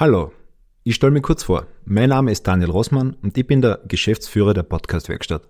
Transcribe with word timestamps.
Hallo, 0.00 0.32
ich 0.82 0.94
stelle 0.94 1.12
mich 1.12 1.22
kurz 1.22 1.42
vor. 1.42 1.66
Mein 1.84 2.08
Name 2.08 2.32
ist 2.32 2.46
Daniel 2.46 2.70
Rossmann 2.70 3.18
und 3.20 3.36
ich 3.36 3.46
bin 3.46 3.60
der 3.60 3.80
Geschäftsführer 3.86 4.54
der 4.54 4.62
Podcast-Werkstatt. 4.62 5.46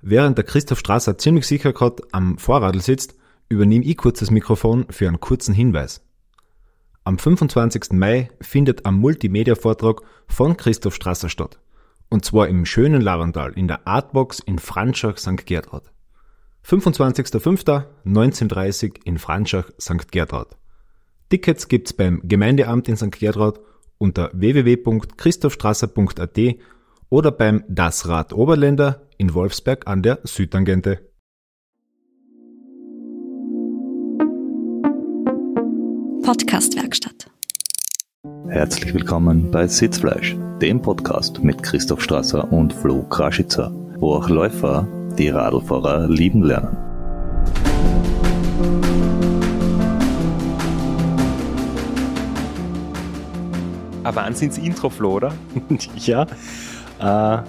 Während 0.00 0.38
der 0.38 0.44
Christoph 0.44 0.78
Strasser 0.78 1.18
ziemlich 1.18 1.48
sicher 1.48 1.72
gerade 1.72 2.04
am 2.12 2.38
Vorradl 2.38 2.80
sitzt, 2.80 3.16
übernehme 3.48 3.84
ich 3.84 3.96
kurz 3.96 4.20
das 4.20 4.30
Mikrofon 4.30 4.86
für 4.90 5.08
einen 5.08 5.18
kurzen 5.18 5.56
Hinweis. 5.56 6.06
Am 7.02 7.18
25. 7.18 7.94
Mai 7.94 8.30
findet 8.40 8.86
ein 8.86 8.94
Multimedia-Vortrag 8.94 10.02
von 10.28 10.56
Christoph 10.56 10.94
Strasser 10.94 11.28
statt. 11.28 11.58
Und 12.10 12.24
zwar 12.24 12.46
im 12.46 12.64
schönen 12.64 13.02
Larental 13.02 13.54
in 13.54 13.66
der 13.66 13.88
Artbox 13.88 14.38
in 14.38 14.60
Franschach 14.60 15.18
St. 15.18 15.46
Gertraud. 15.46 15.90
25.05.1930 16.64 19.00
in 19.04 19.18
Franschach 19.18 19.68
St. 19.80 20.12
Gertraud. 20.12 20.56
Tickets 21.32 21.66
gibt's 21.68 21.94
beim 21.94 22.20
Gemeindeamt 22.24 22.88
in 22.88 22.96
St. 22.98 23.10
Gertraud 23.10 23.58
unter 23.96 24.30
www.christophstrasser.at 24.34 26.38
oder 27.08 27.30
beim 27.30 27.64
Das 27.70 28.06
Rad 28.06 28.34
Oberländer 28.34 29.06
in 29.16 29.32
Wolfsberg 29.32 29.86
an 29.86 30.02
der 30.02 30.18
Südtangente. 30.24 31.08
Podcastwerkstatt. 36.22 37.30
Herzlich 38.48 38.92
willkommen 38.92 39.50
bei 39.50 39.66
Sitzfleisch, 39.66 40.36
dem 40.60 40.82
Podcast 40.82 41.42
mit 41.42 41.62
Christoph 41.62 42.02
Strasser 42.02 42.52
und 42.52 42.74
Flo 42.74 43.04
Kraschitzer, 43.04 43.72
wo 44.00 44.16
auch 44.16 44.28
Läufer 44.28 44.86
die 45.16 45.30
Radlfahrer 45.30 46.10
lieben 46.10 46.42
lernen. 46.42 46.76
Ein 54.04 54.16
Wahnsinns-Intro, 54.16 54.90
Flo, 54.90 55.12
oder? 55.12 55.32
ja, 55.96 56.26
äh, 56.98 57.42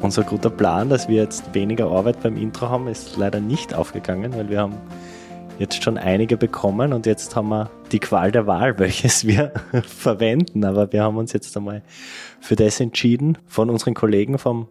unser 0.00 0.22
guter 0.22 0.48
Plan, 0.48 0.88
dass 0.88 1.08
wir 1.08 1.16
jetzt 1.16 1.52
weniger 1.54 1.90
Arbeit 1.90 2.22
beim 2.22 2.36
Intro 2.36 2.68
haben, 2.68 2.86
ist 2.86 3.16
leider 3.16 3.40
nicht 3.40 3.74
aufgegangen, 3.74 4.32
weil 4.36 4.48
wir 4.48 4.60
haben 4.60 4.76
jetzt 5.58 5.82
schon 5.82 5.98
einige 5.98 6.36
bekommen 6.36 6.92
und 6.92 7.04
jetzt 7.04 7.34
haben 7.34 7.48
wir 7.48 7.68
die 7.90 7.98
Qual 7.98 8.30
der 8.30 8.46
Wahl, 8.46 8.78
welches 8.78 9.26
wir 9.26 9.52
verwenden. 9.84 10.64
Aber 10.64 10.92
wir 10.92 11.02
haben 11.02 11.16
uns 11.16 11.32
jetzt 11.32 11.56
einmal 11.56 11.82
für 12.38 12.54
das 12.54 12.78
entschieden 12.78 13.36
von 13.48 13.68
unseren 13.68 13.94
Kollegen 13.94 14.38
vom 14.38 14.68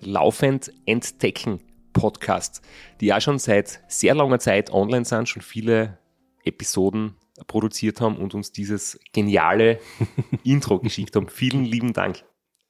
Laufend 0.00 0.72
Entdecken 0.86 1.58
Podcast, 1.92 2.62
die 3.00 3.06
ja 3.06 3.20
schon 3.20 3.40
seit 3.40 3.80
sehr 3.88 4.14
langer 4.14 4.38
Zeit 4.38 4.72
online 4.72 5.04
sind, 5.04 5.28
schon 5.28 5.42
viele 5.42 5.98
Episoden 6.44 7.16
produziert 7.46 8.00
haben 8.00 8.16
und 8.16 8.34
uns 8.34 8.52
dieses 8.52 8.98
geniale 9.12 9.78
Intro 10.44 10.78
geschickt 10.78 11.16
haben. 11.16 11.28
Vielen 11.28 11.64
lieben 11.64 11.92
Dank. 11.92 12.24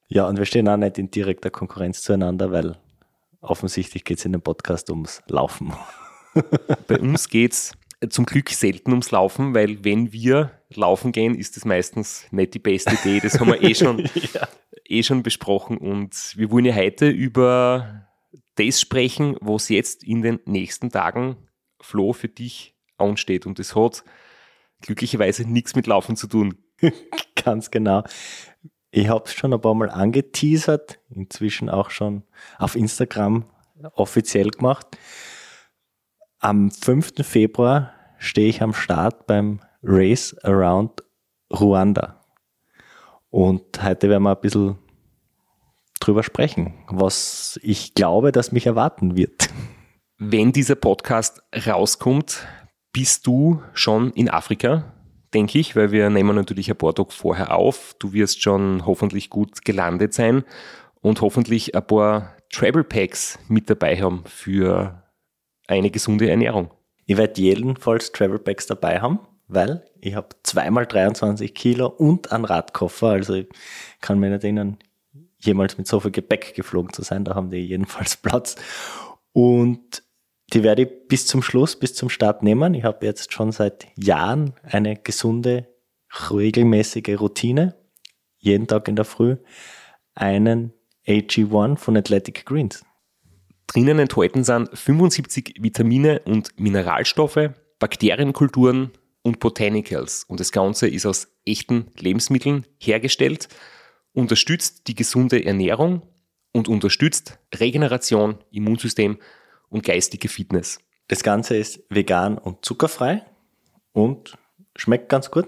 Ja, 0.07 0.27
und 0.27 0.37
wir 0.37 0.45
stehen 0.45 0.67
auch 0.67 0.77
nicht 0.77 0.97
in 0.97 1.11
direkter 1.11 1.51
Konkurrenz 1.51 2.01
zueinander, 2.01 2.51
weil 2.51 2.77
offensichtlich 3.41 4.03
geht 4.03 4.17
es 4.17 4.25
in 4.25 4.31
dem 4.31 4.41
Podcast 4.41 4.89
ums 4.89 5.21
Laufen. 5.27 5.73
Bei 6.87 6.99
uns 6.99 7.29
geht 7.29 7.53
es 7.53 7.73
zum 8.09 8.25
Glück 8.25 8.49
selten 8.49 8.91
ums 8.91 9.11
Laufen, 9.11 9.53
weil 9.53 9.83
wenn 9.83 10.11
wir 10.13 10.51
laufen 10.73 11.11
gehen, 11.11 11.35
ist 11.35 11.57
das 11.57 11.65
meistens 11.65 12.25
nicht 12.31 12.53
die 12.53 12.59
beste 12.59 12.95
Idee. 12.95 13.19
Das 13.19 13.39
haben 13.39 13.51
wir 13.51 13.61
eh 13.61 13.75
schon, 13.75 13.99
ja. 14.33 14.47
eh 14.85 15.03
schon 15.03 15.23
besprochen. 15.23 15.77
Und 15.77 16.33
wir 16.35 16.51
wollen 16.51 16.65
ja 16.65 16.75
heute 16.75 17.09
über 17.09 18.07
das 18.55 18.79
sprechen, 18.79 19.35
was 19.41 19.69
jetzt 19.69 20.03
in 20.03 20.21
den 20.21 20.39
nächsten 20.45 20.89
Tagen, 20.91 21.37
Flo, 21.81 22.13
für 22.13 22.29
dich 22.29 22.75
ansteht. 22.97 23.45
Und 23.45 23.59
das 23.59 23.75
hat 23.75 24.03
glücklicherweise 24.81 25.43
nichts 25.43 25.75
mit 25.75 25.87
Laufen 25.87 26.15
zu 26.15 26.27
tun. 26.27 26.57
Ganz 27.35 27.71
genau. 27.71 28.03
Ich 28.91 29.07
habe 29.07 29.25
es 29.25 29.33
schon 29.33 29.53
ein 29.53 29.61
paar 29.61 29.75
Mal 29.75 29.89
angeteasert, 29.89 30.99
inzwischen 31.09 31.69
auch 31.69 31.91
schon 31.91 32.23
auf 32.57 32.75
Instagram 32.75 33.45
offiziell 33.93 34.49
gemacht. 34.49 34.87
Am 36.39 36.71
5. 36.71 37.13
Februar 37.21 37.93
stehe 38.17 38.49
ich 38.49 38.61
am 38.61 38.73
Start 38.73 39.27
beim 39.27 39.61
Race 39.83 40.35
Around 40.43 41.03
Ruanda. 41.51 42.25
Und 43.29 43.83
heute 43.83 44.09
werden 44.09 44.23
wir 44.23 44.35
ein 44.35 44.41
bisschen 44.41 44.77
drüber 45.99 46.23
sprechen, 46.23 46.73
was 46.87 47.59
ich 47.61 47.93
glaube, 47.93 48.31
dass 48.31 48.51
mich 48.51 48.65
erwarten 48.65 49.15
wird. 49.15 49.49
Wenn 50.17 50.51
dieser 50.51 50.75
Podcast 50.75 51.41
rauskommt, 51.65 52.47
bist 52.91 53.27
du 53.27 53.61
schon 53.73 54.11
in 54.11 54.29
Afrika, 54.29 54.93
denke 55.33 55.59
ich, 55.59 55.75
weil 55.75 55.91
wir 55.91 56.09
nehmen 56.09 56.35
natürlich 56.35 56.69
ein 56.69 56.77
paar 56.77 56.95
Tage 56.95 57.11
vorher 57.11 57.55
auf. 57.55 57.95
Du 57.99 58.13
wirst 58.13 58.41
schon 58.41 58.85
hoffentlich 58.85 59.29
gut 59.29 59.63
gelandet 59.63 60.13
sein 60.13 60.43
und 61.01 61.21
hoffentlich 61.21 61.75
ein 61.75 61.85
paar 61.85 62.35
Travel 62.51 62.83
Packs 62.83 63.39
mit 63.47 63.69
dabei 63.69 64.01
haben 64.01 64.23
für 64.25 65.03
eine 65.67 65.91
gesunde 65.91 66.29
Ernährung. 66.29 66.71
Ich 67.05 67.17
werde 67.17 67.41
jedenfalls 67.41 68.11
Travel 68.11 68.39
Packs 68.39 68.67
dabei 68.67 69.01
haben, 69.01 69.19
weil 69.47 69.85
ich 70.01 70.15
habe 70.15 70.29
zweimal 70.43 70.85
23 70.85 71.53
Kilo 71.53 71.87
und 71.87 72.31
einen 72.31 72.45
Radkoffer. 72.45 73.09
Also 73.09 73.35
ich 73.35 73.47
kann 74.01 74.19
mir 74.19 74.29
nicht 74.29 74.43
erinnern, 74.43 74.77
jemals 75.37 75.77
mit 75.77 75.87
so 75.87 75.99
viel 75.99 76.11
Gepäck 76.11 76.53
geflogen 76.55 76.93
zu 76.93 77.03
sein. 77.03 77.23
Da 77.23 77.35
haben 77.35 77.49
die 77.49 77.57
jedenfalls 77.57 78.17
Platz. 78.17 78.55
Und 79.31 80.03
die 80.53 80.63
werde 80.63 80.83
ich 80.83 81.07
bis 81.07 81.27
zum 81.27 81.41
Schluss, 81.41 81.75
bis 81.75 81.93
zum 81.93 82.09
Start 82.09 82.43
nehmen. 82.43 82.73
Ich 82.73 82.83
habe 82.83 83.05
jetzt 83.05 83.33
schon 83.33 83.51
seit 83.51 83.87
Jahren 83.95 84.53
eine 84.63 84.95
gesunde, 84.95 85.67
regelmäßige 86.29 87.19
Routine. 87.19 87.75
Jeden 88.37 88.67
Tag 88.67 88.87
in 88.87 88.95
der 88.95 89.05
Früh 89.05 89.37
einen 90.15 90.73
AG1 91.07 91.77
von 91.77 91.97
Athletic 91.97 92.45
Greens. 92.45 92.83
Drinnen 93.67 93.99
enthalten 93.99 94.43
sind 94.43 94.69
75 94.75 95.55
Vitamine 95.59 96.21
und 96.25 96.59
Mineralstoffe, 96.59 97.51
Bakterienkulturen 97.77 98.91
und 99.21 99.39
Botanicals. 99.39 100.23
Und 100.23 100.39
das 100.39 100.51
Ganze 100.51 100.87
ist 100.87 101.05
aus 101.05 101.27
echten 101.45 101.91
Lebensmitteln 101.99 102.65
hergestellt, 102.79 103.47
unterstützt 104.13 104.87
die 104.87 104.95
gesunde 104.95 105.45
Ernährung 105.45 106.01
und 106.51 106.67
unterstützt 106.67 107.37
Regeneration, 107.53 108.39
Immunsystem 108.51 109.19
und 109.69 109.83
geistige 109.83 110.29
Fitness. 110.29 110.79
Das 111.07 111.23
Ganze 111.23 111.57
ist 111.57 111.81
vegan 111.89 112.37
und 112.37 112.63
zuckerfrei 112.63 113.25
und 113.93 114.37
schmeckt 114.75 115.09
ganz 115.09 115.31
gut. 115.31 115.47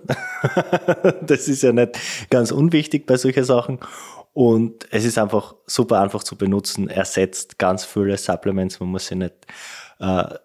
das 1.21 1.47
ist 1.47 1.63
ja 1.63 1.71
nicht 1.71 1.99
ganz 2.29 2.51
unwichtig 2.51 3.05
bei 3.05 3.17
solchen 3.17 3.43
Sachen. 3.43 3.79
Und 4.33 4.87
es 4.91 5.05
ist 5.05 5.17
einfach 5.17 5.55
super 5.65 6.01
einfach 6.01 6.23
zu 6.23 6.37
benutzen, 6.37 6.89
ersetzt 6.89 7.59
ganz 7.59 7.83
viele 7.83 8.17
Supplements. 8.17 8.79
Man 8.79 8.89
muss 8.89 9.07
sich 9.07 9.17
nicht 9.17 9.35
äh, 9.99 10.35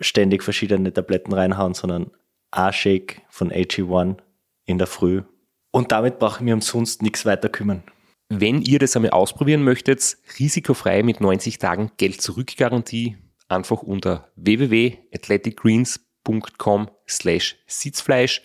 ständig 0.00 0.42
verschiedene 0.42 0.92
Tabletten 0.92 1.32
reinhauen, 1.32 1.74
sondern 1.74 2.10
A-Shake 2.50 3.22
von 3.28 3.50
AG1 3.50 4.18
in 4.64 4.78
der 4.78 4.86
Früh. 4.86 5.22
Und 5.70 5.90
damit 5.90 6.18
brauche 6.18 6.36
ich 6.36 6.42
mir 6.42 6.54
umsonst 6.54 7.02
nichts 7.02 7.26
weiter 7.26 7.48
kümmern. 7.48 7.82
Wenn 8.28 8.62
ihr 8.62 8.78
das 8.78 8.96
einmal 8.96 9.10
ausprobieren 9.10 9.62
möchtet, 9.62 10.16
risikofrei 10.38 11.02
mit 11.02 11.20
90 11.20 11.58
Tagen 11.58 11.90
Geld-Zurück-Garantie, 11.96 13.16
einfach 13.52 13.82
unter 13.82 14.30
www.athleticgreens.com 14.36 16.90
slash 17.08 17.56
Sitzfleisch 17.66 18.42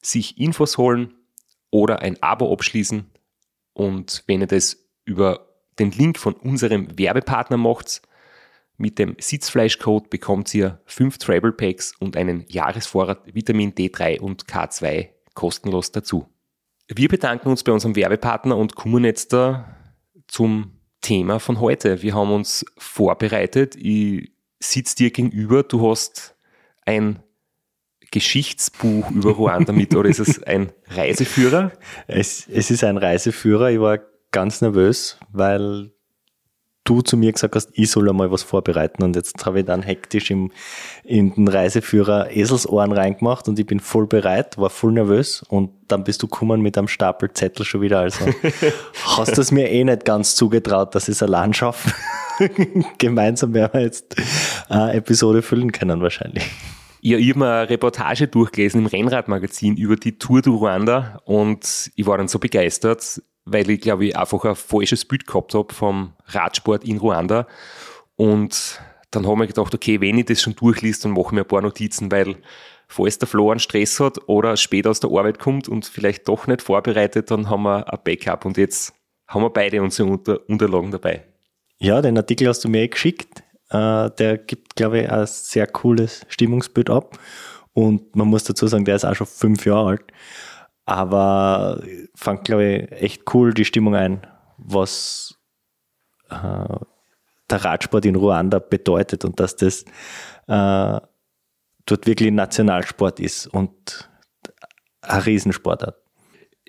sich 0.00 0.38
Infos 0.38 0.78
holen 0.78 1.14
oder 1.70 2.00
ein 2.00 2.22
Abo 2.22 2.50
abschließen. 2.52 3.10
Und 3.72 4.22
wenn 4.26 4.40
ihr 4.40 4.46
das 4.46 4.84
über 5.04 5.48
den 5.78 5.90
Link 5.90 6.18
von 6.18 6.34
unserem 6.34 6.98
Werbepartner 6.98 7.56
macht, 7.56 8.02
mit 8.76 8.98
dem 8.98 9.16
Sitzfleischcode 9.18 10.10
bekommt 10.10 10.52
ihr 10.54 10.80
fünf 10.84 11.18
Travel 11.18 11.52
Packs 11.52 11.94
und 11.98 12.16
einen 12.16 12.44
Jahresvorrat 12.48 13.34
Vitamin 13.34 13.72
D3 13.72 14.20
und 14.20 14.46
K2 14.46 15.08
kostenlos 15.34 15.92
dazu. 15.92 16.26
Wir 16.88 17.08
bedanken 17.08 17.48
uns 17.48 17.62
bei 17.62 17.72
unserem 17.72 17.96
Werbepartner 17.96 18.56
und 18.56 18.74
kommen 18.74 19.04
jetzt 19.04 19.32
da 19.32 19.76
zum 20.26 20.72
Thema 21.00 21.38
von 21.38 21.60
heute. 21.60 22.02
Wir 22.02 22.14
haben 22.14 22.32
uns 22.32 22.64
vorbereitet. 22.76 23.76
Ich 23.76 24.32
sitze 24.60 24.96
dir 24.96 25.10
gegenüber. 25.10 25.62
Du 25.62 25.88
hast 25.88 26.36
ein 26.84 27.22
Geschichtsbuch 28.10 29.10
über 29.10 29.32
Ruanda 29.32 29.72
mit 29.72 29.94
oder 29.94 30.08
ist 30.08 30.20
es 30.20 30.42
ein 30.44 30.72
Reiseführer? 30.86 31.72
Es, 32.06 32.46
es 32.48 32.70
ist 32.70 32.84
ein 32.84 32.96
Reiseführer. 32.96 33.70
Ich 33.70 33.80
war 33.80 33.98
ganz 34.30 34.60
nervös, 34.60 35.18
weil 35.32 35.93
du 36.84 37.00
zu 37.00 37.16
mir 37.16 37.32
gesagt 37.32 37.56
hast, 37.56 37.70
ich 37.72 37.90
soll 37.90 38.08
einmal 38.08 38.30
was 38.30 38.42
vorbereiten 38.42 39.02
und 39.02 39.16
jetzt 39.16 39.44
habe 39.46 39.60
ich 39.60 39.66
dann 39.66 39.82
hektisch 39.82 40.30
im, 40.30 40.52
in 41.02 41.34
den 41.34 41.48
Reiseführer 41.48 42.30
Eselsohren 42.30 42.92
reingemacht 42.92 43.48
und 43.48 43.58
ich 43.58 43.66
bin 43.66 43.80
voll 43.80 44.06
bereit, 44.06 44.58
war 44.58 44.70
voll 44.70 44.92
nervös 44.92 45.42
und 45.48 45.70
dann 45.88 46.04
bist 46.04 46.22
du 46.22 46.28
gekommen 46.28 46.60
mit 46.60 46.76
einem 46.76 46.88
Stapel 46.88 47.32
Zettel 47.32 47.64
schon 47.64 47.80
wieder. 47.80 48.00
Also 48.00 48.26
hast 49.16 49.36
du 49.36 49.40
es 49.40 49.50
mir 49.50 49.70
eh 49.70 49.82
nicht 49.82 50.04
ganz 50.04 50.36
zugetraut, 50.36 50.94
dass 50.94 51.08
ich 51.08 51.14
es 51.14 51.22
allein 51.22 51.54
schaffe. 51.54 51.92
Gemeinsam 52.98 53.54
werden 53.54 53.72
wir 53.72 53.80
jetzt 53.80 54.16
eine 54.68 54.92
Episode 54.92 55.40
füllen 55.40 55.72
können 55.72 56.02
wahrscheinlich. 56.02 56.44
Ja, 57.00 57.18
ich 57.18 57.30
habe 57.30 57.38
mir 57.38 57.52
eine 57.52 57.70
Reportage 57.70 58.28
durchgelesen 58.28 58.80
im 58.80 58.86
Rennradmagazin 58.86 59.76
über 59.76 59.96
die 59.96 60.16
Tour 60.16 60.40
du 60.40 60.56
Ruanda 60.56 61.20
und 61.24 61.90
ich 61.94 62.06
war 62.06 62.16
dann 62.16 62.28
so 62.28 62.38
begeistert, 62.38 63.20
weil 63.44 63.68
ich 63.70 63.80
glaube 63.80 64.06
ich 64.06 64.16
einfach 64.16 64.44
ein 64.44 64.54
falsches 64.54 65.04
Bild 65.04 65.26
gehabt 65.26 65.54
habe 65.54 65.72
vom 65.72 66.12
Radsport 66.26 66.84
in 66.84 66.98
Ruanda 66.98 67.46
und 68.16 68.80
dann 69.10 69.26
habe 69.26 69.44
ich 69.44 69.54
gedacht, 69.54 69.74
okay, 69.74 70.00
wenn 70.00 70.18
ich 70.18 70.26
das 70.26 70.42
schon 70.42 70.56
durchliest, 70.56 71.04
dann 71.04 71.12
mache 71.12 71.26
ich 71.26 71.32
mir 71.32 71.40
ein 71.42 71.48
paar 71.48 71.62
Notizen, 71.62 72.10
weil 72.10 72.36
falls 72.88 73.18
der 73.18 73.28
Flo 73.28 73.50
einen 73.50 73.60
Stress 73.60 74.00
hat 74.00 74.18
oder 74.28 74.56
später 74.56 74.90
aus 74.90 75.00
der 75.00 75.10
Arbeit 75.10 75.38
kommt 75.38 75.68
und 75.68 75.86
vielleicht 75.86 76.28
doch 76.28 76.46
nicht 76.46 76.62
vorbereitet, 76.62 77.30
dann 77.30 77.48
haben 77.48 77.62
wir 77.62 77.92
ein 77.92 77.98
Backup 78.04 78.44
und 78.44 78.56
jetzt 78.56 78.92
haben 79.28 79.42
wir 79.42 79.50
beide 79.50 79.82
unsere 79.82 80.08
Unter 80.08 80.40
Unterlagen 80.48 80.90
dabei. 80.90 81.24
Ja, 81.78 82.00
den 82.02 82.16
Artikel 82.16 82.48
hast 82.48 82.64
du 82.64 82.68
mir 82.68 82.82
eh 82.82 82.88
geschickt. 82.88 83.42
Äh, 83.70 84.10
der 84.10 84.38
gibt, 84.38 84.76
glaube 84.76 85.00
ich, 85.00 85.10
ein 85.10 85.26
sehr 85.26 85.66
cooles 85.66 86.24
Stimmungsbild 86.28 86.90
ab. 86.90 87.18
Und 87.72 88.14
man 88.14 88.28
muss 88.28 88.44
dazu 88.44 88.66
sagen, 88.66 88.84
der 88.84 88.96
ist 88.96 89.04
auch 89.04 89.14
schon 89.14 89.26
fünf 89.26 89.66
Jahre 89.66 89.88
alt. 89.90 90.02
Aber 90.84 91.82
fängt, 92.14 92.44
glaube 92.44 92.64
ich, 92.64 92.92
echt 92.92 93.34
cool 93.34 93.54
die 93.54 93.64
Stimmung 93.64 93.94
ein, 93.94 94.26
was 94.58 95.38
äh, 96.30 96.76
der 97.50 97.64
Radsport 97.64 98.04
in 98.04 98.16
Ruanda 98.16 98.58
bedeutet 98.58 99.24
und 99.24 99.40
dass 99.40 99.56
das 99.56 99.84
äh, 100.46 101.00
dort 101.86 102.06
wirklich 102.06 102.32
Nationalsport 102.32 103.20
ist 103.20 103.46
und 103.46 104.10
ein 105.02 105.20
Riesensportart. 105.20 105.96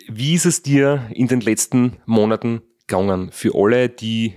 Wie 0.07 0.33
ist 0.33 0.45
es 0.45 0.61
dir 0.61 1.09
in 1.13 1.27
den 1.27 1.41
letzten 1.41 1.97
Monaten 2.05 2.61
gegangen? 2.87 3.31
Für 3.31 3.55
alle, 3.55 3.89
die 3.89 4.35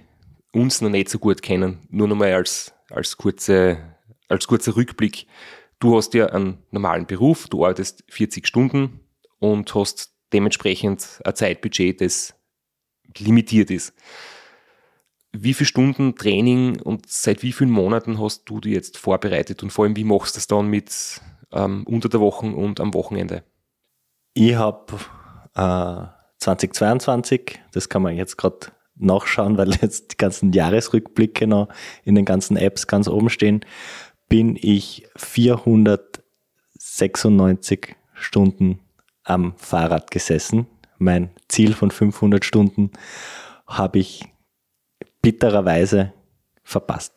uns 0.53 0.81
noch 0.81 0.91
nicht 0.91 1.09
so 1.09 1.19
gut 1.19 1.43
kennen, 1.43 1.87
nur 1.91 2.09
nochmal 2.09 2.33
als, 2.33 2.73
als, 2.91 3.17
kurze, 3.17 3.79
als 4.29 4.47
kurzer 4.47 4.77
Rückblick. 4.77 5.27
Du 5.81 5.97
hast 5.97 6.15
ja 6.15 6.27
einen 6.27 6.59
normalen 6.71 7.07
Beruf, 7.07 7.49
du 7.49 7.65
arbeitest 7.65 8.05
40 8.09 8.47
Stunden 8.47 9.01
und 9.39 9.75
hast 9.75 10.13
dementsprechend 10.33 11.21
ein 11.25 11.35
Zeitbudget, 11.35 12.01
das 12.01 12.35
limitiert 13.17 13.71
ist. 13.71 13.95
Wie 15.33 15.55
viele 15.55 15.67
Stunden 15.67 16.17
Training 16.17 16.81
und 16.81 17.09
seit 17.09 17.43
wie 17.43 17.53
vielen 17.53 17.71
Monaten 17.71 18.21
hast 18.21 18.45
du 18.47 18.61
die 18.61 18.71
jetzt 18.71 18.97
vorbereitet 18.97 19.63
und 19.63 19.71
vor 19.71 19.85
allem 19.85 19.97
wie 19.97 20.05
machst 20.05 20.35
du 20.35 20.39
das 20.39 20.47
dann 20.47 20.69
mit 20.69 21.21
ähm, 21.53 21.85
unter 21.87 22.09
der 22.09 22.21
Woche 22.21 22.47
und 22.47 22.81
am 22.81 22.95
Wochenende? 22.95 23.45
Ich 24.35 24.55
habe 24.55 24.99
äh, 25.55 26.07
2022, 26.39 27.61
das 27.73 27.89
kann 27.89 28.03
man 28.03 28.17
jetzt 28.17 28.39
gerade 28.39 28.69
nachschauen, 28.95 29.59
weil 29.59 29.75
jetzt 29.83 30.13
die 30.13 30.17
ganzen 30.17 30.53
Jahresrückblicke 30.53 31.47
noch 31.47 31.69
in 32.05 32.15
den 32.15 32.25
ganzen 32.25 32.57
Apps 32.57 32.87
ganz 32.87 33.09
oben 33.09 33.31
stehen, 33.31 33.65
bin 34.29 34.57
ich 34.61 35.09
496 35.17 37.97
Stunden 38.15 38.81
am 39.29 39.55
Fahrrad 39.57 40.11
gesessen. 40.11 40.67
Mein 40.99 41.31
Ziel 41.49 41.75
von 41.75 41.91
500 41.91 42.45
Stunden 42.45 42.91
habe 43.67 43.99
ich 43.99 44.25
bittererweise 45.23 46.13
verpasst. 46.63 47.15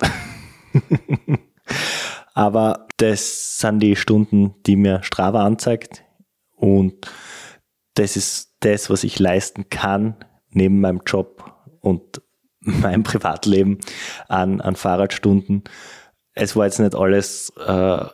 Aber 2.34 2.88
das 2.98 3.60
sind 3.60 3.80
die 3.80 3.96
Stunden, 3.96 4.56
die 4.66 4.76
mir 4.76 5.04
Strava 5.04 5.46
anzeigt 5.46 6.04
und 6.56 7.08
das 7.96 8.16
ist 8.16 8.56
das, 8.62 8.90
was 8.90 9.04
ich 9.04 9.20
leisten 9.20 9.70
kann 9.70 10.16
neben 10.50 10.80
meinem 10.80 11.02
Job 11.06 11.54
und 11.82 12.22
meinem 12.60 13.04
Privatleben 13.04 13.80
an, 14.28 14.62
an 14.62 14.76
Fahrradstunden. 14.76 15.64
Es 16.34 16.56
war 16.56 16.66
jetzt 16.66 16.80
nicht 16.80 16.96
alles 16.96 17.52
äh, 17.58 18.06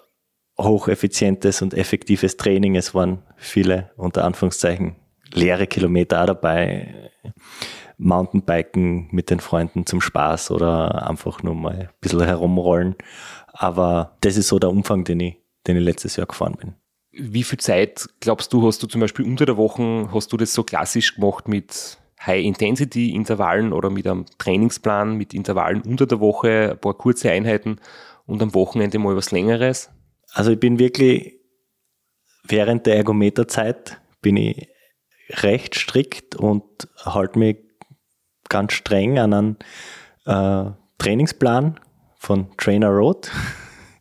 hocheffizientes 0.59 1.61
und 1.61 1.73
effektives 1.73 2.37
Training. 2.37 2.75
Es 2.75 2.95
waren 2.95 3.23
viele, 3.37 3.91
unter 3.95 4.23
Anführungszeichen, 4.23 4.95
leere 5.33 5.67
Kilometer 5.67 6.21
auch 6.21 6.27
dabei. 6.27 7.11
Mountainbiken 7.97 9.07
mit 9.11 9.29
den 9.29 9.39
Freunden 9.39 9.85
zum 9.85 10.01
Spaß 10.01 10.51
oder 10.51 11.09
einfach 11.09 11.41
nur 11.41 11.55
mal 11.55 11.73
ein 11.73 11.89
bisschen 11.99 12.23
herumrollen. 12.23 12.95
Aber 13.53 14.17
das 14.21 14.37
ist 14.37 14.49
so 14.49 14.59
der 14.59 14.69
Umfang, 14.69 15.03
den 15.03 15.19
ich, 15.19 15.37
den 15.65 15.77
ich 15.77 15.83
letztes 15.83 16.15
Jahr 16.15 16.27
gefahren 16.27 16.57
bin. 16.59 16.75
Wie 17.11 17.43
viel 17.43 17.57
Zeit 17.57 18.07
glaubst 18.19 18.53
du, 18.53 18.67
hast 18.67 18.83
du 18.83 18.87
zum 18.87 19.01
Beispiel 19.01 19.25
unter 19.25 19.47
der 19.47 19.57
Woche, 19.57 20.09
hast 20.13 20.31
du 20.31 20.37
das 20.37 20.53
so 20.53 20.63
klassisch 20.63 21.15
gemacht 21.15 21.47
mit 21.47 21.97
High-Intensity-Intervallen 22.23 23.73
oder 23.73 23.89
mit 23.89 24.05
einem 24.05 24.25
Trainingsplan 24.37 25.17
mit 25.17 25.33
Intervallen 25.33 25.81
unter 25.81 26.05
der 26.05 26.19
Woche, 26.19 26.71
ein 26.71 26.79
paar 26.79 26.93
kurze 26.93 27.31
Einheiten 27.31 27.77
und 28.27 28.41
am 28.43 28.53
Wochenende 28.53 28.99
mal 28.99 29.15
was 29.15 29.31
Längeres? 29.31 29.89
Also 30.37 30.51
ich 30.51 30.59
bin 30.59 30.77
wirklich 30.77 31.33
während 32.43 32.85
der 32.85 32.95
Ergometerzeit 32.95 33.99
bin 34.21 34.37
ich 34.37 34.67
recht 35.31 35.73
strikt 35.73 36.35
und 36.35 36.63
halte 37.03 37.39
mich 37.39 37.57
ganz 38.47 38.73
streng 38.73 39.17
an 39.17 39.33
einen 39.33 39.57
äh, 40.25 40.71
Trainingsplan 40.99 41.79
von 42.19 42.55
Trainer 42.55 42.89
Road. 42.89 43.31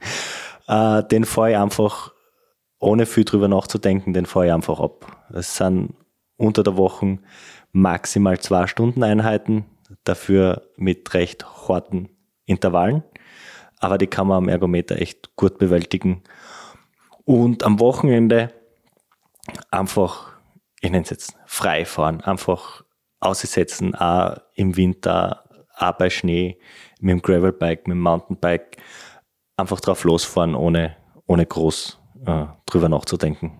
äh, 0.68 1.02
den 1.04 1.24
fahre 1.24 1.52
ich 1.52 1.56
einfach, 1.56 2.12
ohne 2.80 3.06
viel 3.06 3.24
drüber 3.24 3.48
nachzudenken, 3.48 4.12
den 4.12 4.26
fahre 4.26 4.48
ich 4.48 4.52
einfach 4.52 4.78
ab. 4.78 5.26
Es 5.32 5.56
sind 5.56 5.94
unter 6.36 6.62
der 6.62 6.76
Woche 6.76 7.18
maximal 7.72 8.38
zwei 8.40 8.66
Stunden 8.66 9.02
Einheiten, 9.02 9.64
dafür 10.04 10.68
mit 10.76 11.14
recht 11.14 11.46
harten 11.66 12.10
Intervallen. 12.44 13.04
Aber 13.78 13.98
die 13.98 14.06
kann 14.06 14.26
man 14.26 14.38
am 14.38 14.48
Ergometer 14.48 15.00
echt 15.00 15.36
gut 15.36 15.58
bewältigen. 15.58 16.22
Und 17.24 17.64
am 17.64 17.80
Wochenende 17.80 18.52
einfach, 19.70 20.32
ich 20.80 20.90
nenne 20.90 21.04
es 21.04 21.10
jetzt 21.10 21.36
frei 21.46 21.84
fahren, 21.84 22.20
einfach 22.20 22.84
aussetzen, 23.20 23.94
auch 23.94 24.36
im 24.54 24.76
Winter, 24.76 25.44
auch 25.76 25.92
bei 25.92 26.10
Schnee, 26.10 26.58
mit 27.00 27.12
dem 27.12 27.22
Gravelbike, 27.22 27.86
mit 27.88 27.96
dem 27.96 28.00
Mountainbike, 28.00 28.76
einfach 29.56 29.80
drauf 29.80 30.04
losfahren, 30.04 30.54
ohne, 30.54 30.96
ohne 31.26 31.46
groß 31.46 31.98
äh, 32.26 32.46
drüber 32.66 32.88
nachzudenken 32.88 33.52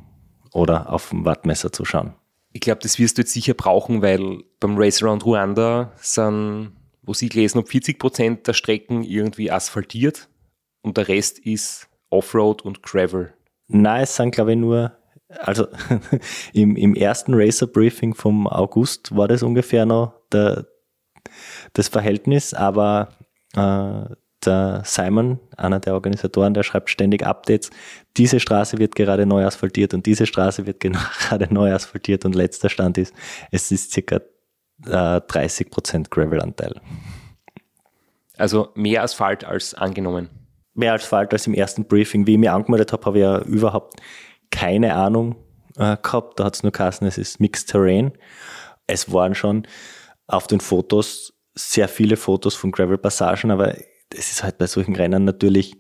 oder 0.53 0.91
auf 0.91 1.11
dem 1.11 1.25
Wattmesser 1.25 1.73
zu 1.73 1.85
schauen. 1.85 2.15
Ich 2.53 2.61
glaube, 2.61 2.81
das 2.83 2.99
wirst 2.99 3.19
du 3.19 3.23
jetzt 3.23 3.33
sicher 3.33 3.55
brauchen, 3.55 4.01
weil 4.01 4.43
beim 4.61 4.79
Race 4.79 5.03
Around 5.03 5.27
Ruanda 5.27 5.93
sind, 5.97 6.73
wo 7.07 7.15
sie 7.15 7.29
gelesen 7.29 7.59
habe, 7.59 7.69
40 7.69 7.99
Prozent 7.99 8.47
der 8.47 8.53
Strecken 8.53 9.03
irgendwie 9.03 9.51
asphaltiert 9.51 10.29
und 10.83 10.97
der 10.97 11.09
Rest 11.09 11.39
ist 11.39 11.89
Offroad 12.11 12.63
und 12.63 12.83
Gravel. 12.83 13.33
Nein, 13.69 14.03
es 14.03 14.17
sind, 14.17 14.33
glaube 14.33 14.53
ich, 14.53 14.59
nur 14.59 14.93
also 15.29 15.67
im, 16.53 16.77
im 16.77 16.95
ersten 16.95 17.35
Racer-Briefing 17.35 18.15
vom 18.15 18.47
August 18.47 19.17
war 19.17 19.29
das 19.29 19.43
ungefähr 19.43 19.87
noch 19.87 20.13
der, 20.33 20.67
das 21.73 21.89
Verhältnis, 21.89 22.55
aber 22.55 23.09
äh, 23.55 24.15
der 24.45 24.83
Simon, 24.85 25.41
einer 25.57 25.81
der 25.81 25.95
Organisatoren, 25.95 26.55
der 26.55 26.63
schreibt 26.63 26.91
ständig 26.91 27.25
Updates. 27.27 27.71
Diese 28.17 28.39
Straße 28.39 28.79
wird 28.79 28.95
gerade 28.95 29.27
neu 29.27 29.45
asphaltiert 29.45 29.95
und 29.95 30.07
diese 30.07 30.27
Straße 30.27 30.67
wird 30.67 30.81
gerade 30.81 31.53
neu 31.53 31.73
asphaltiert 31.73 32.25
und 32.25 32.35
letzter 32.35 32.69
Stand 32.69 32.99
ist, 32.99 33.15
es 33.51 33.73
ist 33.73 33.93
circa 33.93 34.21
äh, 34.85 35.21
30% 35.21 36.11
Gravel-Anteil. 36.11 36.81
Also 38.37 38.71
mehr 38.75 39.03
Asphalt 39.03 39.45
als 39.45 39.75
angenommen. 39.75 40.29
Mehr 40.75 40.95
Asphalt 40.95 41.33
als 41.33 41.47
im 41.47 41.55
ersten 41.55 41.87
Briefing. 41.87 42.27
Wie 42.27 42.33
ich 42.33 42.39
mich 42.39 42.51
angemeldet 42.51 42.93
habe, 42.93 43.05
habe 43.07 43.19
ich 43.19 43.23
ja 43.23 43.41
überhaupt 43.41 44.01
keine 44.51 44.95
Ahnung 44.95 45.37
äh, 45.77 45.97
gehabt. 45.97 46.39
Da 46.39 46.45
hat 46.45 46.57
es 46.57 46.63
nur 46.63 46.73
geheißen, 46.73 47.07
es 47.07 47.19
ist 47.19 47.41
Mixed 47.41 47.71
Terrain. 47.71 48.13
Es 48.87 49.13
waren 49.13 49.35
schon 49.35 49.67
auf 50.27 50.47
den 50.47 50.61
Fotos 50.61 51.33
sehr 51.55 51.89
viele 51.89 52.17
Fotos 52.17 52.55
von 52.55 52.71
Gravel-Passagen, 52.71 53.51
aber 53.51 53.75
es 54.15 54.31
ist 54.31 54.45
halt 54.45 54.59
bei 54.59 54.67
solchen 54.67 54.95
Rennen 54.95 55.25
natürlich, 55.25 55.79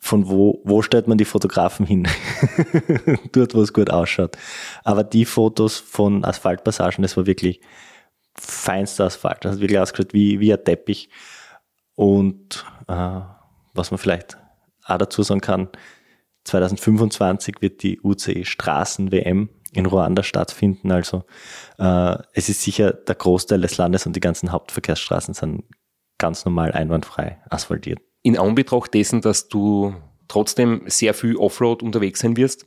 von 0.00 0.28
wo, 0.28 0.62
wo 0.64 0.80
stellt 0.82 1.08
man 1.08 1.18
die 1.18 1.24
Fotografen 1.24 1.84
hin? 1.84 2.08
Dort, 3.32 3.54
wo 3.54 3.62
es 3.62 3.72
gut 3.72 3.90
ausschaut. 3.90 4.36
Aber 4.84 5.04
die 5.04 5.24
Fotos 5.24 5.76
von 5.76 6.24
Asphaltpassagen, 6.24 7.02
das 7.02 7.16
war 7.16 7.26
wirklich 7.26 7.60
feinster 8.40 9.04
Asphalt. 9.04 9.44
Das 9.44 9.52
hat 9.52 9.60
wirklich 9.60 9.78
ausgeschaut 9.78 10.14
wie, 10.14 10.40
wie 10.40 10.52
ein 10.52 10.64
Teppich. 10.64 11.08
Und 11.94 12.64
äh, 12.86 13.20
was 13.74 13.90
man 13.90 13.98
vielleicht 13.98 14.38
auch 14.84 14.98
dazu 14.98 15.22
sagen 15.22 15.40
kann, 15.40 15.68
2025 16.44 17.56
wird 17.60 17.82
die 17.82 18.00
UCI 18.00 18.44
Straßen-WM 18.44 19.50
in 19.72 19.86
Ruanda 19.86 20.22
stattfinden. 20.22 20.90
Also 20.90 21.24
äh, 21.78 22.16
es 22.32 22.48
ist 22.48 22.62
sicher 22.62 22.92
der 22.92 23.14
Großteil 23.14 23.60
des 23.60 23.76
Landes 23.76 24.06
und 24.06 24.16
die 24.16 24.20
ganzen 24.20 24.52
Hauptverkehrsstraßen 24.52 25.34
sind 25.34 25.64
ganz 26.16 26.44
normal 26.44 26.72
einwandfrei 26.72 27.38
asphaltiert. 27.50 28.00
In 28.22 28.38
Anbetracht 28.38 28.94
dessen, 28.94 29.20
dass 29.20 29.48
du 29.48 29.94
trotzdem 30.26 30.82
sehr 30.86 31.14
viel 31.14 31.36
Offroad 31.36 31.82
unterwegs 31.82 32.20
sein 32.20 32.36
wirst, 32.36 32.66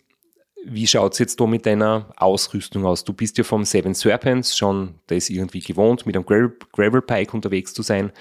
wie 0.65 0.87
schaut 0.87 1.13
es 1.13 1.19
jetzt 1.19 1.39
da 1.39 1.47
mit 1.47 1.65
deiner 1.65 2.11
Ausrüstung 2.17 2.85
aus? 2.85 3.03
Du 3.03 3.13
bist 3.13 3.37
ja 3.37 3.43
vom 3.43 3.65
Seven 3.65 3.93
Serpents 3.93 4.55
schon 4.55 4.95
das 5.07 5.29
irgendwie 5.29 5.59
gewohnt, 5.59 6.05
mit 6.05 6.15
einem 6.15 6.25
Gravel, 6.25 7.01
Bike 7.01 7.33
unterwegs 7.33 7.73
zu 7.73 7.81
sein. 7.81 8.11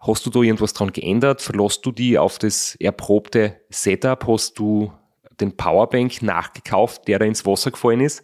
Hast 0.00 0.26
du 0.26 0.30
da 0.30 0.40
irgendwas 0.40 0.72
dran 0.72 0.92
geändert? 0.92 1.42
Verlässt 1.42 1.84
du 1.86 1.92
die 1.92 2.18
auf 2.18 2.38
das 2.38 2.76
erprobte 2.76 3.56
Setup? 3.70 4.26
Hast 4.26 4.58
du 4.58 4.92
den 5.40 5.56
Powerbank 5.56 6.22
nachgekauft, 6.22 7.08
der 7.08 7.18
da 7.18 7.24
ins 7.24 7.46
Wasser 7.46 7.70
gefallen 7.70 8.00
ist? 8.00 8.22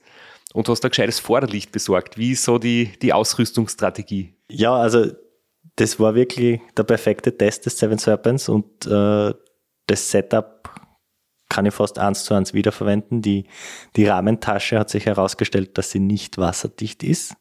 Und 0.53 0.69
hast 0.69 0.81
da 0.81 0.89
gescheites 0.89 1.21
Vorderlicht 1.21 1.73
besorgt? 1.73 2.19
Wie 2.19 2.33
ist 2.33 2.45
so 2.45 2.59
die, 2.59 2.93
die 3.01 3.13
Ausrüstungsstrategie? 3.13 4.35
Ja, 4.49 4.75
also 4.75 5.13
das 5.77 5.99
war 5.99 6.15
wirklich 6.15 6.61
der 6.77 6.83
perfekte 6.83 7.37
Test 7.37 7.67
des 7.67 7.79
Seven 7.79 7.99
Serpents 7.99 8.49
und 8.49 8.87
äh, 8.87 9.33
das 9.87 10.11
Setup 10.11 10.69
kann 11.51 11.67
ich 11.67 11.75
fast 11.75 11.99
eins 11.99 12.25
zu 12.25 12.33
eins 12.33 12.55
wiederverwenden. 12.55 13.21
Die, 13.21 13.45
die 13.97 14.07
Rahmentasche 14.07 14.79
hat 14.79 14.89
sich 14.89 15.05
herausgestellt, 15.05 15.77
dass 15.77 15.91
sie 15.91 16.01
nicht 16.01 16.39
wasserdicht 16.39 17.03
ist. 17.03 17.35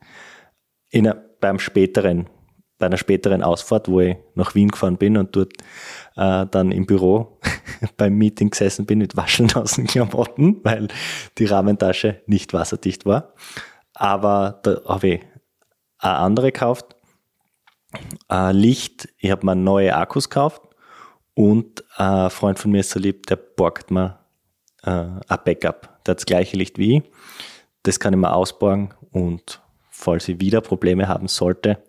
In, 0.89 1.13
beim 1.39 1.59
späteren 1.59 2.27
bei 2.79 2.85
einer 2.85 2.97
späteren 2.97 3.43
Ausfahrt, 3.43 3.89
wo 3.89 3.99
ich 3.99 4.15
nach 4.35 4.55
Wien 4.55 4.69
gefahren 4.69 4.97
bin 4.97 5.17
und 5.17 5.35
dort 5.35 5.53
äh, 6.15 6.45
dann 6.49 6.71
im 6.71 6.85
Büro 6.85 7.39
beim 7.97 8.17
Meeting 8.17 8.49
gesessen 8.49 8.85
bin 8.85 8.99
mit 8.99 9.15
waschelnassen 9.17 9.85
Klamotten, 9.87 10.63
weil 10.63 10.87
die 11.37 11.45
Rahmentasche 11.45 12.21
nicht 12.25 12.53
wasserdicht 12.53 13.05
war. 13.05 13.33
Aber 13.93 14.61
da 14.63 14.81
habe 14.85 15.07
ich 15.09 15.21
eine 15.99 16.15
andere 16.15 16.51
gekauft. 16.53 16.95
Äh, 18.31 18.53
Licht, 18.53 19.09
ich 19.17 19.29
habe 19.29 19.45
mir 19.45 19.55
neue 19.55 19.95
Akkus 19.95 20.29
gekauft 20.29 20.61
und 21.39 21.85
ein 21.95 22.29
Freund 22.31 22.59
von 22.59 22.69
mir 22.69 22.81
ist 22.81 22.89
so 22.89 22.99
lieb, 22.99 23.25
der 23.27 23.37
borgt 23.37 23.91
mir 23.91 24.19
äh, 24.83 24.89
ein 24.89 25.39
Backup. 25.45 26.03
Der 26.05 26.11
hat 26.11 26.17
das 26.17 26.25
gleiche 26.25 26.57
Licht 26.57 26.77
wie 26.77 26.97
ich. 26.97 27.03
Das 27.83 27.97
kann 27.97 28.11
ich 28.11 28.19
mir 28.19 28.33
ausborgen 28.33 28.93
und 29.11 29.61
falls 29.89 30.27
ich 30.27 30.41
wieder 30.41 30.59
Probleme 30.59 31.07
haben 31.07 31.29
sollte, 31.29 31.81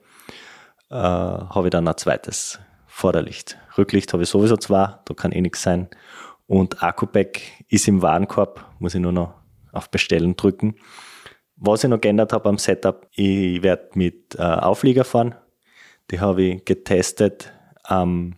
äh, 0.89 0.95
habe 0.95 1.67
ich 1.67 1.71
dann 1.73 1.89
ein 1.89 1.97
zweites 1.97 2.61
Vorderlicht. 2.87 3.59
Rücklicht 3.77 4.13
habe 4.13 4.23
ich 4.23 4.29
sowieso 4.29 4.57
zwei, 4.57 5.01
da 5.05 5.15
kann 5.15 5.33
eh 5.33 5.41
nichts 5.41 5.63
sein. 5.63 5.89
Und 6.47 6.81
Akku-Pack 6.81 7.41
ist 7.67 7.89
im 7.89 8.03
Warenkorb, 8.03 8.65
muss 8.79 8.95
ich 8.95 9.01
nur 9.01 9.11
noch 9.11 9.35
auf 9.73 9.91
Bestellen 9.91 10.37
drücken. 10.37 10.77
Was 11.57 11.83
ich 11.83 11.91
noch 11.91 12.01
geändert 12.01 12.33
habe 12.33 12.49
am 12.49 12.59
Setup, 12.59 13.05
ich 13.11 13.65
werde 13.65 13.89
mit 13.95 14.37
äh, 14.37 14.43
Auflieger 14.43 15.03
fahren. 15.03 15.35
Die 16.13 16.21
habe 16.21 16.43
ich 16.43 16.65
getestet 16.65 17.53
ähm, 17.89 18.37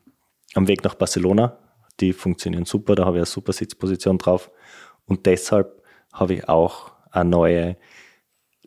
am 0.55 0.69
Weg 0.69 0.85
nach 0.85 0.95
Barcelona. 0.95 1.59
Die 2.01 2.13
funktionieren 2.13 2.65
super, 2.65 2.95
da 2.95 3.05
habe 3.05 3.19
ich 3.19 3.21
eine 3.21 3.27
super 3.27 3.53
Sitzposition 3.53 4.19
drauf. 4.19 4.51
Und 5.07 5.27
deshalb 5.27 5.83
habe 6.13 6.35
ich 6.35 6.49
auch 6.49 6.93
eine 7.11 7.29
neue 7.29 7.77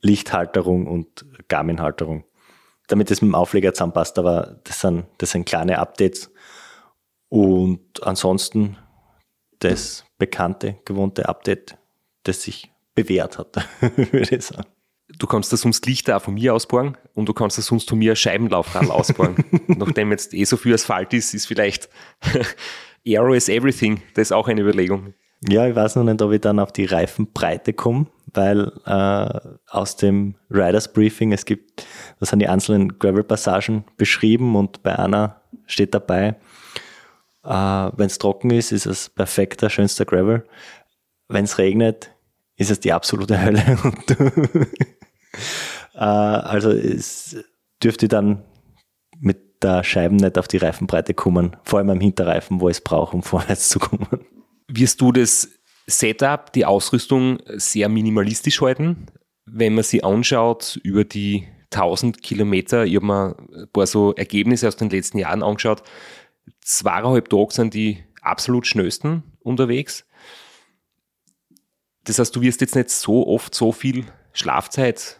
Lichthalterung 0.01 0.87
und 0.87 1.25
Garmin-Halterung 1.47 2.25
damit 2.87 3.11
es 3.11 3.21
mit 3.21 3.31
dem 3.31 3.35
Aufleger 3.35 3.73
zusammenpasst. 3.73 4.17
Aber 4.19 4.59
das 4.63 4.81
sind, 4.81 5.05
das 5.17 5.31
sind 5.31 5.45
kleine 5.45 5.79
Updates. 5.79 6.31
Und 7.29 8.03
ansonsten 8.03 8.77
das 9.59 10.05
bekannte, 10.17 10.77
gewohnte 10.85 11.27
Update, 11.27 11.77
das 12.23 12.43
sich 12.43 12.71
bewährt 12.93 13.37
hat, 13.37 13.55
würde 13.97 14.35
ich 14.35 14.45
sagen. 14.45 14.69
Du 15.07 15.27
kannst 15.27 15.53
das 15.53 15.61
sonst 15.61 15.85
Lichter 15.85 16.17
auch 16.17 16.21
von 16.21 16.33
mir 16.33 16.53
ausbauen 16.53 16.97
und 17.13 17.29
du 17.29 17.33
kannst 17.33 17.57
das 17.57 17.67
sonst 17.67 17.89
von 17.89 17.99
mir 17.99 18.15
Scheibenlaufrad 18.15 18.89
ausbauen. 18.89 19.35
Nachdem 19.67 20.11
jetzt 20.11 20.33
eh 20.33 20.43
so 20.45 20.57
viel 20.57 20.73
Asphalt 20.73 21.13
ist, 21.13 21.33
ist 21.33 21.45
vielleicht 21.45 21.89
Aero 23.05 23.33
is 23.33 23.47
everything. 23.47 24.01
Das 24.15 24.29
ist 24.29 24.31
auch 24.31 24.47
eine 24.47 24.61
Überlegung. 24.61 25.13
Ja, 25.47 25.67
ich 25.67 25.75
weiß 25.75 25.95
noch 25.97 26.03
nicht, 26.03 26.21
ob 26.21 26.31
ich 26.31 26.41
dann 26.41 26.59
auf 26.59 26.71
die 26.71 26.85
Reifenbreite 26.85 27.73
komme, 27.73 28.07
weil 28.33 28.71
äh, 28.85 29.39
aus 29.69 29.95
dem 29.95 30.35
Riders 30.49 30.91
Briefing, 30.91 31.33
es 31.33 31.45
gibt, 31.45 31.85
da 32.19 32.25
sind 32.25 32.39
die 32.39 32.47
einzelnen 32.47 32.97
Gravel-Passagen 32.97 33.85
beschrieben 33.97 34.55
und 34.55 34.81
bei 34.81 34.97
einer 34.97 35.41
steht 35.67 35.93
dabei, 35.93 36.35
äh, 37.43 37.49
wenn 37.49 38.07
es 38.07 38.17
trocken 38.17 38.49
ist, 38.49 38.71
ist 38.71 38.87
es 38.87 39.09
perfekter, 39.09 39.69
schönster 39.69 40.05
Gravel. 40.05 40.47
Wenn 41.27 41.45
es 41.45 41.57
regnet, 41.59 42.11
ist 42.55 42.71
es 42.71 42.79
die 42.79 42.93
absolute 42.93 43.41
Hölle. 43.41 43.63
äh, 45.93 45.99
also 45.99 46.71
es 46.71 47.37
dürfte 47.83 48.07
dann 48.07 48.43
mit 49.19 49.63
der 49.63 49.83
Scheiben 49.83 50.17
nicht 50.17 50.37
auf 50.37 50.47
die 50.47 50.57
Reifenbreite 50.57 51.13
kommen, 51.13 51.55
vor 51.63 51.79
allem 51.79 51.89
am 51.89 51.99
Hinterreifen, 51.99 52.61
wo 52.61 52.69
es 52.69 52.81
braucht, 52.81 53.13
um 53.13 53.23
vorwärts 53.23 53.69
zu 53.69 53.79
kommen 53.79 54.25
wirst 54.67 55.01
du 55.01 55.11
das 55.11 55.49
Setup, 55.87 56.51
die 56.53 56.65
Ausrüstung 56.65 57.39
sehr 57.55 57.89
minimalistisch 57.89 58.61
halten. 58.61 59.07
Wenn 59.45 59.75
man 59.75 59.83
sie 59.83 60.03
anschaut 60.03 60.79
über 60.83 61.03
die 61.03 61.47
1000 61.71 62.21
Kilometer, 62.21 62.85
ich 62.85 62.95
habe 62.95 63.05
mir 63.05 63.35
ein 63.55 63.69
paar 63.71 63.85
so 63.85 64.13
Ergebnisse 64.15 64.67
aus 64.67 64.75
den 64.75 64.89
letzten 64.89 65.19
Jahren 65.19 65.43
angeschaut, 65.43 65.83
zweieinhalb 66.61 67.29
Tage 67.29 67.53
sind 67.53 67.73
die 67.73 68.03
absolut 68.21 68.65
schnellsten 68.65 69.23
unterwegs. 69.39 70.05
Das 72.05 72.19
heißt, 72.19 72.35
du 72.35 72.41
wirst 72.41 72.61
jetzt 72.61 72.75
nicht 72.75 72.89
so 72.89 73.27
oft 73.27 73.53
so 73.53 73.71
viel 73.71 74.05
Schlafzeit 74.33 75.19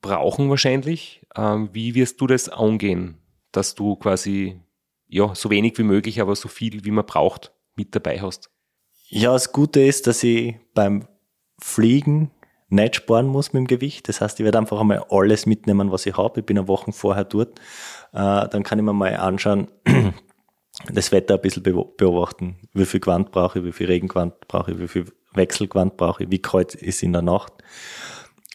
brauchen 0.00 0.50
wahrscheinlich. 0.50 1.26
Ähm, 1.36 1.70
wie 1.72 1.94
wirst 1.94 2.20
du 2.20 2.26
das 2.26 2.48
angehen, 2.48 3.18
dass 3.52 3.74
du 3.74 3.96
quasi 3.96 4.60
ja 5.08 5.34
so 5.34 5.50
wenig 5.50 5.78
wie 5.78 5.82
möglich, 5.82 6.20
aber 6.20 6.36
so 6.36 6.48
viel 6.48 6.84
wie 6.84 6.90
man 6.90 7.06
braucht 7.06 7.52
mit 7.74 7.94
dabei 7.94 8.20
hast? 8.20 8.50
Ja, 9.08 9.32
das 9.32 9.52
Gute 9.52 9.80
ist, 9.80 10.06
dass 10.06 10.22
ich 10.22 10.56
beim 10.74 11.08
Fliegen 11.60 12.30
nicht 12.68 12.96
sparen 12.96 13.26
muss 13.26 13.52
mit 13.52 13.60
dem 13.60 13.66
Gewicht. 13.66 14.08
Das 14.08 14.20
heißt, 14.20 14.38
ich 14.38 14.44
werde 14.44 14.58
einfach 14.58 14.80
einmal 14.80 15.04
alles 15.10 15.46
mitnehmen, 15.46 15.90
was 15.90 16.06
ich 16.06 16.16
habe. 16.16 16.40
Ich 16.40 16.46
bin 16.46 16.58
eine 16.58 16.68
Woche 16.68 16.92
vorher 16.92 17.24
dort. 17.24 17.58
Äh, 18.12 18.48
dann 18.48 18.62
kann 18.62 18.78
ich 18.78 18.84
mir 18.84 18.92
mal 18.92 19.16
anschauen, 19.16 19.68
das 20.92 21.10
Wetter 21.10 21.34
ein 21.34 21.40
bisschen 21.40 21.62
beobachten. 21.62 22.68
Wie 22.74 22.84
viel 22.84 23.00
Gewand 23.00 23.32
brauche 23.32 23.60
ich, 23.60 23.64
wie 23.64 23.72
viel 23.72 23.86
Regengewand 23.86 24.46
brauche 24.46 24.72
ich, 24.72 24.78
wie 24.78 24.88
viel 24.88 25.06
Wechselgewand 25.32 25.96
brauche 25.96 26.24
ich, 26.24 26.30
wie 26.30 26.42
kalt 26.42 26.74
ist 26.74 27.02
in 27.02 27.12
der 27.12 27.22
Nacht. 27.22 27.52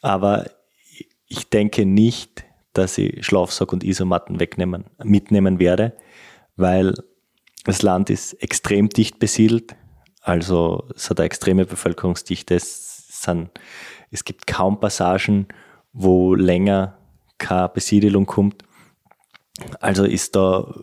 Aber 0.01 0.45
ich 1.33 1.49
denke 1.49 1.85
nicht, 1.85 2.45
dass 2.73 2.97
ich 2.97 3.25
Schlafsack 3.25 3.73
und 3.73 3.83
Isomatten 3.83 4.39
wegnehmen, 4.39 4.85
mitnehmen 5.03 5.59
werde, 5.59 5.97
weil 6.55 6.93
das 7.65 7.81
Land 7.81 8.09
ist 8.09 8.33
extrem 8.33 8.89
dicht 8.89 9.19
besiedelt. 9.19 9.75
Also 10.21 10.87
es 10.95 11.09
hat 11.09 11.19
eine 11.19 11.25
extreme 11.25 11.65
Bevölkerungsdichte. 11.65 12.55
Es, 12.55 13.21
sind, 13.23 13.49
es 14.11 14.25
gibt 14.25 14.47
kaum 14.47 14.79
Passagen, 14.79 15.47
wo 15.91 16.35
länger 16.35 16.97
keine 17.39 17.69
Besiedelung 17.69 18.25
kommt. 18.25 18.63
Also 19.79 20.03
ist 20.03 20.35
da 20.35 20.73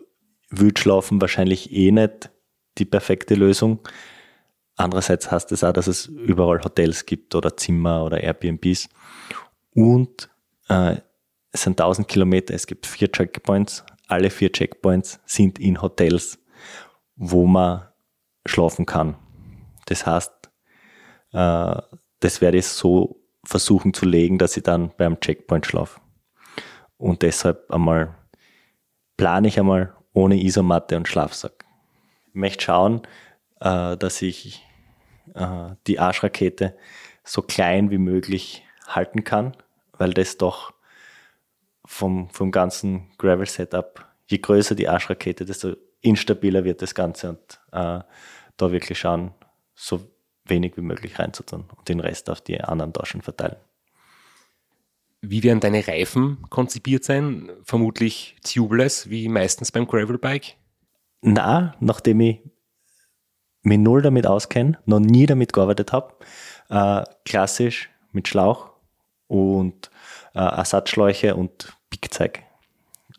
Wildschlafen 0.51 1.21
wahrscheinlich 1.21 1.73
eh 1.73 1.93
nicht 1.93 2.31
die 2.79 2.85
perfekte 2.85 3.35
Lösung. 3.35 3.81
Andererseits 4.77 5.31
heißt 5.31 5.53
es 5.53 5.63
auch, 5.63 5.73
dass 5.73 5.87
es 5.87 6.07
überall 6.07 6.63
Hotels 6.65 7.07
gibt 7.07 7.35
oder 7.35 7.57
Zimmer 7.57 8.05
oder 8.05 8.21
Airbnbs. 8.21 8.89
Und 9.75 10.31
äh, 10.71 11.01
es 11.53 11.63
sind 11.63 11.81
1000 11.81 12.09
Kilometer, 12.09 12.55
es 12.55 12.67
gibt 12.67 12.87
vier 12.87 13.11
Checkpoints. 13.11 13.85
Alle 14.07 14.31
vier 14.31 14.53
Checkpoints 14.53 15.21
sind 15.27 15.59
in 15.59 15.83
Hotels, 15.83 16.39
wo 17.17 17.47
man 17.47 17.89
schlafen 18.47 18.87
kann. 18.87 19.17
Das 19.87 20.07
heißt, 20.07 20.33
äh, 21.33 21.77
das 22.21 22.41
werde 22.41 22.59
ich 22.59 22.67
so 22.67 23.21
versuchen 23.45 23.95
zu 23.95 24.07
legen, 24.07 24.39
dass 24.39 24.57
ich 24.57 24.63
dann 24.63 24.93
beim 24.97 25.19
Checkpoint 25.21 25.67
schlafe. 25.67 26.01
Und 26.97 27.23
deshalb 27.23 27.71
einmal 27.71 28.15
plane 29.17 29.49
ich 29.49 29.59
einmal 29.59 29.95
ohne 30.13 30.43
Isomatte 30.43 30.97
und 30.97 31.09
Schlafsack. 31.09 31.65
Ich 32.29 32.35
möchte 32.35 32.65
schauen, 32.65 33.03
äh, 33.61 33.97
dass 33.97 34.23
ich 34.23 34.65
äh, 35.35 35.71
die 35.87 35.99
Arschrakete 35.99 36.77
so 37.25 37.43
klein 37.43 37.91
wie 37.91 37.99
möglich 37.99 38.65
halten 38.87 39.25
kann, 39.25 39.57
weil 40.01 40.15
das 40.15 40.39
doch 40.39 40.73
vom, 41.85 42.31
vom 42.31 42.51
ganzen 42.51 43.11
Gravel-Setup, 43.19 44.07
je 44.27 44.39
größer 44.39 44.75
die 44.75 44.89
Arschrakete, 44.89 45.45
desto 45.45 45.77
instabiler 46.01 46.65
wird 46.65 46.81
das 46.81 46.95
Ganze 46.95 47.31
und 47.31 47.61
äh, 47.73 48.01
da 48.57 48.73
wirklich 48.73 48.99
schauen, 48.99 49.35
so 49.75 50.01
wenig 50.47 50.77
wie 50.77 50.83
möglich 50.83 51.19
reinzutun 51.19 51.67
und 51.77 51.89
den 51.89 52.01
Rest 52.01 52.31
auf 52.31 52.41
die 52.41 52.61
anderen 52.61 52.95
Taschen 52.95 53.21
verteilen. 53.21 53.57
Wie 55.21 55.43
werden 55.43 55.61
deine 55.61 55.87
Reifen 55.87 56.47
konzipiert 56.49 57.05
sein? 57.05 57.51
Vermutlich 57.63 58.37
tubeless, 58.43 59.11
wie 59.11 59.29
meistens 59.29 59.71
beim 59.71 59.87
Gravelbike? 59.87 60.57
Na, 61.21 61.75
nachdem 61.81 62.21
ich 62.21 62.41
mich 63.63 63.79
null 63.79 64.01
damit 64.01 64.27
auskenne, 64.27 64.79
noch 64.87 65.01
nie 65.01 65.27
damit 65.27 65.53
gearbeitet 65.53 65.93
habe, 65.93 66.15
äh, 66.71 67.05
klassisch 67.27 67.91
mit 68.13 68.29
Schlauch 68.29 68.71
und 69.27 69.90
Ersatzschläuche 70.35 71.35
und 71.35 71.77
Pickzeug. 71.91 72.43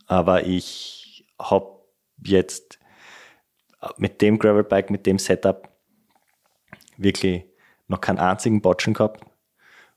Aber 0.07 0.45
ich 0.45 1.25
habe 1.39 1.79
jetzt 2.23 2.79
mit 3.97 4.21
dem 4.21 4.37
Gravelbike, 4.37 4.89
mit 4.89 5.05
dem 5.05 5.19
Setup 5.19 5.69
wirklich 6.97 7.45
noch 7.87 8.01
keinen 8.01 8.19
einzigen 8.19 8.61
Botschen 8.61 8.93
gehabt. 8.93 9.25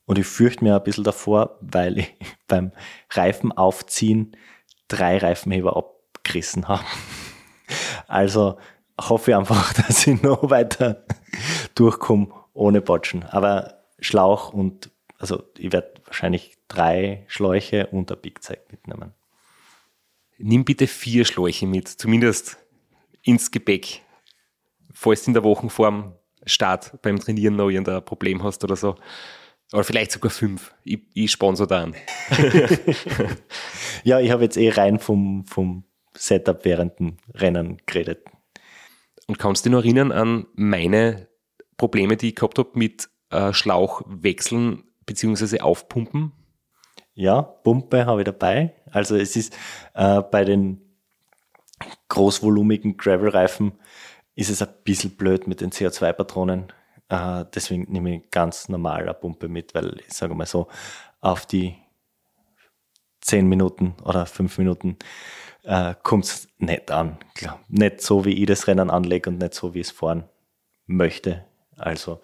Und 0.07 0.19
ich 0.19 0.27
fürchte 0.27 0.65
mir 0.65 0.77
ein 0.77 0.83
bisschen 0.83 1.05
davor, 1.05 1.59
weil 1.61 1.99
ich 1.99 2.15
beim 2.47 2.73
Reifen 3.11 3.53
aufziehen 3.53 4.37
drei 4.89 5.19
Reifenheber 5.19 5.95
gerissen 6.23 6.69
habe. 6.69 6.85
Also 8.07 8.59
hoffe 9.01 9.31
ich 9.31 9.37
einfach, 9.37 9.73
dass 9.87 10.07
ich 10.07 10.23
noch 10.23 10.51
weiter 10.51 11.05
durchkomme 11.75 12.29
ohne 12.53 12.83
Botschen. 12.83 13.25
Aber 13.25 13.83
Schlauch 13.99 14.53
und, 14.53 14.91
also 15.25 15.43
ich 15.57 15.73
werde 15.73 16.03
wahrscheinlich 16.05 16.59
drei 16.69 17.25
Schläuche 17.29 17.87
und 17.87 18.13
ein 18.13 18.21
Bigzeug 18.21 18.61
mitnehmen. 18.71 19.15
Nimm 20.37 20.67
bitte 20.67 20.87
vier 20.87 21.25
Schläuche 21.25 21.67
mit, 21.67 21.89
zumindest 21.89 22.59
ins 23.23 23.51
Gepäck, 23.51 24.03
falls 24.93 25.25
du 25.25 25.31
in 25.31 25.33
der 25.35 25.43
Woche 25.43 25.71
vorm 25.71 26.15
Start 26.45 27.01
beim 27.01 27.19
Trainieren 27.19 27.57
noch 27.57 27.71
irgendein 27.71 28.05
Problem 28.05 28.43
hast 28.43 28.65
oder 28.65 28.77
so. 28.77 28.97
Oder 29.73 29.85
vielleicht 29.85 30.13
sogar 30.13 30.31
fünf. 30.31 30.75
Ich, 30.85 31.01
ich 31.15 31.31
sponsor 31.31 31.67
da 31.67 31.85
an. 31.85 31.95
ja, 34.05 34.21
ich 34.21 34.31
habe 34.31 34.45
jetzt 34.45 34.59
eh 34.59 34.69
rein 34.69 34.99
vom, 34.99 35.47
vom 35.47 35.85
Setup 36.15 36.67
während 36.67 36.99
dem 36.99 37.17
Rennen 37.33 37.79
geredet. 37.87 38.27
Und 39.27 39.39
kannst 39.39 39.65
du 39.65 39.71
dich 39.71 39.73
noch 39.73 39.83
erinnern 39.85 40.13
an 40.13 40.47
meine 40.53 41.29
Probleme, 41.79 42.19
die 42.19 42.29
ich 42.29 42.35
gehabt 42.35 42.59
habe 42.59 42.73
mit 42.75 43.09
äh, 43.31 43.55
Schlauch 43.55 44.03
bzw. 45.07 45.61
aufpumpen? 45.61 46.33
Ja, 47.15 47.43
Pumpe 47.43 48.07
habe 48.07 48.23
ich 48.23 48.25
dabei. 48.25 48.75
Also 48.91 49.17
es 49.17 49.37
ist 49.37 49.57
äh, 49.95 50.21
bei 50.23 50.45
den 50.45 50.81
großvolumigen 52.09 52.97
Gravel-Reifen 52.97 53.73
ist 54.35 54.51
es 54.51 54.63
ein 54.63 54.75
bisschen 54.83 55.17
blöd 55.17 55.47
mit 55.47 55.61
den 55.61 55.71
CO2-Patronen. 55.71 56.73
Äh, 57.09 57.45
deswegen 57.55 57.91
nehme 57.93 58.17
ich 58.17 58.31
ganz 58.31 58.69
normal 58.69 59.03
eine 59.03 59.15
Pumpe 59.15 59.49
mit, 59.49 59.75
weil 59.75 60.01
ich 60.07 60.13
sage 60.13 60.35
mal 60.35 60.47
so, 60.47 60.69
auf 61.21 61.47
die 61.47 61.77
10 63.21 63.49
Minuten 63.49 63.95
oder 64.03 64.27
5 64.27 64.59
Minuten 64.59 64.99
äh, 65.63 65.95
kommt 66.03 66.25
es 66.25 66.49
nicht 66.59 66.91
an. 66.91 67.19
Klar, 67.35 67.61
nicht 67.69 68.01
so, 68.01 68.25
wie 68.25 68.35
ich 68.35 68.47
das 68.47 68.67
Rennen 68.67 68.91
anlege 68.91 69.31
und 69.31 69.39
nicht 69.39 69.55
so, 69.55 69.73
wie 69.75 69.81
ich 69.81 69.89
es 69.89 69.93
fahren 69.93 70.25
möchte. 70.87 71.45
Also 71.77 72.21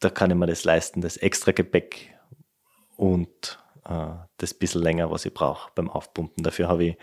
da 0.00 0.10
kann 0.10 0.30
ich 0.30 0.36
mir 0.36 0.46
das 0.46 0.64
leisten, 0.64 1.00
das 1.00 1.16
extra 1.16 1.52
Gepäck 1.52 2.14
und 2.96 3.58
äh, 3.84 4.08
das 4.38 4.54
bisschen 4.54 4.82
länger, 4.82 5.10
was 5.10 5.26
ich 5.26 5.34
brauche 5.34 5.70
beim 5.74 5.88
Aufpumpen. 5.88 6.42
Dafür 6.42 6.68
habe 6.68 6.84
ich 6.84 6.96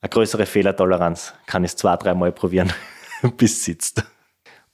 eine 0.00 0.10
größere 0.10 0.46
Fehlertoleranz. 0.46 1.34
Kann 1.46 1.64
ich 1.64 1.72
es 1.72 1.76
zwei, 1.76 1.96
dreimal 1.96 2.32
probieren, 2.32 2.72
bis 3.36 3.52
es 3.52 3.64
sitzt. 3.64 4.04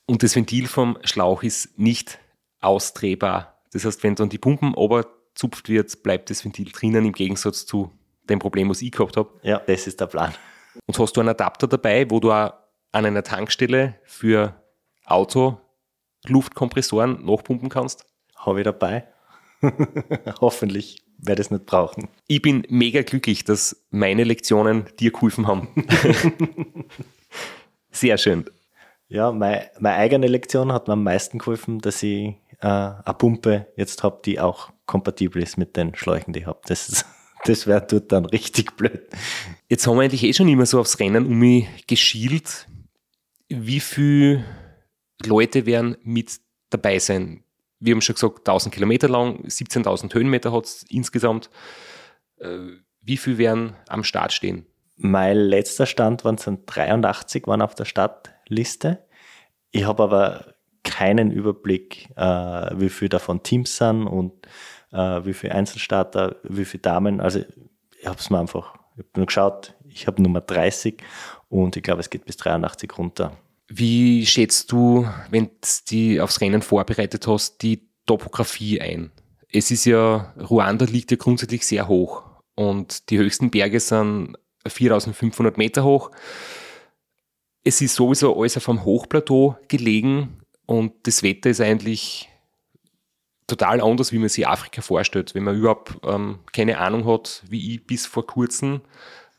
Und 0.07 0.23
das 0.23 0.37
Ventil 0.37 0.67
vom 0.67 0.99
Schlauch 1.03 1.43
ist 1.43 1.79
nicht 1.79 2.19
ausdrehbar. 2.61 3.59
Das 3.73 3.85
heißt, 3.85 4.03
wenn 4.03 4.15
dann 4.15 4.29
die 4.29 4.39
Pumpen 4.39 4.75
oberzupft 4.75 5.69
wird, 5.69 6.03
bleibt 6.03 6.31
das 6.31 6.45
Ventil 6.45 6.71
drinnen 6.71 7.07
im 7.07 7.13
Gegensatz 7.13 7.65
zu 7.65 7.91
dem 8.29 8.39
Problem, 8.39 8.69
was 8.69 8.83
ich 8.83 8.93
gehabt 8.93 9.17
habe. 9.17 9.31
Ja, 9.43 9.59
das 9.59 9.87
ist 9.87 10.01
der 10.01 10.07
Plan. 10.07 10.35
Und 10.87 10.99
hast 10.99 11.17
du 11.17 11.21
einen 11.21 11.31
Adapter 11.31 11.67
dabei, 11.67 12.11
wo 12.11 12.21
du 12.21 12.33
auch 12.33 12.53
an 12.93 13.07
einer 13.07 13.23
Tankstelle 13.23 13.99
für 14.05 14.55
Auto 15.05 15.61
Luftkompressoren 16.27 17.25
nachpumpen 17.25 17.69
kannst? 17.69 18.07
Habe 18.37 18.61
ich 18.61 18.65
dabei. 18.65 19.05
Hoffentlich 20.41 21.03
werde 21.19 21.43
ich 21.43 21.47
es 21.47 21.51
nicht 21.51 21.67
brauchen. 21.67 22.09
Ich 22.27 22.43
bin 22.43 22.67
mega 22.69 23.03
glücklich, 23.03 23.45
dass 23.45 23.85
meine 23.91 24.25
Lektionen 24.25 24.87
dir 24.99 25.13
geholfen 25.13 25.47
haben. 25.47 25.69
Sehr 27.91 28.19
schön. 28.19 28.45
Ja, 29.09 29.33
meine, 29.33 29.71
meine 29.79 29.97
eigene 29.97 30.27
Lektion 30.27 30.73
hat 30.73 30.89
mir 30.89 30.95
am 30.95 31.05
meisten 31.05 31.39
geholfen, 31.39 31.79
dass 31.79 32.03
ich 32.03 32.35
äh, 32.61 32.67
eine 32.67 33.15
Pumpe 33.17 33.67
jetzt 33.77 34.03
habe, 34.03 34.21
die 34.25 34.41
auch 34.41 34.71
kompatibel 34.87 35.43
ist 35.43 35.57
mit 35.57 35.77
den 35.77 35.95
Schläuchen, 35.95 36.33
die 36.33 36.41
ich 36.41 36.47
habe. 36.47 36.61
Das, 36.67 37.05
das 37.45 37.67
wäre 37.67 37.87
dort 37.87 38.11
dann 38.13 38.25
richtig 38.25 38.77
blöd. 38.77 39.09
Jetzt 39.69 39.87
haben 39.87 39.97
wir 39.97 40.03
eigentlich 40.03 40.25
eh 40.25 40.33
schon 40.33 40.49
immer 40.49 40.67
so 40.67 40.81
aufs 40.81 40.99
Rennen 40.99 41.27
um 41.27 41.39
mich 41.39 41.87
geschielt. 41.87 42.67
Wie 43.49 43.81
viele 43.81 44.45
Leute 45.25 45.67
werden 45.67 45.97
mit 46.03 46.41
dabei 46.71 46.99
sein? 46.99 47.45
Wir 47.81 47.95
haben 47.95 48.01
schon 48.01 48.15
gesagt, 48.15 48.41
1000 48.49 48.75
Kilometer 48.75 49.09
lang, 49.09 49.45
17.000 49.47 50.13
Höhenmeter 50.15 50.53
hat 50.53 50.65
es 50.65 50.85
insgesamt. 50.85 51.51
Äh, 52.39 52.59
wie 53.01 53.17
viele 53.17 53.39
werden 53.39 53.77
am 53.89 54.05
Start 54.05 54.33
stehen? 54.33 54.67
Mein 54.97 55.37
letzter 55.37 55.87
Stand 55.87 56.25
waren 56.25 56.37
es 56.37 56.49
83 56.67 57.47
waren 57.47 57.63
auf 57.63 57.75
der 57.75 57.85
Startliste. 57.85 59.05
Ich 59.71 59.85
habe 59.85 60.05
aber 60.05 60.55
keinen 60.85 61.31
Überblick, 61.33 62.09
äh, 62.17 62.23
wie 62.23 62.89
viele 62.89 63.09
davon 63.09 63.43
Teams 63.43 63.77
sind 63.77 64.07
und 64.07 64.33
äh, 64.93 65.25
wie 65.25 65.35
viele 65.35 65.55
Einzelstarter, 65.55 66.37
wie 66.45 66.65
viele 66.65 66.83
Damen. 66.83 67.21
Also 67.21 67.41
ich 67.99 68.07
habe 68.07 68.19
es 68.19 68.31
mir 68.31 68.39
einfach, 68.39 68.75
ich 68.93 68.99
habe 68.99 69.09
nur 69.17 69.27
geschaut, 69.27 69.75
ich 69.89 70.07
habe 70.07 70.23
Nummer 70.23 70.41
30 70.41 71.03
und 71.49 71.77
ich 71.77 71.83
glaube, 71.83 72.01
es 72.01 72.11
geht 72.11 72.25
bis 72.25 72.37
83 72.37 72.97
runter. 72.97 73.37
Wie 73.69 74.27
schätzt 74.27 74.73
du, 74.73 75.09
wenn 75.31 75.47
du 75.47 75.69
die 75.89 76.21
aufs 76.21 76.41
Rennen 76.41 76.63
vorbereitet 76.63 77.27
hast, 77.27 77.63
die 77.63 77.89
Topografie 78.07 78.81
ein? 78.81 79.11
Es 79.51 79.71
ist 79.71 79.85
ja, 79.85 80.35
Ruanda 80.39 80.85
liegt 80.85 81.11
ja 81.11 81.17
grundsätzlich 81.17 81.67
sehr 81.67 81.89
hoch 81.89 82.25
und 82.55 83.11
die 83.11 83.19
höchsten 83.19 83.51
Berge 83.51 83.81
sind 83.81 84.37
4500 84.67 85.57
Meter 85.57 85.85
hoch. 85.85 86.11
Es 87.63 87.81
ist 87.81 87.95
sowieso 87.95 88.39
alles 88.39 88.57
auf 88.57 88.69
einem 88.69 88.85
Hochplateau 88.85 89.57
gelegen 89.69 90.41
und 90.67 90.93
das 91.07 91.23
Wetter 91.23 91.51
ist 91.51 91.61
eigentlich 91.61 92.29
total 93.47 93.81
anders, 93.81 94.13
wie 94.13 94.19
man 94.19 94.29
sich 94.29 94.47
Afrika 94.47 94.83
vorstellt. 94.83 95.35
Wenn 95.35 95.45
man 95.45 95.57
überhaupt 95.57 95.99
ähm, 96.05 96.41
keine 96.53 96.79
Ahnung 96.79 97.07
hat, 97.07 97.43
wie 97.49 97.75
ich 97.75 97.87
bis 97.87 98.07
vor 98.07 98.27
kurzem, 98.27 98.81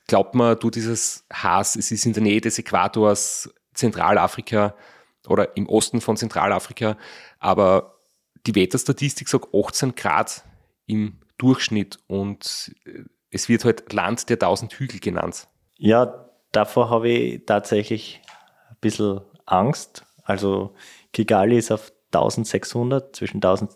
glaubt 0.07 0.35
man, 0.35 0.57
du 0.59 0.69
dieses 0.69 1.25
Haas, 1.31 1.75
es 1.75 1.91
ist 1.91 2.05
in 2.05 2.13
der 2.13 2.23
Nähe 2.23 2.41
des 2.41 2.59
Äquators, 2.59 3.49
Zentralafrika 3.75 4.75
oder 5.27 5.55
im 5.57 5.67
Osten 5.69 6.01
von 6.01 6.17
Zentralafrika, 6.17 6.97
aber 7.39 7.99
die 8.45 8.55
Wetterstatistik 8.55 9.27
sagt 9.27 9.53
18 9.53 9.95
Grad 9.95 10.43
im 10.85 11.19
Durchschnitt 11.37 11.99
und 12.07 12.75
äh, 12.85 13.03
es 13.31 13.49
wird 13.49 13.65
halt 13.65 13.91
Land 13.91 14.29
der 14.29 14.39
tausend 14.39 14.73
Hügel 14.73 14.99
genannt. 14.99 15.47
Ja, 15.77 16.29
davor 16.51 16.89
habe 16.89 17.09
ich 17.09 17.45
tatsächlich 17.45 18.21
ein 18.69 18.77
bisschen 18.79 19.21
Angst. 19.45 20.05
Also 20.23 20.73
Kigali 21.11 21.57
ist 21.57 21.71
auf 21.71 21.91
1600, 22.13 23.15
zwischen 23.15 23.37
1000 23.37 23.71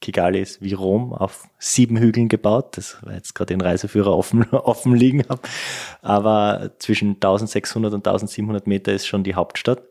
Kigali 0.00 0.40
ist 0.40 0.60
wie 0.60 0.74
Rom 0.74 1.12
auf 1.12 1.48
sieben 1.58 1.96
Hügeln 1.96 2.28
gebaut. 2.28 2.76
Das 2.76 3.02
war 3.02 3.14
jetzt 3.14 3.34
gerade 3.34 3.54
den 3.54 3.60
Reiseführer 3.60 4.16
offen, 4.16 4.44
offen 4.50 4.94
liegen 4.94 5.24
habe. 5.28 5.40
Aber 6.02 6.72
zwischen 6.78 7.14
1600 7.14 7.94
und 7.94 8.06
1700 8.06 8.66
Meter 8.66 8.92
ist 8.92 9.06
schon 9.06 9.24
die 9.24 9.34
Hauptstadt. 9.34 9.82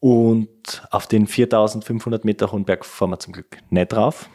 Und 0.00 0.86
auf 0.90 1.06
den 1.06 1.26
4500 1.26 2.24
Meter 2.24 2.52
hohen 2.52 2.64
Berg 2.64 2.84
fahren 2.84 3.10
wir 3.10 3.18
zum 3.18 3.32
Glück 3.32 3.58
nicht 3.70 3.92
drauf. 3.92 4.28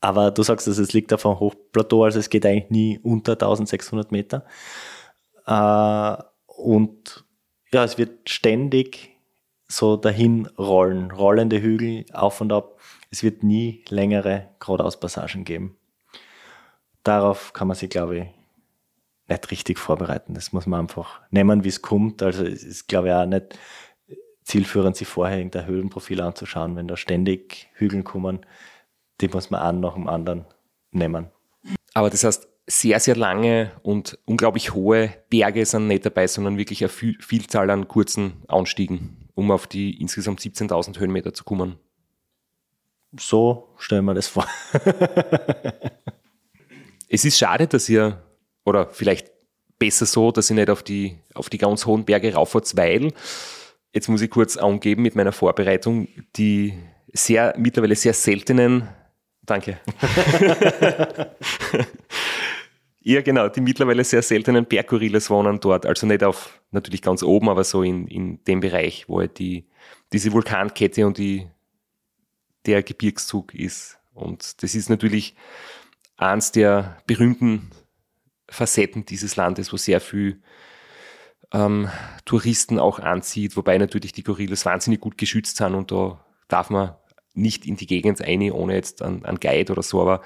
Aber 0.00 0.30
du 0.30 0.42
sagst, 0.42 0.66
dass 0.66 0.78
es 0.78 0.92
liegt 0.92 1.12
auf 1.12 1.26
einem 1.26 1.40
Hochplateau, 1.40 2.04
also 2.04 2.18
es 2.18 2.30
geht 2.30 2.46
eigentlich 2.46 2.70
nie 2.70 2.98
unter 3.02 3.32
1600 3.32 4.12
Meter. 4.12 4.46
Äh, 5.46 6.22
und 6.46 7.24
ja, 7.72 7.84
es 7.84 7.98
wird 7.98 8.30
ständig 8.30 9.17
so 9.68 9.96
dahin 9.96 10.46
rollen, 10.58 11.10
rollende 11.10 11.60
Hügel 11.60 12.06
auf 12.12 12.40
und 12.40 12.52
ab. 12.52 12.80
Es 13.10 13.22
wird 13.22 13.42
nie 13.42 13.84
längere 13.88 14.48
Geradeauspassagen 14.60 15.44
geben. 15.44 15.76
Darauf 17.04 17.52
kann 17.52 17.68
man 17.68 17.76
sich, 17.76 17.90
glaube 17.90 18.18
ich, 18.18 18.26
nicht 19.28 19.50
richtig 19.50 19.78
vorbereiten. 19.78 20.34
Das 20.34 20.52
muss 20.52 20.66
man 20.66 20.80
einfach 20.80 21.20
nehmen, 21.30 21.64
wie 21.64 21.68
es 21.68 21.82
kommt. 21.82 22.22
Also 22.22 22.44
es 22.44 22.64
ist, 22.64 22.88
glaube 22.88 23.08
ich, 23.08 23.14
auch 23.14 23.26
nicht 23.26 23.58
zielführend, 24.42 24.96
sich 24.96 25.06
vorher 25.06 25.36
irgendein 25.36 25.66
Höhlenprofil 25.66 26.20
anzuschauen, 26.22 26.76
wenn 26.76 26.88
da 26.88 26.96
ständig 26.96 27.68
Hügel 27.74 28.02
kommen 28.02 28.40
die 29.20 29.28
muss 29.28 29.50
man 29.50 29.60
einen 29.60 29.80
nach 29.80 29.94
dem 29.94 30.08
anderen 30.08 30.44
nehmen. 30.90 31.28
Aber 31.94 32.10
das 32.10 32.24
heißt, 32.24 32.48
sehr, 32.66 33.00
sehr 33.00 33.16
lange 33.16 33.72
und 33.82 34.18
unglaublich 34.26 34.74
hohe 34.74 35.10
Berge 35.30 35.64
sind 35.64 35.86
nicht 35.86 36.04
dabei, 36.04 36.26
sondern 36.26 36.58
wirklich 36.58 36.82
eine 36.82 36.90
Vielzahl 36.90 37.70
an 37.70 37.88
kurzen 37.88 38.42
Anstiegen, 38.46 39.27
um 39.38 39.52
auf 39.52 39.68
die 39.68 40.00
insgesamt 40.00 40.40
17.000 40.40 40.98
Höhenmeter 40.98 41.32
zu 41.32 41.44
kommen. 41.44 41.76
So 43.16 43.68
stellen 43.78 44.04
wir 44.04 44.14
das 44.14 44.26
vor. 44.26 44.48
es 47.08 47.24
ist 47.24 47.38
schade, 47.38 47.68
dass 47.68 47.88
ihr, 47.88 48.20
oder 48.64 48.88
vielleicht 48.88 49.30
besser 49.78 50.06
so, 50.06 50.32
dass 50.32 50.50
ihr 50.50 50.56
nicht 50.56 50.70
auf 50.70 50.82
die, 50.82 51.18
auf 51.34 51.50
die 51.50 51.58
ganz 51.58 51.86
hohen 51.86 52.04
Berge 52.04 52.34
rauffahrt, 52.34 52.76
weil, 52.76 53.12
jetzt 53.92 54.08
muss 54.08 54.22
ich 54.22 54.30
kurz 54.30 54.56
angeben 54.56 55.02
mit 55.02 55.14
meiner 55.14 55.30
Vorbereitung, 55.30 56.08
die 56.34 56.74
sehr, 57.12 57.54
mittlerweile 57.56 57.94
sehr 57.94 58.14
seltenen 58.14 58.88
Danke. 59.46 59.78
ja, 63.08 63.22
genau, 63.22 63.48
die 63.48 63.62
mittlerweile 63.62 64.04
sehr 64.04 64.20
seltenen 64.20 64.66
Berggorillas 64.66 65.30
wohnen 65.30 65.60
dort. 65.60 65.86
Also 65.86 66.06
nicht 66.06 66.22
auf, 66.22 66.60
natürlich 66.72 67.00
ganz 67.00 67.22
oben, 67.22 67.48
aber 67.48 67.64
so 67.64 67.82
in, 67.82 68.06
in 68.06 68.44
dem 68.44 68.60
Bereich, 68.60 69.08
wo 69.08 69.20
halt 69.20 69.38
die, 69.38 69.66
diese 70.12 70.30
Vulkankette 70.30 71.06
und 71.06 71.16
die, 71.16 71.48
der 72.66 72.82
Gebirgszug 72.82 73.54
ist. 73.54 73.98
Und 74.12 74.62
das 74.62 74.74
ist 74.74 74.90
natürlich 74.90 75.34
eins 76.18 76.52
der 76.52 76.98
berühmten 77.06 77.70
Facetten 78.50 79.06
dieses 79.06 79.36
Landes, 79.36 79.72
wo 79.72 79.78
sehr 79.78 80.02
viel 80.02 80.42
ähm, 81.50 81.88
Touristen 82.26 82.78
auch 82.78 82.98
anzieht, 82.98 83.56
wobei 83.56 83.78
natürlich 83.78 84.12
die 84.12 84.22
Gorillas 84.22 84.66
wahnsinnig 84.66 85.00
gut 85.00 85.16
geschützt 85.16 85.56
sind 85.56 85.74
und 85.74 85.90
da 85.92 86.22
darf 86.48 86.68
man 86.68 86.94
nicht 87.32 87.64
in 87.64 87.76
die 87.76 87.86
Gegend 87.86 88.20
ein, 88.20 88.52
ohne 88.52 88.74
jetzt 88.74 89.00
einen, 89.00 89.24
einen 89.24 89.40
Guide 89.40 89.72
oder 89.72 89.82
so, 89.82 90.02
aber 90.02 90.20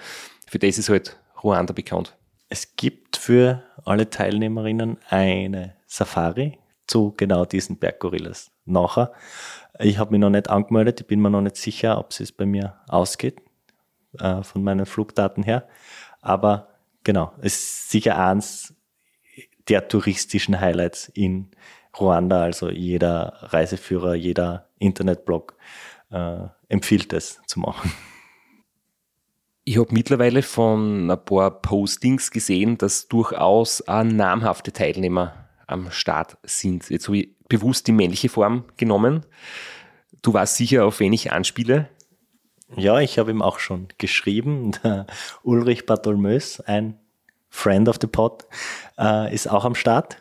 für 0.49 0.59
das 0.59 0.79
ist 0.79 0.89
halt 0.89 1.21
Ruanda 1.45 1.73
bekannt. 1.73 2.17
Es 2.53 2.77
gibt 2.77 3.17
für 3.17 3.63
alle 3.87 4.11
Teilnehmerinnen 4.11 4.99
eine 5.09 5.75
Safari 5.87 6.59
zu 6.87 7.15
genau 7.17 7.47
diesen 7.47 7.79
Berggorillas. 7.79 8.51
Nachher, 8.67 9.15
ich 9.79 9.97
habe 9.97 10.11
mich 10.11 10.21
noch 10.21 10.29
nicht 10.29 10.51
angemeldet, 10.51 11.01
ich 11.01 11.07
bin 11.07 11.23
mir 11.23 11.31
noch 11.31 11.41
nicht 11.41 11.57
sicher, 11.57 11.97
ob 11.97 12.11
es 12.11 12.31
bei 12.31 12.45
mir 12.45 12.79
ausgeht, 12.89 13.41
äh, 14.19 14.43
von 14.43 14.63
meinen 14.63 14.85
Flugdaten 14.85 15.43
her. 15.43 15.67
Aber 16.21 16.69
genau, 17.05 17.33
es 17.39 17.55
ist 17.55 17.91
sicher 17.91 18.23
eins 18.23 18.75
der 19.71 19.89
touristischen 19.89 20.61
Highlights 20.61 21.09
in 21.09 21.53
Ruanda. 21.99 22.43
Also 22.43 22.69
jeder 22.69 23.33
Reiseführer, 23.45 24.15
jeder 24.15 24.69
Internetblog 24.79 25.57
äh, 26.11 26.49
empfiehlt 26.69 27.15
es 27.15 27.41
zu 27.47 27.61
machen. 27.61 27.91
Ich 29.65 29.79
habe 29.79 29.95
mittlerweile 29.95 30.43
von 30.43 31.09
ein 31.09 31.25
paar 31.25 31.63
Postings 31.63 32.33
gesehen, 32.33 32.79
dass 32.79 33.07
durchaus 33.07 33.87
auch 33.87 34.03
namhafte 34.03 34.73
Teilnehmer 34.73 35.49
am 35.69 35.91
Start 35.93 36.37
sind. 36.43 36.91
Jetzt 36.91 37.07
habe 37.07 37.19
ich 37.19 37.39
bewusst 37.49 37.87
die 37.87 37.93
männliche 37.93 38.29
Form 38.29 38.65
genommen. 38.77 39.25
Du 40.21 40.33
weißt 40.33 40.57
sicher, 40.57 40.85
auf 40.85 40.99
wen 40.99 41.13
ich 41.13 41.31
anspiele. 41.31 41.89
Ja, 42.77 42.99
ich 42.99 43.19
habe 43.19 43.31
ihm 43.31 43.41
auch 43.41 43.61
schon 43.61 43.89
geschrieben. 43.99 44.73
Der 44.83 45.07
Ulrich 45.45 45.87
Bartholmös, 45.87 46.61
ein 46.61 46.99
Friend 47.49 47.89
of 47.89 47.99
the 48.01 48.09
Pod, 48.09 48.47
äh, 48.99 49.33
ist 49.33 49.49
auch 49.49 49.65
am 49.65 49.77
Start. 49.77 50.17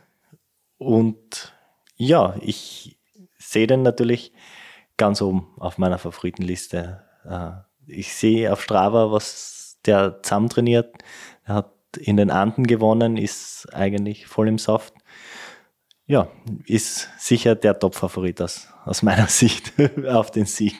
Und 0.77 1.55
ja, 1.95 2.35
ich 2.41 2.99
sehe 3.39 3.65
den 3.65 3.81
natürlich 3.81 4.33
ganz 4.97 5.21
oben 5.21 5.47
auf 5.57 5.79
meiner 5.79 5.97
Favoritenliste. 5.97 7.03
Äh, 7.25 7.70
ich 7.87 8.13
sehe 8.13 8.51
auf 8.51 8.61
Strava, 8.61 9.11
was 9.11 9.77
der 9.85 10.21
zusammen 10.21 10.49
trainiert. 10.49 10.95
Er 11.45 11.55
hat 11.55 11.73
in 11.97 12.17
den 12.17 12.31
Anden 12.31 12.67
gewonnen, 12.67 13.17
ist 13.17 13.67
eigentlich 13.73 14.27
voll 14.27 14.47
im 14.47 14.57
Saft. 14.57 14.93
Ja, 16.05 16.29
ist 16.65 17.09
sicher 17.17 17.55
der 17.55 17.77
Top-Favorit 17.79 18.41
aus, 18.41 18.67
aus 18.85 19.01
meiner 19.01 19.27
Sicht 19.29 19.73
auf 20.07 20.31
den 20.31 20.45
Sieg. 20.45 20.75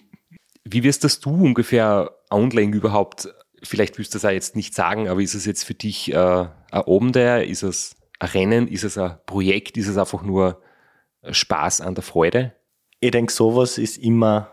Wie 0.63 0.83
wirst 0.83 1.03
das 1.03 1.19
du 1.19 1.31
ungefähr 1.31 2.11
online 2.29 2.75
überhaupt? 2.75 3.33
Vielleicht 3.63 3.97
willst 3.97 4.13
du 4.13 4.17
das 4.17 4.25
auch 4.25 4.31
jetzt 4.31 4.55
nicht 4.55 4.73
sagen, 4.73 5.07
aber 5.07 5.21
ist 5.21 5.35
es 5.35 5.45
jetzt 5.45 5.63
für 5.63 5.73
dich 5.73 6.11
äh, 6.11 6.15
ein 6.17 6.49
Abenteuer? 6.71 7.43
Ist 7.43 7.63
es 7.63 7.95
ein 8.19 8.29
Rennen? 8.29 8.67
Ist 8.67 8.83
es 8.83 8.97
ein 8.97 9.17
Projekt? 9.25 9.77
Ist 9.77 9.87
es 9.87 9.97
einfach 9.97 10.23
nur 10.23 10.61
Spaß 11.29 11.81
an 11.81 11.95
der 11.95 12.03
Freude? 12.03 12.53
Ich 12.99 13.11
denke, 13.11 13.31
sowas 13.31 13.77
ist 13.77 13.97
immer 13.97 14.51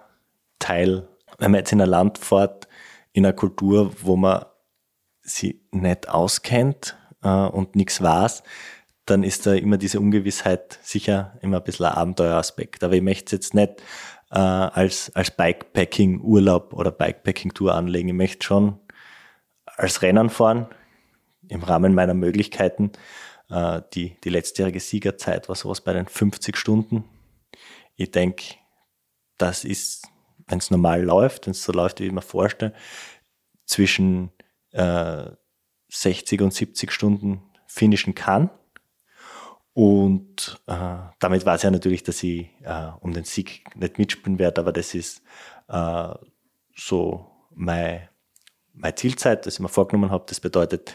Teil, 0.59 1.09
wenn 1.39 1.53
man 1.53 1.61
jetzt 1.61 1.73
in 1.73 1.81
ein 1.81 1.89
Land 1.89 2.19
fährt, 2.19 2.69
in 3.13 3.25
einer 3.25 3.33
Kultur, 3.33 3.93
wo 4.03 4.17
man 4.17 4.45
sie 5.23 5.63
nicht 5.71 6.09
auskennt 6.09 6.97
äh, 7.23 7.29
und 7.29 7.77
nichts 7.77 8.03
weiß, 8.03 8.43
dann 9.07 9.23
ist 9.23 9.47
da 9.47 9.55
immer 9.55 9.79
diese 9.79 10.01
Ungewissheit 10.01 10.79
sicher 10.83 11.39
immer 11.41 11.59
ein 11.59 11.65
bisschen 11.65 11.87
ein 11.87 11.95
Abenteueraspekt. 11.95 12.85
Aber 12.85 12.95
ich 12.95 13.03
möchte 13.03 13.27
es 13.27 13.33
jetzt 13.33 13.55
nicht 13.55 13.83
äh, 14.31 14.39
als, 14.39 15.15
als 15.15 15.31
Bikepacking-Urlaub 15.31 16.75
oder 16.75 16.91
Bikepacking-Tour 16.91 17.75
anlegen. 17.75 18.09
Ich 18.09 18.15
möchte 18.15 18.45
schon 18.47 18.79
als 19.65 20.03
Rennen 20.03 20.29
fahren, 20.29 20.67
im 21.49 21.63
Rahmen 21.63 21.95
meiner 21.95 22.15
Möglichkeiten. 22.15 22.93
Äh, 23.51 23.83
die, 23.95 24.17
die 24.23 24.29
letztjährige 24.29 24.81
Siegerzeit 24.81 25.49
war 25.49 25.57
sowas 25.57 25.81
bei 25.81 25.93
den 25.93 26.07
50 26.07 26.57
Stunden. 26.57 27.05
Ich 27.97 28.11
denke, 28.11 28.45
das 29.39 29.65
ist, 29.65 30.07
wenn 30.49 30.59
es 30.59 30.71
normal 30.71 31.03
läuft, 31.03 31.47
wenn 31.47 31.53
es 31.53 31.63
so 31.63 31.73
läuft, 31.73 32.01
wie 32.01 32.07
ich 32.07 32.13
mir 32.13 32.23
vorstelle, 32.23 32.73
zwischen 33.65 34.31
äh, 34.73 35.31
60 35.91 36.41
und 36.43 36.53
70 36.53 36.91
Stunden 36.91 37.43
finishen 37.67 38.15
kann. 38.15 38.51
Und 39.75 40.61
äh, 40.67 40.97
damit 41.21 41.47
weiß 41.47 41.65
ich 41.65 41.71
natürlich, 41.71 42.03
dass 42.03 42.23
ich 42.23 42.49
äh, 42.65 42.91
um 43.01 43.13
den 43.13 43.25
Sieg 43.25 43.65
nicht 43.77 43.99
mitspielen 43.99 44.39
werde, 44.39 44.61
aber 44.61 44.73
das 44.73 44.95
ist 44.95 45.23
äh, 45.69 46.15
so 46.75 47.31
meine, 47.55 48.09
meine 48.73 48.95
Zielzeit, 48.95 49.47
das 49.47 49.55
ich 49.55 49.61
mir 49.61 49.69
vorgenommen 49.69 50.11
habe. 50.11 50.25
Das 50.27 50.41
bedeutet 50.41 50.95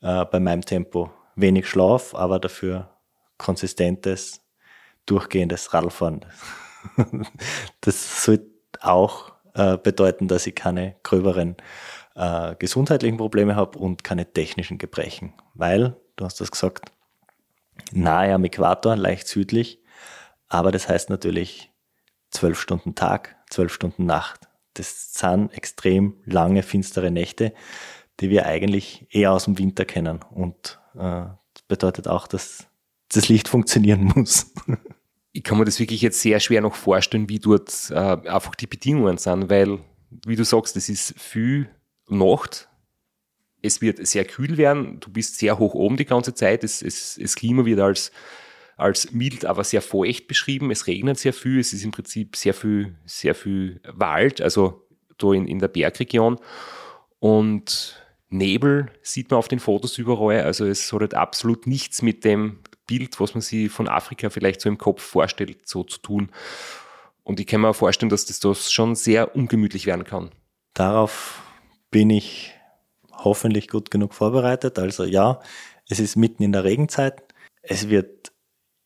äh, 0.00 0.24
bei 0.24 0.40
meinem 0.40 0.62
Tempo 0.62 1.10
wenig 1.36 1.68
Schlaf, 1.68 2.14
aber 2.14 2.38
dafür 2.40 2.90
konsistentes, 3.38 4.40
durchgehendes 5.06 5.72
Radfahren. 5.72 6.24
das 7.80 8.24
sollte 8.24 8.53
auch 8.84 9.32
äh, 9.54 9.76
bedeuten, 9.76 10.28
dass 10.28 10.46
ich 10.46 10.54
keine 10.54 10.96
gröberen 11.02 11.56
äh, 12.14 12.54
gesundheitlichen 12.56 13.16
Probleme 13.18 13.56
habe 13.56 13.78
und 13.78 14.04
keine 14.04 14.32
technischen 14.32 14.78
Gebrechen, 14.78 15.32
weil, 15.54 15.96
du 16.16 16.24
hast 16.24 16.40
das 16.40 16.50
gesagt, 16.50 16.90
nahe 17.92 18.34
am 18.34 18.44
Äquator, 18.44 18.96
leicht 18.96 19.28
südlich. 19.28 19.80
Aber 20.48 20.70
das 20.70 20.88
heißt 20.88 21.10
natürlich 21.10 21.72
zwölf 22.30 22.60
Stunden 22.60 22.94
Tag, 22.94 23.36
zwölf 23.50 23.72
Stunden 23.72 24.06
Nacht. 24.06 24.48
Das 24.74 25.14
sind 25.14 25.52
extrem 25.52 26.16
lange, 26.24 26.62
finstere 26.62 27.10
Nächte, 27.10 27.54
die 28.20 28.30
wir 28.30 28.46
eigentlich 28.46 29.06
eher 29.10 29.32
aus 29.32 29.44
dem 29.44 29.58
Winter 29.58 29.84
kennen. 29.84 30.20
Und 30.30 30.80
äh, 30.94 31.26
das 31.54 31.62
bedeutet 31.68 32.08
auch, 32.08 32.26
dass 32.26 32.66
das 33.12 33.28
Licht 33.28 33.48
funktionieren 33.54 34.12
muss. 34.14 34.52
Ich 35.34 35.42
kann 35.42 35.58
mir 35.58 35.64
das 35.64 35.80
wirklich 35.80 36.00
jetzt 36.00 36.20
sehr 36.20 36.38
schwer 36.38 36.60
noch 36.60 36.76
vorstellen, 36.76 37.28
wie 37.28 37.40
dort 37.40 37.90
äh, 37.90 37.94
einfach 37.94 38.54
die 38.54 38.68
Bedingungen 38.68 39.18
sind, 39.18 39.50
weil, 39.50 39.80
wie 40.24 40.36
du 40.36 40.44
sagst, 40.44 40.76
es 40.76 40.88
ist 40.88 41.20
viel 41.20 41.68
Nacht, 42.08 42.68
es 43.60 43.80
wird 43.80 44.06
sehr 44.06 44.24
kühl 44.24 44.56
werden, 44.56 45.00
du 45.00 45.10
bist 45.10 45.38
sehr 45.38 45.58
hoch 45.58 45.74
oben 45.74 45.96
die 45.96 46.04
ganze 46.04 46.34
Zeit, 46.34 46.62
es, 46.62 46.82
es, 46.82 47.18
das 47.20 47.34
Klima 47.34 47.64
wird 47.64 47.80
als, 47.80 48.12
als 48.76 49.10
mild, 49.10 49.44
aber 49.44 49.64
sehr 49.64 49.82
feucht 49.82 50.28
beschrieben, 50.28 50.70
es 50.70 50.86
regnet 50.86 51.18
sehr 51.18 51.32
viel, 51.32 51.58
es 51.58 51.72
ist 51.72 51.84
im 51.84 51.90
Prinzip 51.90 52.36
sehr 52.36 52.54
viel, 52.54 52.94
sehr 53.04 53.34
viel 53.34 53.80
Wald, 53.92 54.40
also 54.40 54.86
da 55.18 55.32
in, 55.32 55.48
in 55.48 55.58
der 55.58 55.68
Bergregion. 55.68 56.38
Und 57.18 58.00
Nebel 58.28 58.86
sieht 59.02 59.32
man 59.32 59.38
auf 59.38 59.48
den 59.48 59.58
Fotos 59.58 59.98
überall, 59.98 60.42
also 60.42 60.64
es 60.64 60.92
hat 60.92 61.14
absolut 61.14 61.66
nichts 61.66 62.02
mit 62.02 62.24
dem 62.24 62.60
Bild, 62.86 63.18
was 63.20 63.34
man 63.34 63.40
sich 63.40 63.70
von 63.70 63.88
Afrika 63.88 64.30
vielleicht 64.30 64.60
so 64.60 64.68
im 64.68 64.78
Kopf 64.78 65.02
vorstellt, 65.02 65.66
so 65.66 65.84
zu 65.84 65.98
tun. 65.98 66.30
Und 67.22 67.40
ich 67.40 67.46
kann 67.46 67.62
mir 67.62 67.74
vorstellen, 67.74 68.10
dass 68.10 68.26
das, 68.26 68.40
das 68.40 68.70
schon 68.70 68.94
sehr 68.94 69.34
ungemütlich 69.34 69.86
werden 69.86 70.04
kann. 70.04 70.30
Darauf 70.74 71.42
bin 71.90 72.10
ich 72.10 72.52
hoffentlich 73.12 73.68
gut 73.68 73.90
genug 73.90 74.14
vorbereitet. 74.14 74.78
Also 74.78 75.04
ja, 75.04 75.40
es 75.88 76.00
ist 76.00 76.16
mitten 76.16 76.42
in 76.42 76.52
der 76.52 76.64
Regenzeit. 76.64 77.22
Es 77.62 77.88
wird 77.88 78.32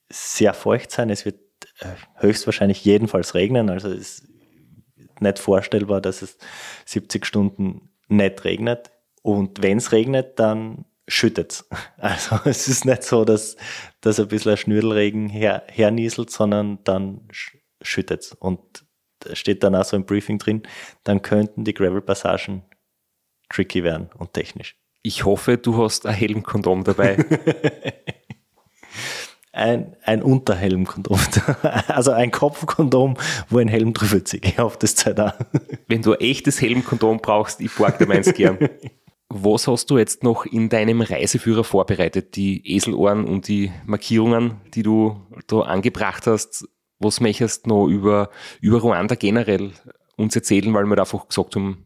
sehr 0.08 0.54
feucht 0.54 0.90
sein. 0.90 1.10
Es 1.10 1.24
wird 1.24 1.40
äh, 1.80 1.94
höchstwahrscheinlich 2.16 2.84
jedenfalls 2.84 3.34
regnen. 3.34 3.70
Also 3.70 3.88
es 3.88 4.20
ist 4.20 4.28
nicht 5.20 5.38
vorstellbar, 5.38 6.00
dass 6.00 6.22
es 6.22 6.38
70 6.84 7.26
Stunden 7.26 7.90
nicht 8.08 8.44
regnet. 8.44 8.90
Und 9.22 9.62
wenn 9.62 9.78
es 9.78 9.92
regnet, 9.92 10.38
dann 10.38 10.84
schüttet 11.08 11.52
es. 11.52 11.68
Also 11.98 12.38
es 12.44 12.68
ist 12.68 12.84
nicht 12.84 13.02
so, 13.02 13.24
dass, 13.24 13.56
dass 14.00 14.20
ein 14.20 14.28
bisschen 14.28 14.52
ein 14.52 14.56
Schnürdelregen 14.56 15.28
her, 15.28 15.64
hernieselt, 15.68 16.30
sondern 16.30 16.78
dann 16.84 17.28
schüttet 17.82 18.22
es. 18.22 18.32
Und 18.32 18.60
da 19.20 19.34
steht 19.34 19.64
dann 19.64 19.74
auch 19.74 19.84
so 19.84 19.96
im 19.96 20.06
Briefing 20.06 20.38
drin, 20.38 20.62
dann 21.02 21.22
könnten 21.22 21.64
die 21.64 21.74
Gravel-Passagen 21.74 22.62
tricky 23.48 23.82
werden 23.82 24.10
und 24.16 24.34
technisch. 24.34 24.76
Ich 25.02 25.24
hoffe, 25.24 25.58
du 25.58 25.82
hast 25.82 26.06
ein 26.06 26.14
Helmkondom 26.14 26.84
dabei. 26.84 27.16
ein, 29.52 29.96
ein 30.04 30.22
Unterhelmkondom. 30.22 31.18
Also 31.88 32.12
ein 32.12 32.30
Kopfkondom, 32.30 33.16
wo 33.48 33.58
ein 33.58 33.68
Helm 33.68 33.92
drüber 33.92 34.24
zieht. 34.24 34.44
Ich 34.44 34.58
hoffe, 34.58 34.76
das 34.80 34.94
Zeit 34.94 35.18
auch. 35.18 35.32
Wenn 35.88 36.02
du 36.02 36.12
ein 36.12 36.20
echtes 36.20 36.60
Helmkondom 36.60 37.18
brauchst, 37.20 37.60
ich 37.60 37.74
borg 37.74 37.98
dir 37.98 38.06
meins 38.06 38.32
gern. 38.34 38.58
Was 39.30 39.68
hast 39.68 39.90
du 39.90 39.98
jetzt 39.98 40.22
noch 40.22 40.46
in 40.46 40.70
deinem 40.70 41.02
Reiseführer 41.02 41.62
vorbereitet? 41.62 42.34
Die 42.36 42.62
Eselohren 42.74 43.26
und 43.26 43.46
die 43.46 43.70
Markierungen, 43.84 44.60
die 44.74 44.82
du 44.82 45.20
da 45.46 45.60
angebracht 45.60 46.26
hast. 46.26 46.66
Was 46.98 47.20
möchtest 47.20 47.66
du 47.66 47.70
noch 47.70 47.86
über, 47.86 48.30
über 48.60 48.80
Ruanda 48.80 49.14
generell 49.14 49.72
uns 50.16 50.34
erzählen, 50.34 50.72
weil 50.72 50.86
wir 50.86 50.96
da 50.96 51.02
einfach 51.02 51.28
gesagt 51.28 51.56
haben, 51.56 51.84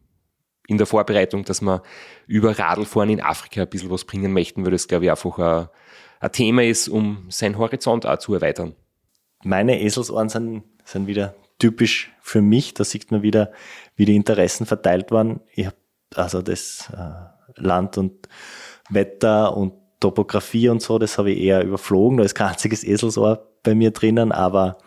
in 0.67 0.77
der 0.77 0.87
Vorbereitung, 0.87 1.43
dass 1.43 1.61
wir 1.61 1.83
über 2.25 2.57
Radlfahren 2.57 3.09
in 3.09 3.21
Afrika 3.21 3.63
ein 3.63 3.69
bisschen 3.69 3.89
was 3.89 4.05
bringen 4.05 4.31
möchten, 4.31 4.63
weil 4.63 4.71
das, 4.71 4.87
glaube 4.87 5.05
ich, 5.05 5.11
einfach 5.11 5.37
ein, 5.37 5.67
ein 6.21 6.31
Thema 6.31 6.63
ist, 6.63 6.87
um 6.87 7.25
seinen 7.29 7.57
Horizont 7.57 8.05
auch 8.05 8.17
zu 8.17 8.33
erweitern. 8.33 8.73
Meine 9.43 9.81
Eselsohren 9.81 10.29
sind, 10.29 10.63
sind 10.85 11.07
wieder 11.07 11.35
typisch 11.59 12.13
für 12.21 12.41
mich. 12.41 12.73
Da 12.73 12.85
sieht 12.85 13.11
man 13.11 13.21
wieder, 13.21 13.51
wie 13.97 14.05
die 14.05 14.15
Interessen 14.15 14.65
verteilt 14.65 15.11
waren. 15.11 15.41
Ich 15.53 15.65
habe 15.65 15.75
also 16.17 16.41
das 16.41 16.89
äh, 16.95 17.61
Land 17.61 17.97
und 17.97 18.27
Wetter 18.89 19.55
und 19.55 19.73
Topografie 19.99 20.69
und 20.69 20.81
so, 20.81 20.99
das 20.99 21.17
habe 21.17 21.31
ich 21.31 21.39
eher 21.39 21.63
überflogen. 21.63 22.17
Da 22.17 22.23
ist 22.23 22.35
kein 22.35 22.49
einziges 22.49 22.83
Eselsohr 22.83 23.47
bei 23.63 23.73
mir 23.73 23.91
drinnen, 23.91 24.31
aber 24.31 24.77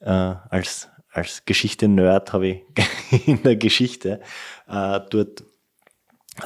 äh, 0.00 0.10
als, 0.10 0.88
als 1.12 1.44
Geschichte-Nerd 1.44 2.32
habe 2.32 2.46
ich 2.48 2.62
in 3.26 3.42
der 3.42 3.56
Geschichte 3.56 4.20
äh, 4.66 5.00
dort 5.10 5.44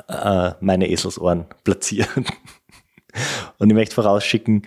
äh, 0.09 0.51
meine 0.61 0.91
Eselsohren 0.91 1.47
platziert. 1.65 2.09
Und 3.59 3.71
ich 3.71 3.75
möchte 3.75 3.95
vorausschicken, 3.95 4.67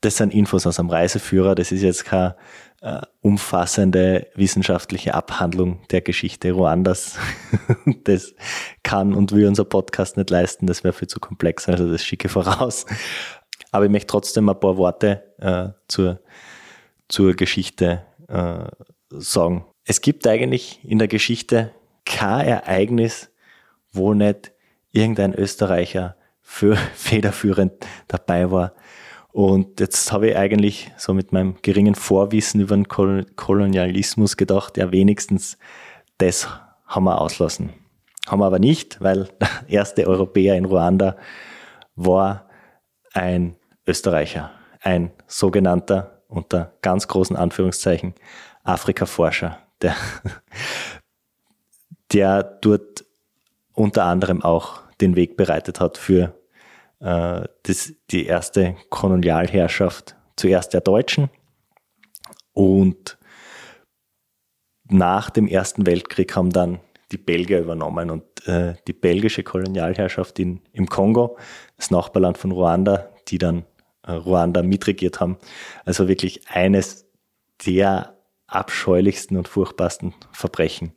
das 0.00 0.16
sind 0.16 0.32
Infos 0.32 0.66
aus 0.66 0.78
einem 0.78 0.90
Reiseführer, 0.90 1.54
das 1.54 1.72
ist 1.72 1.82
jetzt 1.82 2.04
keine 2.04 2.36
äh, 2.80 3.00
umfassende 3.20 4.28
wissenschaftliche 4.34 5.14
Abhandlung 5.14 5.80
der 5.90 6.00
Geschichte 6.00 6.52
Ruandas. 6.52 7.18
das 8.04 8.34
kann 8.82 9.14
und 9.14 9.32
will 9.32 9.46
unser 9.46 9.64
Podcast 9.64 10.16
nicht 10.16 10.30
leisten, 10.30 10.66
das 10.66 10.84
wäre 10.84 10.94
viel 10.94 11.08
zu 11.08 11.18
komplex, 11.18 11.68
also 11.68 11.90
das 11.90 12.04
schicke 12.04 12.28
voraus. 12.28 12.86
Aber 13.72 13.84
ich 13.84 13.90
möchte 13.90 14.06
trotzdem 14.06 14.48
ein 14.48 14.58
paar 14.58 14.76
Worte 14.76 15.34
äh, 15.38 15.70
zur, 15.88 16.20
zur 17.08 17.34
Geschichte 17.34 18.04
äh, 18.28 18.64
sagen. 19.10 19.66
Es 19.84 20.00
gibt 20.00 20.26
eigentlich 20.26 20.80
in 20.84 20.98
der 20.98 21.08
Geschichte 21.08 21.72
kein 22.04 22.46
Ereignis, 22.46 23.30
wo 23.92 24.14
nicht 24.14 24.52
irgendein 24.92 25.34
Österreicher 25.34 26.16
für 26.40 26.76
federführend 26.94 27.72
dabei 28.06 28.50
war. 28.50 28.74
Und 29.38 29.78
jetzt 29.78 30.10
habe 30.10 30.30
ich 30.30 30.36
eigentlich 30.36 30.90
so 30.96 31.14
mit 31.14 31.30
meinem 31.30 31.54
geringen 31.62 31.94
Vorwissen 31.94 32.60
über 32.60 32.74
den 32.74 32.88
Kolonialismus 32.88 34.36
gedacht, 34.36 34.76
ja 34.76 34.90
wenigstens 34.90 35.58
das 36.16 36.48
haben 36.88 37.04
wir 37.04 37.20
auslassen. 37.20 37.72
Haben 38.26 38.40
wir 38.40 38.46
aber 38.46 38.58
nicht, 38.58 39.00
weil 39.00 39.28
der 39.40 39.48
erste 39.68 40.08
Europäer 40.08 40.56
in 40.56 40.64
Ruanda 40.64 41.16
war 41.94 42.48
ein 43.12 43.54
Österreicher, 43.86 44.50
ein 44.80 45.12
sogenannter, 45.28 46.24
unter 46.26 46.72
ganz 46.82 47.06
großen 47.06 47.36
Anführungszeichen, 47.36 48.14
Afrika-Forscher, 48.64 49.56
der, 49.82 49.94
der 52.12 52.42
dort 52.42 53.04
unter 53.72 54.02
anderem 54.02 54.42
auch 54.42 54.80
den 55.00 55.14
Weg 55.14 55.36
bereitet 55.36 55.78
hat 55.78 55.96
für 55.96 56.34
äh, 57.00 57.46
das, 57.62 57.92
die 58.10 58.26
erste 58.26 58.76
Kolonialherrschaft, 58.90 60.16
zuerst 60.36 60.74
der 60.74 60.80
Deutschen 60.80 61.30
und 62.52 63.18
nach 64.90 65.30
dem 65.30 65.46
Ersten 65.46 65.86
Weltkrieg 65.86 66.34
haben 66.34 66.50
dann 66.50 66.80
die 67.12 67.18
Belgier 67.18 67.60
übernommen 67.60 68.10
und 68.10 68.46
äh, 68.46 68.74
die 68.86 68.92
belgische 68.92 69.42
Kolonialherrschaft 69.42 70.38
in, 70.38 70.60
im 70.72 70.88
Kongo, 70.88 71.38
das 71.76 71.90
Nachbarland 71.90 72.38
von 72.38 72.52
Ruanda, 72.52 73.10
die 73.28 73.38
dann 73.38 73.64
äh, 74.06 74.12
Ruanda 74.12 74.62
mitregiert 74.62 75.20
haben. 75.20 75.38
Also 75.84 76.08
wirklich 76.08 76.48
eines 76.48 77.06
der 77.66 78.16
abscheulichsten 78.46 79.36
und 79.36 79.48
furchtbarsten 79.48 80.14
Verbrechen 80.32 80.92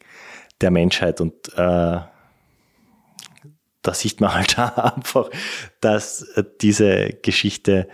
der 0.61 0.71
Menschheit. 0.71 1.21
Und 1.21 1.33
äh, 1.55 1.99
da 3.81 3.93
sieht 3.93 4.21
man 4.21 4.33
halt 4.33 4.57
einfach, 4.59 5.29
dass 5.79 6.25
diese 6.61 7.17
Geschichte 7.21 7.87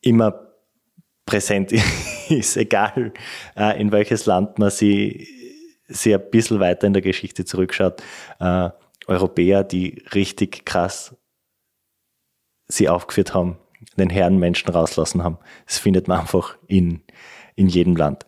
immer 0.00 0.50
präsent 1.26 1.72
ist, 2.28 2.56
egal 2.56 3.12
äh, 3.56 3.80
in 3.80 3.92
welches 3.92 4.26
Land 4.26 4.58
man 4.58 4.70
sie, 4.70 5.28
sie 5.86 6.14
ein 6.14 6.30
bisschen 6.30 6.60
weiter 6.60 6.86
in 6.86 6.92
der 6.92 7.02
Geschichte 7.02 7.44
zurückschaut. 7.44 8.02
Äh, 8.38 8.70
Europäer, 9.06 9.64
die 9.64 10.04
richtig 10.14 10.64
krass 10.64 11.16
sie 12.68 12.88
aufgeführt 12.88 13.34
haben, 13.34 13.58
den 13.96 14.10
Herren 14.10 14.38
Menschen 14.38 14.70
rauslassen 14.70 15.24
haben. 15.24 15.38
Das 15.66 15.78
findet 15.78 16.06
man 16.06 16.20
einfach 16.20 16.56
in, 16.66 17.02
in 17.56 17.68
jedem 17.68 17.96
Land. 17.96 18.26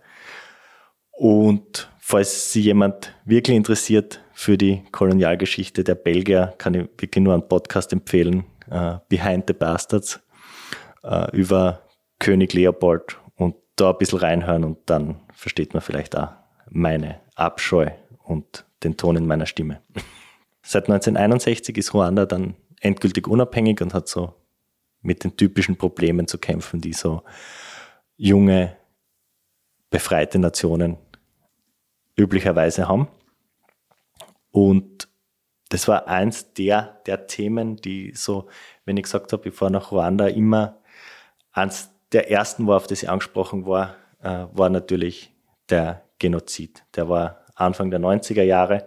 Und 1.13 1.92
falls 2.13 2.53
sich 2.53 2.67
jemand 2.67 3.15
wirklich 3.25 3.57
interessiert 3.57 4.21
für 4.35 4.59
die 4.59 4.83
Kolonialgeschichte 4.93 5.83
der 5.83 5.95
Belgier, 5.95 6.53
kann 6.59 6.75
ich 6.75 6.83
wirklich 6.99 7.25
nur 7.25 7.33
einen 7.33 7.49
Podcast 7.49 7.91
empfehlen, 7.91 8.45
uh, 8.71 8.99
Behind 9.09 9.45
the 9.47 9.55
Bastards, 9.55 10.21
uh, 11.03 11.25
über 11.33 11.81
König 12.19 12.53
Leopold 12.53 13.17
und 13.37 13.55
da 13.77 13.93
ein 13.93 13.99
bisschen 13.99 14.19
reinhören 14.19 14.63
und 14.63 14.79
dann 14.91 15.21
versteht 15.33 15.73
man 15.73 15.81
vielleicht 15.81 16.15
auch 16.15 16.29
meine 16.69 17.19
Abscheu 17.35 17.89
und 18.25 18.67
den 18.85 18.99
Ton 18.99 19.17
in 19.17 19.27
meiner 19.27 19.47
Stimme. 19.47 19.81
Seit 20.63 20.91
1961 20.91 21.79
ist 21.79 21.95
Ruanda 21.95 22.27
dann 22.27 22.57
endgültig 22.83 23.27
unabhängig 23.27 23.81
und 23.81 23.95
hat 23.95 24.07
so 24.07 24.35
mit 25.01 25.25
den 25.25 25.35
typischen 25.39 25.77
Problemen 25.77 26.29
zu 26.29 26.37
kämpfen, 26.37 26.83
die 26.83 26.93
so 26.93 27.23
junge, 28.19 28.77
befreite 29.89 30.39
Nationen 30.39 30.99
üblicherweise 32.17 32.89
haben. 32.89 33.09
Und 34.51 35.09
das 35.69 35.89
war 35.89 36.07
eins 36.07 36.53
der, 36.53 37.01
der 37.07 37.27
Themen, 37.27 37.77
die 37.77 38.13
so, 38.15 38.49
wenn 38.85 38.97
ich 38.97 39.05
gesagt 39.05 39.33
habe, 39.33 39.49
ich 39.49 39.55
fahre 39.55 39.73
nach 39.73 39.91
Ruanda, 39.91 40.27
immer 40.27 40.83
eins 41.53 41.91
der 42.13 42.31
ersten 42.31 42.67
war, 42.67 42.77
auf 42.77 42.87
das 42.87 43.03
ich 43.03 43.09
angesprochen 43.09 43.67
war, 43.67 43.97
äh, 44.21 44.47
war 44.53 44.69
natürlich 44.69 45.35
der 45.71 46.05
Genozid. 46.19 46.85
Der 46.95 47.09
war 47.09 47.47
Anfang 47.55 47.91
der 47.91 48.01
90er 48.01 48.43
Jahre 48.43 48.87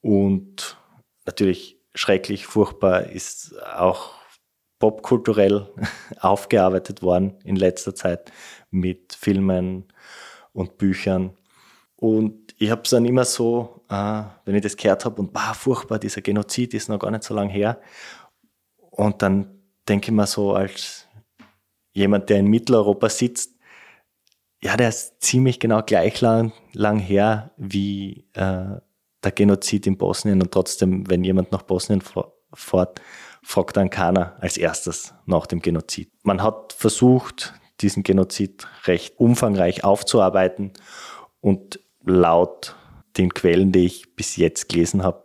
und 0.00 0.76
natürlich 1.24 1.80
schrecklich, 1.94 2.46
furchtbar, 2.46 3.04
ist 3.06 3.54
auch 3.62 4.14
popkulturell 4.78 5.72
aufgearbeitet 6.20 7.02
worden 7.02 7.38
in 7.44 7.56
letzter 7.56 7.94
Zeit 7.94 8.32
mit 8.70 9.14
Filmen 9.14 9.84
und 10.52 10.78
Büchern. 10.78 11.36
Und 11.96 12.54
ich 12.58 12.70
habe 12.70 12.82
es 12.84 12.90
dann 12.90 13.04
immer 13.04 13.24
so, 13.24 13.84
äh, 13.88 14.22
wenn 14.44 14.54
ich 14.54 14.62
das 14.62 14.76
gehört 14.76 15.04
habe 15.04 15.20
und 15.20 15.32
bah, 15.32 15.54
furchtbar, 15.54 15.98
dieser 15.98 16.20
Genozid 16.20 16.74
ist 16.74 16.88
noch 16.88 16.98
gar 16.98 17.10
nicht 17.10 17.24
so 17.24 17.34
lange 17.34 17.52
her. 17.52 17.80
Und 18.90 19.22
dann 19.22 19.62
denke 19.88 20.10
ich 20.10 20.14
mir 20.14 20.26
so 20.26 20.52
als 20.52 21.06
jemand, 21.92 22.28
der 22.28 22.38
in 22.38 22.48
Mitteleuropa 22.48 23.08
sitzt, 23.08 23.54
ja, 24.62 24.76
der 24.76 24.88
ist 24.88 25.22
ziemlich 25.22 25.60
genau 25.60 25.82
gleich 25.82 26.20
lang, 26.20 26.52
lang 26.72 26.98
her 26.98 27.52
wie 27.56 28.26
äh, 28.34 28.80
der 29.22 29.32
Genozid 29.34 29.86
in 29.86 29.96
Bosnien. 29.96 30.40
Und 30.42 30.52
trotzdem, 30.52 31.08
wenn 31.08 31.24
jemand 31.24 31.52
nach 31.52 31.62
Bosnien 31.62 32.02
fährt, 32.54 33.00
fragt 33.42 33.76
dann 33.76 33.90
keiner 33.90 34.36
als 34.40 34.56
erstes 34.56 35.14
nach 35.26 35.46
dem 35.46 35.60
Genozid. 35.60 36.10
Man 36.22 36.42
hat 36.42 36.72
versucht, 36.72 37.54
diesen 37.80 38.02
Genozid 38.02 38.66
recht 38.84 39.18
umfangreich 39.18 39.84
aufzuarbeiten 39.84 40.72
und 41.40 41.80
laut 42.06 42.74
den 43.18 43.34
Quellen, 43.34 43.72
die 43.72 43.84
ich 43.84 44.14
bis 44.14 44.36
jetzt 44.36 44.68
gelesen 44.70 45.02
habe, 45.02 45.24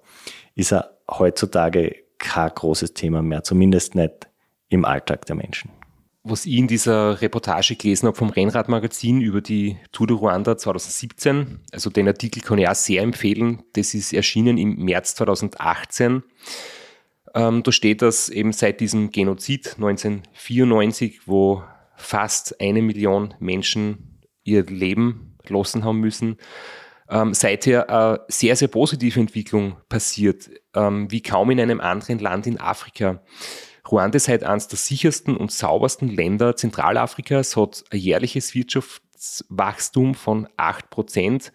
ist 0.56 0.74
er 0.74 0.98
heutzutage 1.10 1.96
kein 2.18 2.52
großes 2.54 2.94
Thema 2.94 3.22
mehr, 3.22 3.44
zumindest 3.44 3.96
nicht 3.96 4.28
im 4.68 4.86
Alltag 4.86 5.26
der 5.26 5.36
Menschen. 5.36 5.72
Was 6.24 6.46
ich 6.46 6.56
in 6.58 6.68
dieser 6.68 7.20
Reportage 7.22 7.76
gelesen 7.76 8.08
habe 8.08 8.16
vom 8.16 8.30
Rennradmagazin 8.30 9.22
über 9.22 9.42
die 9.42 9.78
Tour 9.92 10.06
de 10.06 10.16
Ruanda 10.16 10.56
2017, 10.56 11.62
also 11.72 11.90
den 11.90 12.08
Artikel 12.08 12.44
kann 12.44 12.60
ich 12.60 12.70
auch 12.70 12.76
sehr 12.76 13.02
empfehlen, 13.02 13.64
das 13.74 13.96
ist 13.96 14.14
erschienen 14.14 14.60
im 14.60 14.76
März 14.76 15.16
2018. 15.16 16.22
Ähm, 17.34 17.64
da 17.64 17.72
steht, 17.72 18.04
dass 18.04 18.30
eben 18.30 18.54
seit 18.54 18.82
diesem 18.82 19.10
Genozid 19.10 19.76
1994, 19.78 21.22
wo 21.28 21.64
fast 21.96 22.62
eine 22.62 22.84
Million 22.84 23.34
Menschen 23.40 24.20
ihr 24.44 24.64
Leben 24.64 25.31
gelassen 25.44 25.84
haben 25.84 26.00
müssen, 26.00 26.38
ähm, 27.10 27.34
seither 27.34 27.90
eine 27.90 28.22
sehr, 28.28 28.56
sehr 28.56 28.70
positive 28.70 29.20
Entwicklung 29.20 29.78
passiert, 29.90 30.50
ähm, 30.74 31.12
wie 31.12 31.22
kaum 31.22 31.52
in 31.52 31.60
einem 31.60 31.82
anderen 31.82 32.20
Land 32.20 32.48
in 32.48 32.60
Afrika. 32.60 33.22
Ruanda 33.90 34.16
ist 34.16 34.28
halt 34.28 34.44
eines 34.44 34.68
der 34.68 34.78
sichersten 34.78 35.36
und 35.36 35.52
saubersten 35.52 36.08
Länder 36.08 36.56
Zentralafrikas, 36.56 37.58
hat 37.58 37.84
ein 37.90 38.00
jährliches 38.00 38.56
Wirtschaftswachstum 38.56 40.16
von 40.16 40.48
8%. 40.58 41.52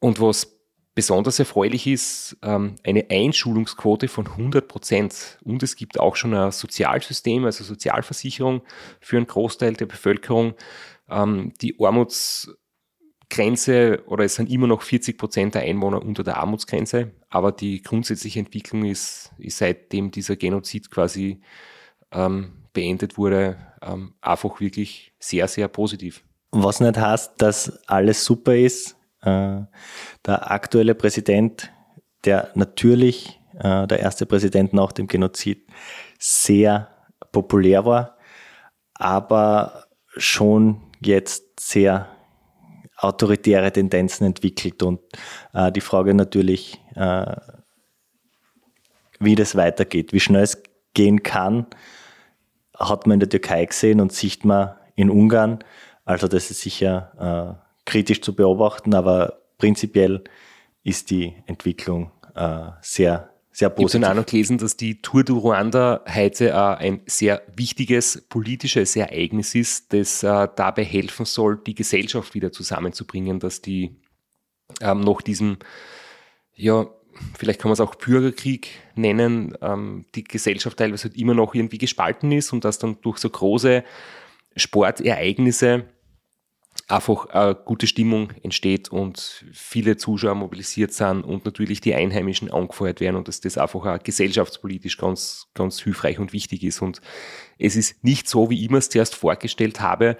Und 0.00 0.20
was 0.20 0.56
besonders 0.94 1.38
erfreulich 1.38 1.86
ist, 1.86 2.36
ähm, 2.42 2.76
eine 2.84 3.06
Einschulungsquote 3.10 4.08
von 4.08 4.26
100 4.26 4.66
Prozent. 4.66 5.38
Und 5.44 5.62
es 5.62 5.76
gibt 5.76 6.00
auch 6.00 6.16
schon 6.16 6.34
ein 6.34 6.50
Sozialsystem, 6.50 7.44
also 7.44 7.62
Sozialversicherung 7.64 8.62
für 9.00 9.16
einen 9.16 9.26
Großteil 9.26 9.74
der 9.74 9.86
Bevölkerung. 9.86 10.54
Ähm, 11.08 11.52
die 11.60 11.76
Armuts 11.78 12.50
Grenze 13.30 14.02
oder 14.06 14.24
es 14.24 14.34
sind 14.34 14.50
immer 14.50 14.66
noch 14.66 14.82
40 14.82 15.16
Prozent 15.16 15.54
der 15.54 15.62
Einwohner 15.62 16.02
unter 16.02 16.22
der 16.22 16.36
Armutsgrenze, 16.36 17.12
aber 17.30 17.52
die 17.52 17.82
grundsätzliche 17.82 18.40
Entwicklung 18.40 18.84
ist, 18.84 19.30
ist 19.38 19.58
seitdem 19.58 20.10
dieser 20.10 20.36
Genozid 20.36 20.90
quasi 20.90 21.40
ähm, 22.12 22.52
beendet 22.72 23.16
wurde, 23.16 23.56
ähm, 23.82 24.14
einfach 24.20 24.60
wirklich 24.60 25.12
sehr, 25.18 25.48
sehr 25.48 25.68
positiv. 25.68 26.22
Was 26.50 26.80
nicht 26.80 26.98
heißt, 26.98 27.34
dass 27.38 27.86
alles 27.86 28.24
super 28.24 28.56
ist. 28.56 28.96
Äh, 29.22 29.62
der 30.26 30.50
aktuelle 30.50 30.94
Präsident, 30.94 31.70
der 32.24 32.50
natürlich 32.54 33.40
äh, 33.58 33.86
der 33.86 34.00
erste 34.00 34.26
Präsident 34.26 34.72
nach 34.72 34.92
dem 34.92 35.06
Genozid, 35.06 35.66
sehr 36.18 36.88
populär 37.32 37.84
war, 37.84 38.16
aber 38.94 39.84
schon 40.16 40.80
jetzt 41.00 41.60
sehr 41.60 42.08
autoritäre 43.00 43.72
Tendenzen 43.72 44.26
entwickelt. 44.26 44.82
Und 44.82 45.00
äh, 45.52 45.72
die 45.72 45.80
Frage 45.80 46.14
natürlich, 46.14 46.80
äh, 46.94 47.36
wie 49.18 49.34
das 49.34 49.56
weitergeht, 49.56 50.12
wie 50.12 50.20
schnell 50.20 50.42
es 50.42 50.62
gehen 50.94 51.22
kann, 51.22 51.66
hat 52.78 53.06
man 53.06 53.14
in 53.14 53.20
der 53.20 53.28
Türkei 53.28 53.64
gesehen 53.64 54.00
und 54.00 54.12
sieht 54.12 54.44
man 54.44 54.74
in 54.96 55.10
Ungarn. 55.10 55.58
Also 56.04 56.28
das 56.28 56.50
ist 56.50 56.62
sicher 56.62 57.58
äh, 57.58 57.70
kritisch 57.84 58.22
zu 58.22 58.34
beobachten, 58.34 58.94
aber 58.94 59.40
prinzipiell 59.58 60.24
ist 60.82 61.10
die 61.10 61.34
Entwicklung 61.46 62.10
äh, 62.34 62.70
sehr 62.80 63.29
sehr 63.52 63.70
positiv. 63.70 64.00
Ich 64.00 64.06
habe 64.06 64.12
auch 64.12 64.22
noch 64.22 64.30
gelesen, 64.30 64.58
dass 64.58 64.76
die 64.76 65.02
Tour 65.02 65.24
du 65.24 65.38
Ruanda 65.38 66.04
heute 66.12 66.50
äh, 66.50 66.52
ein 66.52 67.00
sehr 67.06 67.42
wichtiges 67.54 68.22
politisches 68.28 68.96
Ereignis 68.96 69.54
ist, 69.54 69.92
das 69.92 70.22
äh, 70.22 70.48
dabei 70.54 70.84
helfen 70.84 71.26
soll, 71.26 71.60
die 71.66 71.74
Gesellschaft 71.74 72.34
wieder 72.34 72.52
zusammenzubringen, 72.52 73.40
dass 73.40 73.60
die 73.60 73.96
ähm, 74.80 75.00
nach 75.00 75.20
diesem, 75.20 75.58
ja, 76.54 76.86
vielleicht 77.36 77.60
kann 77.60 77.70
man 77.70 77.74
es 77.74 77.80
auch 77.80 77.96
Bürgerkrieg 77.96 78.68
nennen, 78.94 79.56
ähm, 79.60 80.06
die 80.14 80.24
Gesellschaft 80.24 80.78
teilweise 80.78 81.04
halt 81.08 81.16
immer 81.16 81.34
noch 81.34 81.54
irgendwie 81.54 81.78
gespalten 81.78 82.30
ist 82.32 82.52
und 82.52 82.64
dass 82.64 82.78
dann 82.78 82.98
durch 83.02 83.18
so 83.18 83.30
große 83.30 83.84
Sportereignisse 84.56 85.84
einfach 86.90 87.26
eine 87.26 87.54
gute 87.54 87.86
Stimmung 87.86 88.32
entsteht 88.42 88.90
und 88.90 89.44
viele 89.52 89.96
Zuschauer 89.96 90.34
mobilisiert 90.34 90.92
sind 90.92 91.22
und 91.22 91.44
natürlich 91.44 91.80
die 91.80 91.94
Einheimischen 91.94 92.50
angefeuert 92.50 93.00
werden 93.00 93.16
und 93.16 93.28
dass 93.28 93.40
das 93.40 93.58
einfach 93.58 93.86
auch 93.86 94.02
gesellschaftspolitisch 94.02 94.98
ganz, 94.98 95.46
ganz 95.54 95.80
hilfreich 95.80 96.18
und 96.18 96.32
wichtig 96.32 96.62
ist. 96.62 96.82
Und 96.82 97.00
es 97.58 97.76
ist 97.76 98.02
nicht 98.04 98.28
so, 98.28 98.50
wie 98.50 98.62
ich 98.62 98.70
mir 98.70 98.78
es 98.78 98.90
zuerst 98.90 99.14
vorgestellt 99.14 99.80
habe, 99.80 100.16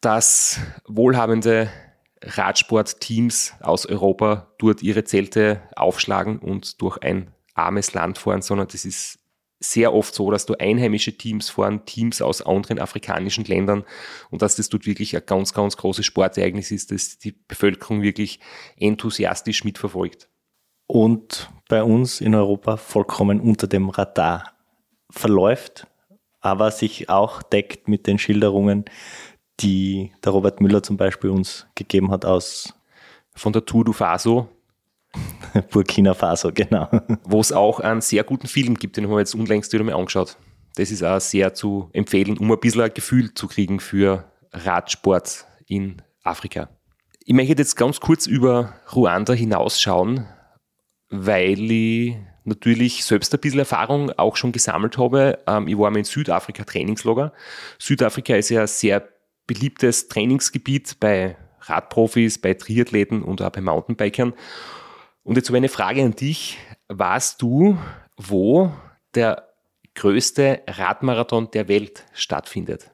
dass 0.00 0.60
wohlhabende 0.86 1.70
Radsportteams 2.22 3.54
aus 3.60 3.86
Europa 3.86 4.52
dort 4.58 4.82
ihre 4.82 5.04
Zelte 5.04 5.62
aufschlagen 5.76 6.38
und 6.38 6.80
durch 6.80 6.98
ein 7.02 7.30
armes 7.54 7.94
Land 7.94 8.18
fahren, 8.18 8.42
sondern 8.42 8.68
das 8.68 8.84
ist 8.84 9.18
sehr 9.70 9.94
oft 9.94 10.14
so, 10.14 10.30
dass 10.30 10.46
du 10.46 10.54
einheimische 10.54 11.16
Teams 11.16 11.50
fahren, 11.50 11.84
Teams 11.86 12.22
aus 12.22 12.42
anderen 12.42 12.78
afrikanischen 12.78 13.44
Ländern 13.44 13.84
und 14.30 14.42
dass 14.42 14.56
das 14.56 14.68
dort 14.68 14.86
wirklich 14.86 15.16
ein 15.16 15.22
ganz, 15.26 15.54
ganz 15.54 15.76
großes 15.76 16.04
Sportereignis 16.04 16.70
ist, 16.70 16.90
das 16.90 17.18
die 17.18 17.32
Bevölkerung 17.32 18.02
wirklich 18.02 18.40
enthusiastisch 18.76 19.64
mitverfolgt. 19.64 20.28
Und 20.86 21.50
bei 21.68 21.82
uns 21.82 22.20
in 22.20 22.34
Europa 22.34 22.76
vollkommen 22.76 23.40
unter 23.40 23.66
dem 23.66 23.88
Radar 23.88 24.52
verläuft, 25.10 25.86
aber 26.40 26.70
sich 26.70 27.08
auch 27.08 27.42
deckt 27.42 27.88
mit 27.88 28.06
den 28.06 28.18
Schilderungen, 28.18 28.84
die 29.60 30.12
der 30.24 30.32
Robert 30.32 30.60
Müller 30.60 30.82
zum 30.82 30.96
Beispiel 30.96 31.30
uns 31.30 31.66
gegeben 31.74 32.10
hat 32.10 32.24
aus 32.24 32.74
von 33.34 33.52
der 33.52 33.64
Tour 33.64 33.84
du 33.84 33.92
Faso, 33.92 34.48
Burkina 35.70 36.14
Faso, 36.14 36.50
genau. 36.52 36.88
Wo 37.24 37.40
es 37.40 37.52
auch 37.52 37.80
einen 37.80 38.00
sehr 38.00 38.24
guten 38.24 38.46
Film 38.46 38.74
gibt, 38.74 38.96
den 38.96 39.04
haben 39.04 39.12
wir 39.12 39.18
jetzt 39.18 39.34
unlängst 39.34 39.72
wieder 39.72 39.84
mal 39.84 39.94
angeschaut. 39.94 40.36
Das 40.76 40.90
ist 40.90 41.02
auch 41.02 41.20
sehr 41.20 41.54
zu 41.54 41.88
empfehlen, 41.92 42.36
um 42.38 42.50
ein 42.50 42.58
bisschen 42.58 42.82
ein 42.82 42.92
Gefühl 42.92 43.32
zu 43.34 43.46
kriegen 43.46 43.80
für 43.80 44.24
Radsport 44.52 45.46
in 45.66 46.02
Afrika. 46.22 46.68
Ich 47.24 47.34
möchte 47.34 47.54
jetzt 47.56 47.76
ganz 47.76 48.00
kurz 48.00 48.26
über 48.26 48.74
Ruanda 48.94 49.32
hinausschauen, 49.32 50.26
weil 51.10 51.70
ich 51.70 52.16
natürlich 52.44 53.04
selbst 53.04 53.32
ein 53.32 53.40
bisschen 53.40 53.60
Erfahrung 53.60 54.10
auch 54.12 54.36
schon 54.36 54.52
gesammelt 54.52 54.98
habe. 54.98 55.38
Ähm, 55.46 55.68
ich 55.68 55.78
war 55.78 55.90
mal 55.90 55.98
in 55.98 56.04
Südafrika 56.04 56.64
Trainingslager. 56.64 57.32
Südafrika 57.78 58.34
ist 58.36 58.50
ja 58.50 58.62
ein 58.62 58.66
sehr 58.66 59.08
beliebtes 59.46 60.08
Trainingsgebiet 60.08 60.98
bei 61.00 61.36
Radprofis, 61.60 62.38
bei 62.40 62.54
Triathleten 62.54 63.22
und 63.22 63.40
auch 63.40 63.50
bei 63.50 63.60
Mountainbikern. 63.60 64.34
Und 65.24 65.36
jetzt 65.36 65.48
habe 65.48 65.56
ich 65.56 65.62
eine 65.62 65.68
Frage 65.68 66.02
an 66.04 66.14
dich. 66.14 66.58
Warst 66.88 67.40
du, 67.42 67.78
wo 68.16 68.70
der 69.14 69.48
größte 69.94 70.62
Radmarathon 70.68 71.50
der 71.50 71.66
Welt 71.68 72.04
stattfindet? 72.12 72.90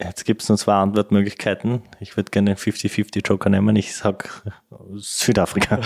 Jetzt 0.00 0.24
gibt 0.24 0.42
es 0.42 0.48
nur 0.48 0.58
zwei 0.58 0.74
Antwortmöglichkeiten. 0.74 1.82
Ich 2.00 2.16
würde 2.16 2.30
gerne 2.30 2.54
den 2.54 2.58
50-50 2.58 3.26
Joker 3.26 3.50
nehmen. 3.50 3.76
Ich 3.76 3.94
sage 3.94 4.28
Südafrika. 4.94 5.80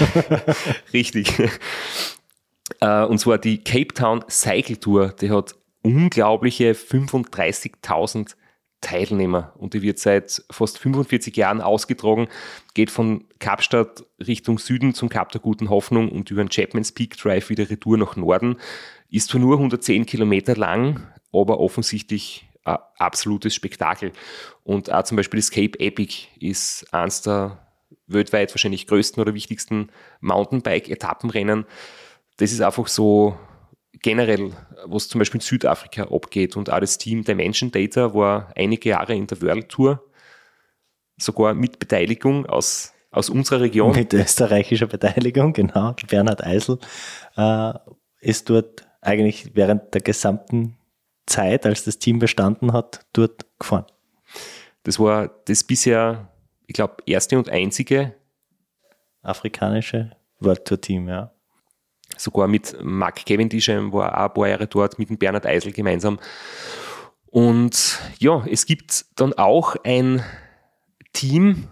Richtig. 0.92 1.32
Äh, 2.80 3.04
und 3.04 3.18
zwar 3.18 3.38
die 3.38 3.62
Cape 3.62 3.94
Town 3.94 4.24
Cycle 4.28 4.78
Tour. 4.78 5.14
Die 5.20 5.30
hat 5.30 5.54
unglaubliche 5.82 6.72
35.000 6.72 8.34
Teilnehmer 8.80 9.52
und 9.56 9.74
die 9.74 9.82
wird 9.82 9.98
seit 9.98 10.42
fast 10.50 10.78
45 10.78 11.36
Jahren 11.36 11.60
ausgetragen, 11.60 12.28
geht 12.74 12.90
von 12.90 13.24
Kapstadt 13.38 14.04
Richtung 14.18 14.58
Süden 14.58 14.94
zum 14.94 15.08
Kap 15.08 15.32
der 15.32 15.40
Guten 15.40 15.68
Hoffnung 15.68 16.10
und 16.10 16.30
über 16.30 16.42
den 16.42 16.48
Chapman's 16.48 16.92
Peak 16.92 17.16
Drive 17.16 17.50
wieder 17.50 17.68
retour 17.68 17.98
nach 17.98 18.16
Norden. 18.16 18.56
Ist 19.10 19.28
zwar 19.28 19.40
nur 19.40 19.56
110 19.56 20.06
Kilometer 20.06 20.56
lang, 20.56 21.06
aber 21.32 21.60
offensichtlich 21.60 22.48
ein 22.64 22.78
absolutes 22.98 23.54
Spektakel. 23.54 24.12
Und 24.64 24.90
auch 24.92 25.04
zum 25.04 25.16
Beispiel 25.16 25.40
das 25.40 25.50
Cape 25.50 25.78
Epic 25.78 26.28
ist 26.38 26.86
eines 26.92 27.22
der 27.22 27.58
weltweit 28.06 28.52
wahrscheinlich 28.52 28.86
größten 28.86 29.20
oder 29.20 29.34
wichtigsten 29.34 29.90
Mountainbike-Etappenrennen. 30.20 31.64
Das 32.38 32.52
ist 32.52 32.60
einfach 32.60 32.86
so 32.86 33.38
generell, 33.92 34.52
was 34.84 35.08
zum 35.08 35.18
Beispiel 35.18 35.40
in 35.40 35.46
Südafrika 35.46 36.04
abgeht 36.04 36.56
und 36.56 36.70
auch 36.70 36.80
das 36.80 36.98
Team 36.98 37.24
Dimension 37.24 37.70
Data 37.70 38.14
war 38.14 38.52
einige 38.56 38.90
Jahre 38.90 39.14
in 39.14 39.26
der 39.26 39.40
World 39.42 39.68
Tour, 39.68 40.04
sogar 41.16 41.54
mit 41.54 41.78
Beteiligung 41.78 42.46
aus, 42.46 42.94
aus 43.10 43.28
unserer 43.28 43.62
Region. 43.62 43.94
Mit 43.94 44.14
österreichischer 44.14 44.86
Beteiligung, 44.86 45.52
genau. 45.52 45.94
Bernhard 46.08 46.44
Eisel 46.44 46.78
äh, 47.36 47.72
ist 48.20 48.48
dort 48.48 48.86
eigentlich 49.00 49.54
während 49.54 49.92
der 49.94 50.00
gesamten 50.00 50.76
Zeit, 51.26 51.66
als 51.66 51.84
das 51.84 51.98
Team 51.98 52.18
bestanden 52.18 52.72
hat, 52.72 53.06
dort 53.12 53.46
gefahren. 53.58 53.86
Das 54.82 54.98
war 54.98 55.28
das 55.44 55.64
bisher, 55.64 56.28
ich 56.66 56.74
glaube, 56.74 56.96
erste 57.06 57.36
und 57.36 57.50
einzige 57.50 58.14
afrikanische 59.22 60.16
World 60.38 60.64
Tour 60.64 60.80
Team, 60.80 61.08
ja 61.08 61.32
sogar 62.20 62.48
mit 62.48 62.76
Mark 62.82 63.24
Cavendish, 63.24 63.68
war 63.68 64.14
auch 64.14 64.28
ein 64.28 64.34
paar 64.34 64.48
Jahre 64.48 64.66
dort, 64.66 64.98
mit 64.98 65.08
dem 65.08 65.18
Bernhard 65.18 65.46
Eisel 65.46 65.72
gemeinsam. 65.72 66.18
Und 67.26 68.00
ja, 68.18 68.44
es 68.50 68.66
gibt 68.66 69.06
dann 69.16 69.32
auch 69.34 69.76
ein 69.84 70.24
Team, 71.12 71.68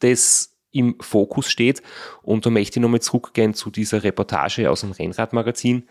das 0.00 0.56
im 0.72 0.96
Fokus 1.00 1.50
steht. 1.50 1.82
Und 2.22 2.44
da 2.44 2.50
möchte 2.50 2.78
ich 2.78 2.82
nochmal 2.82 3.00
zurückgehen 3.00 3.54
zu 3.54 3.70
dieser 3.70 4.02
Reportage 4.02 4.70
aus 4.70 4.82
dem 4.82 4.92
Rennradmagazin, 4.92 5.88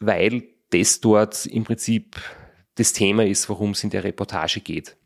weil 0.00 0.42
das 0.70 1.00
dort 1.00 1.46
im 1.46 1.64
Prinzip 1.64 2.16
das 2.74 2.92
Thema 2.92 3.24
ist, 3.24 3.48
worum 3.48 3.70
es 3.70 3.84
in 3.84 3.90
der 3.90 4.04
Reportage 4.04 4.60
geht. 4.60 4.96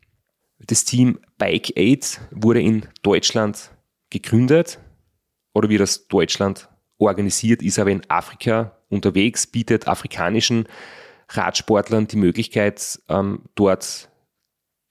Das 0.59 0.85
Team 0.85 1.19
Bike 1.37 1.73
Aid 1.75 2.21
wurde 2.31 2.61
in 2.61 2.87
Deutschland 3.01 3.71
gegründet 4.09 4.79
oder 5.53 5.69
wie 5.69 5.77
das 5.77 6.07
Deutschland 6.07 6.69
organisiert, 7.03 7.61
ist 7.61 7.79
aber 7.79 7.91
in 7.91 8.01
Afrika 8.09 8.77
unterwegs, 8.89 9.47
bietet 9.47 9.87
afrikanischen 9.87 10.67
Radsportlern 11.29 12.07
die 12.07 12.17
Möglichkeit, 12.17 12.99
ähm, 13.09 13.43
dort 13.55 14.09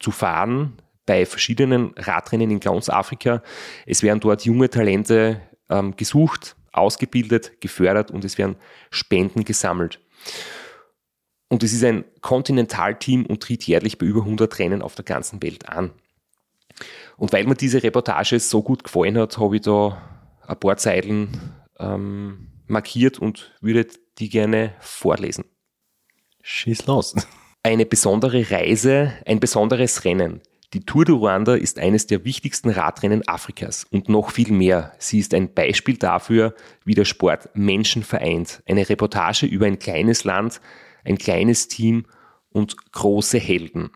zu 0.00 0.10
fahren 0.10 0.78
bei 1.06 1.26
verschiedenen 1.26 1.92
Radrennen 1.96 2.50
in 2.50 2.60
ganz 2.60 2.88
Afrika. 2.88 3.42
Es 3.86 4.02
werden 4.02 4.20
dort 4.20 4.44
junge 4.44 4.70
Talente 4.70 5.40
ähm, 5.68 5.96
gesucht, 5.96 6.56
ausgebildet, 6.72 7.60
gefördert 7.60 8.10
und 8.10 8.24
es 8.24 8.38
werden 8.38 8.56
Spenden 8.90 9.44
gesammelt. 9.44 10.00
Und 11.48 11.62
es 11.62 11.72
ist 11.72 11.84
ein 11.84 12.04
Kontinentalteam 12.22 13.26
und 13.26 13.42
tritt 13.42 13.64
jährlich 13.64 13.98
bei 13.98 14.06
über 14.06 14.20
100 14.20 14.58
Rennen 14.58 14.80
auf 14.80 14.94
der 14.94 15.04
ganzen 15.04 15.42
Welt 15.42 15.68
an. 15.68 15.90
Und 17.16 17.32
weil 17.32 17.44
mir 17.44 17.54
diese 17.54 17.82
Reportage 17.82 18.40
so 18.40 18.62
gut 18.62 18.84
gefallen 18.84 19.18
hat, 19.18 19.38
habe 19.38 19.56
ich 19.56 19.62
da 19.62 20.00
ein 20.46 20.58
paar 20.58 20.76
Zeilen 20.76 21.28
ähm, 21.78 22.48
markiert 22.66 23.18
und 23.18 23.52
würde 23.60 23.86
die 24.18 24.28
gerne 24.28 24.74
vorlesen. 24.80 25.44
Schieß 26.42 26.86
los. 26.86 27.14
Eine 27.62 27.86
besondere 27.86 28.50
Reise, 28.50 29.12
ein 29.24 29.38
besonderes 29.38 30.04
Rennen. 30.04 30.40
Die 30.72 30.84
Tour 30.84 31.04
de 31.04 31.14
Ruanda 31.14 31.54
ist 31.54 31.78
eines 31.78 32.06
der 32.06 32.24
wichtigsten 32.24 32.70
Radrennen 32.70 33.28
Afrikas 33.28 33.84
und 33.84 34.08
noch 34.08 34.30
viel 34.30 34.50
mehr. 34.52 34.94
Sie 34.98 35.18
ist 35.18 35.34
ein 35.34 35.52
Beispiel 35.52 35.98
dafür, 35.98 36.54
wie 36.84 36.94
der 36.94 37.04
Sport 37.04 37.50
Menschen 37.52 38.02
vereint. 38.02 38.62
Eine 38.66 38.88
Reportage 38.88 39.44
über 39.44 39.66
ein 39.66 39.78
kleines 39.78 40.24
Land, 40.24 40.62
ein 41.04 41.18
kleines 41.18 41.68
Team 41.68 42.06
und 42.48 42.90
große 42.92 43.38
Helden. 43.38 43.90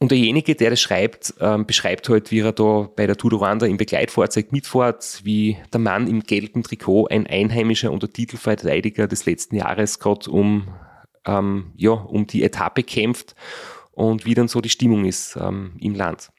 Und 0.00 0.10
derjenige, 0.10 0.54
der 0.54 0.70
das 0.70 0.80
schreibt, 0.80 1.34
ähm, 1.40 1.66
beschreibt 1.66 2.08
halt, 2.08 2.30
wie 2.30 2.40
er 2.40 2.52
da 2.52 2.90
bei 2.94 3.06
der 3.06 3.16
Tour 3.16 3.30
de 3.30 3.38
Rwanda 3.38 3.66
im 3.66 3.76
Begleitfahrzeug 3.76 4.52
mitfährt, 4.52 5.20
wie 5.24 5.56
der 5.72 5.80
Mann 5.80 6.08
im 6.08 6.20
gelben 6.20 6.62
Trikot, 6.62 7.06
ein 7.08 7.26
Einheimischer 7.26 7.92
und 7.92 8.02
der 8.02 8.12
Titelverteidiger 8.12 9.06
des 9.06 9.24
letzten 9.24 9.56
Jahres 9.56 10.00
gerade 10.00 10.30
um, 10.30 10.68
ähm, 11.24 11.72
ja, 11.76 11.92
um 11.92 12.26
die 12.26 12.42
Etappe 12.42 12.82
kämpft 12.82 13.34
und 13.92 14.26
wie 14.26 14.34
dann 14.34 14.48
so 14.48 14.60
die 14.60 14.68
Stimmung 14.68 15.04
ist 15.04 15.36
ähm, 15.36 15.76
im 15.80 15.94
Land. 15.94 16.30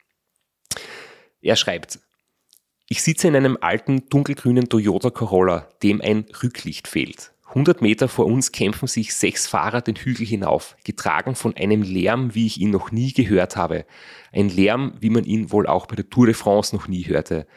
Er 1.42 1.56
schreibt, 1.56 2.00
ich 2.88 3.02
sitze 3.02 3.28
in 3.28 3.36
einem 3.36 3.58
alten 3.62 4.10
dunkelgrünen 4.10 4.70
Toyota 4.70 5.10
Corolla, 5.10 5.70
dem 5.82 6.02
ein 6.02 6.26
Rücklicht 6.44 6.88
fehlt. 6.88 7.32
100 7.56 7.82
Meter 7.82 8.10
vor 8.10 8.26
uns 8.26 8.52
kämpfen 8.52 8.86
sich 8.86 9.16
sechs 9.16 9.48
Fahrer 9.48 9.82
den 9.82 9.96
Hügel 9.96 10.28
hinauf, 10.28 10.76
getragen 10.84 11.36
von 11.36 11.56
einem 11.56 11.84
Lärm, 11.84 12.36
wie 12.36 12.48
ich 12.48 12.60
ihn 12.60 12.70
noch 12.70 12.92
nie 12.92 13.14
gehört 13.14 13.56
habe. 13.56 13.86
Ein 14.34 14.50
Lärm, 14.50 14.94
wie 15.00 15.10
man 15.10 15.24
ihn 15.24 15.54
wohl 15.54 15.66
auch 15.66 15.86
bei 15.86 15.96
der 15.96 16.10
Tour 16.10 16.26
de 16.26 16.36
France 16.36 16.76
noch 16.76 16.90
nie 16.90 17.04
hörte. 17.04 17.48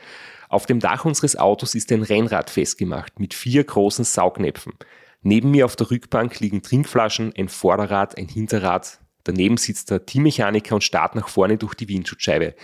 Auf 0.49 0.67
dem 0.67 0.79
Dach 0.79 1.05
unseres 1.05 1.35
Autos 1.35 1.75
ist 1.75 1.91
ein 1.91 2.05
Rennrad 2.05 2.49
festgemacht 2.49 3.19
mit 3.19 3.35
vier 3.35 3.65
großen 3.65 4.05
Saugnäpfen. 4.05 4.75
Neben 5.23 5.51
mir 5.51 5.65
auf 5.65 5.75
der 5.75 5.91
Rückbank 5.91 6.39
liegen 6.39 6.63
Trinkflaschen, 6.63 7.33
ein 7.37 7.49
Vorderrad, 7.49 8.17
ein 8.17 8.29
Hinterrad. 8.29 9.01
Daneben 9.25 9.57
sitzt 9.57 9.91
der 9.91 10.07
Teammechaniker 10.07 10.77
und 10.77 10.85
starrt 10.85 11.17
nach 11.17 11.29
vorne 11.29 11.59
durch 11.59 11.75
die 11.75 11.89
Windschutzscheibe. 11.89 12.55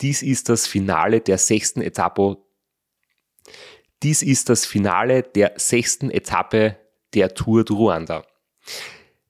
Dies 0.00 0.22
ist 0.22 0.48
das 0.48 0.66
Finale 0.66 1.20
der 1.20 1.36
sechsten 1.36 1.82
Etappe 1.82 2.38
dies 4.02 4.22
ist 4.22 4.48
das 4.48 4.64
Finale 4.64 5.22
der 5.22 5.52
sechsten 5.56 6.10
Etappe 6.10 6.76
der 7.14 7.34
Tour 7.34 7.64
du 7.64 7.76
Ruanda. 7.76 8.24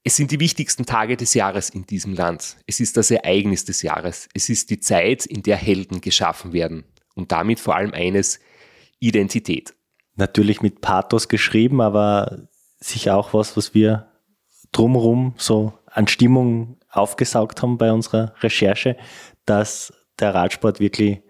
Es 0.02 0.16
sind 0.16 0.30
die 0.30 0.40
wichtigsten 0.40 0.86
Tage 0.86 1.16
des 1.16 1.34
Jahres 1.34 1.70
in 1.70 1.86
diesem 1.86 2.14
Land. 2.14 2.56
Es 2.66 2.80
ist 2.80 2.96
das 2.96 3.10
Ereignis 3.10 3.64
des 3.64 3.82
Jahres. 3.82 4.28
Es 4.32 4.48
ist 4.48 4.70
die 4.70 4.80
Zeit, 4.80 5.26
in 5.26 5.42
der 5.42 5.56
Helden 5.56 6.00
geschaffen 6.00 6.52
werden. 6.52 6.84
Und 7.14 7.32
damit 7.32 7.60
vor 7.60 7.76
allem 7.76 7.92
eines, 7.92 8.40
Identität. 8.98 9.74
Natürlich 10.16 10.62
mit 10.62 10.80
Pathos 10.80 11.28
geschrieben, 11.28 11.80
aber 11.80 12.48
sicher 12.78 13.16
auch 13.16 13.34
was, 13.34 13.56
was 13.56 13.74
wir 13.74 14.10
drumherum 14.72 15.34
so 15.36 15.72
an 15.86 16.06
Stimmung 16.06 16.78
aufgesaugt 16.90 17.62
haben 17.62 17.78
bei 17.78 17.92
unserer 17.92 18.34
Recherche, 18.40 18.96
dass 19.46 19.92
der 20.18 20.34
Radsport 20.34 20.80
wirklich 20.80 21.22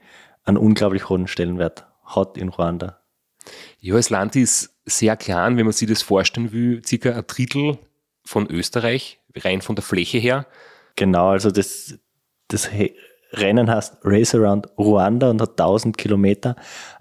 einen 0.44 0.56
unglaublich 0.56 1.08
hohen 1.08 1.28
Stellenwert 1.28 1.86
hat 2.04 2.36
in 2.36 2.48
Ruanda. 2.48 2.99
Ja, 3.80 3.94
das 3.94 4.10
Land 4.10 4.36
ist 4.36 4.74
sehr 4.84 5.16
klein, 5.16 5.56
wenn 5.56 5.64
man 5.64 5.72
sich 5.72 5.88
das 5.88 6.02
vorstellen 6.02 6.52
will, 6.52 6.82
circa 6.84 7.12
ein 7.12 7.24
Drittel 7.26 7.78
von 8.24 8.46
Österreich, 8.50 9.20
rein 9.34 9.62
von 9.62 9.74
der 9.74 9.82
Fläche 9.82 10.18
her. 10.18 10.46
Genau, 10.96 11.28
also 11.30 11.50
das, 11.50 11.98
das 12.48 12.68
Rennen 13.32 13.70
heißt 13.70 13.98
Race 14.04 14.34
Around 14.34 14.68
Ruanda 14.76 15.30
und 15.30 15.40
hat 15.40 15.52
1000 15.52 15.96
Kilometer, 15.96 16.56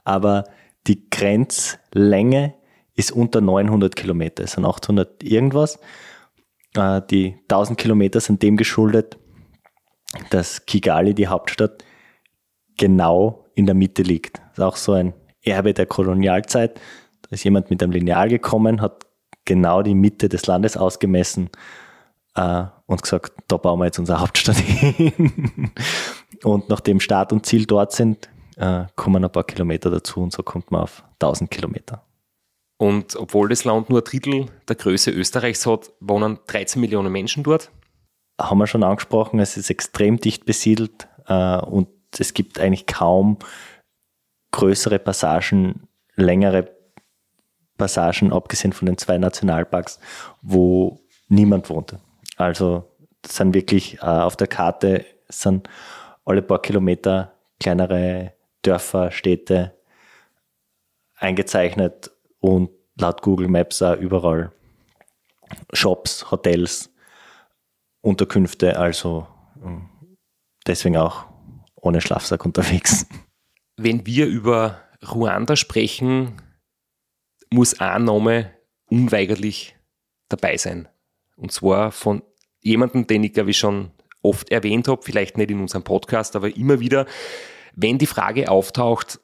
aber 0.05 0.45
die 0.87 1.09
Grenzlänge 1.09 2.55
ist 2.95 3.11
unter 3.11 3.41
900 3.41 3.95
Kilometer, 3.95 4.43
es 4.43 4.53
sind 4.53 4.65
800 4.65 5.21
irgendwas. 5.23 5.79
Äh, 6.75 7.01
die 7.09 7.35
1000 7.49 7.77
Kilometer 7.77 8.21
sind 8.21 8.41
dem 8.41 8.55
geschuldet, 8.55 9.17
dass 10.29 10.65
Kigali, 10.65 11.13
die 11.13 11.27
Hauptstadt, 11.27 11.83
genau 12.77 13.45
in 13.55 13.65
der 13.65 13.75
Mitte 13.75 14.03
liegt. 14.03 14.37
Das 14.37 14.59
ist 14.59 14.63
auch 14.63 14.75
so 14.77 14.93
ein 14.93 15.13
Erbe 15.49 15.73
der 15.73 15.85
Kolonialzeit. 15.85 16.79
Da 17.21 17.29
ist 17.31 17.43
jemand 17.43 17.69
mit 17.69 17.81
einem 17.83 17.91
Lineal 17.91 18.29
gekommen, 18.29 18.81
hat 18.81 19.05
genau 19.45 19.81
die 19.81 19.95
Mitte 19.95 20.29
des 20.29 20.45
Landes 20.47 20.77
ausgemessen 20.77 21.49
äh, 22.35 22.63
und 22.85 23.01
gesagt, 23.01 23.33
da 23.47 23.57
bauen 23.57 23.79
wir 23.79 23.85
jetzt 23.85 23.99
unsere 23.99 24.19
Hauptstadt 24.19 24.57
hin. 24.59 25.71
und 26.43 26.69
nachdem 26.69 26.99
Start 26.99 27.33
und 27.33 27.45
Ziel 27.45 27.65
dort 27.65 27.91
sind, 27.91 28.29
äh, 28.57 28.85
kommen 28.95 29.23
ein 29.23 29.31
paar 29.31 29.43
Kilometer 29.43 29.89
dazu 29.89 30.21
und 30.21 30.33
so 30.33 30.43
kommt 30.43 30.71
man 30.71 30.81
auf 30.81 31.03
1000 31.19 31.49
Kilometer. 31.49 32.03
Und 32.77 33.15
obwohl 33.17 33.49
das 33.49 33.65
Land 33.65 33.89
nur 33.89 33.99
ein 33.99 34.05
Drittel 34.05 34.45
der 34.67 34.75
Größe 34.75 35.11
Österreichs 35.11 35.65
hat, 35.65 35.91
wohnen 35.99 36.39
13 36.47 36.79
Millionen 36.79 37.11
Menschen 37.11 37.43
dort. 37.43 37.71
Haben 38.39 38.59
wir 38.59 38.67
schon 38.67 38.83
angesprochen, 38.83 39.39
es 39.39 39.57
ist 39.57 39.69
extrem 39.69 40.17
dicht 40.17 40.45
besiedelt 40.45 41.09
äh, 41.27 41.57
und 41.57 41.89
es 42.17 42.33
gibt 42.33 42.59
eigentlich 42.59 42.87
kaum 42.87 43.37
größere 44.51 44.99
Passagen, 44.99 45.87
längere 46.15 46.69
Passagen, 47.77 48.33
abgesehen 48.33 48.73
von 48.73 48.85
den 48.87 48.97
zwei 48.97 49.17
Nationalparks, 49.17 49.99
wo 50.41 50.99
niemand 51.27 51.69
wohnte. 51.69 51.99
Also 52.37 52.91
sind 53.25 53.53
wirklich 53.53 53.99
äh, 53.99 54.05
auf 54.05 54.35
der 54.35 54.47
Karte 54.47 55.05
sind 55.29 55.69
alle 56.25 56.41
paar 56.41 56.61
Kilometer 56.61 57.33
kleinere 57.59 58.33
Dörfer, 58.61 59.11
Städte 59.11 59.73
eingezeichnet 61.15 62.11
und 62.39 62.69
laut 62.97 63.21
Google 63.21 63.47
Maps 63.47 63.81
auch 63.81 63.97
überall 63.97 64.51
Shops, 65.73 66.29
Hotels, 66.31 66.93
Unterkünfte, 68.01 68.77
also 68.77 69.27
ähm, 69.63 69.89
deswegen 70.65 70.97
auch 70.97 71.25
ohne 71.75 72.01
Schlafsack 72.01 72.45
unterwegs 72.45 73.05
wenn 73.81 74.05
wir 74.05 74.27
über 74.27 74.81
Ruanda 75.07 75.55
sprechen, 75.55 76.41
muss 77.49 77.79
ein 77.79 78.03
Name 78.03 78.53
unweigerlich 78.85 79.75
dabei 80.27 80.57
sein. 80.57 80.87
Und 81.37 81.51
zwar 81.51 81.91
von 81.91 82.21
jemandem, 82.59 83.07
den 83.07 83.23
ich, 83.23 83.33
glaube 83.33 83.51
ich, 83.51 83.57
schon 83.57 83.91
oft 84.21 84.51
erwähnt 84.51 84.87
habe, 84.89 85.01
vielleicht 85.01 85.37
nicht 85.37 85.49
in 85.49 85.61
unserem 85.61 85.83
Podcast, 85.83 86.35
aber 86.35 86.55
immer 86.55 86.81
wieder, 86.81 87.05
wenn 87.73 87.97
die 87.97 88.05
Frage 88.05 88.51
auftaucht, 88.51 89.21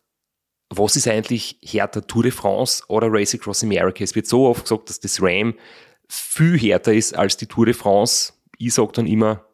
was 0.70 0.96
ist 0.96 1.08
eigentlich 1.08 1.60
härter, 1.62 2.08
Tour 2.08 2.24
de 2.24 2.32
France 2.32 2.84
oder 2.88 3.08
Race 3.12 3.36
Across 3.36 3.64
America? 3.64 4.04
Es 4.04 4.16
wird 4.16 4.26
so 4.26 4.48
oft 4.48 4.64
gesagt, 4.64 4.90
dass 4.90 5.00
das 5.00 5.22
Ram 5.22 5.54
viel 6.08 6.58
härter 6.58 6.94
ist 6.94 7.16
als 7.16 7.36
die 7.38 7.48
Tour 7.48 7.66
de 7.66 7.74
France. 7.74 8.34
Ich 8.58 8.74
sage 8.74 8.94
dann 8.94 9.06
immer, 9.06 9.46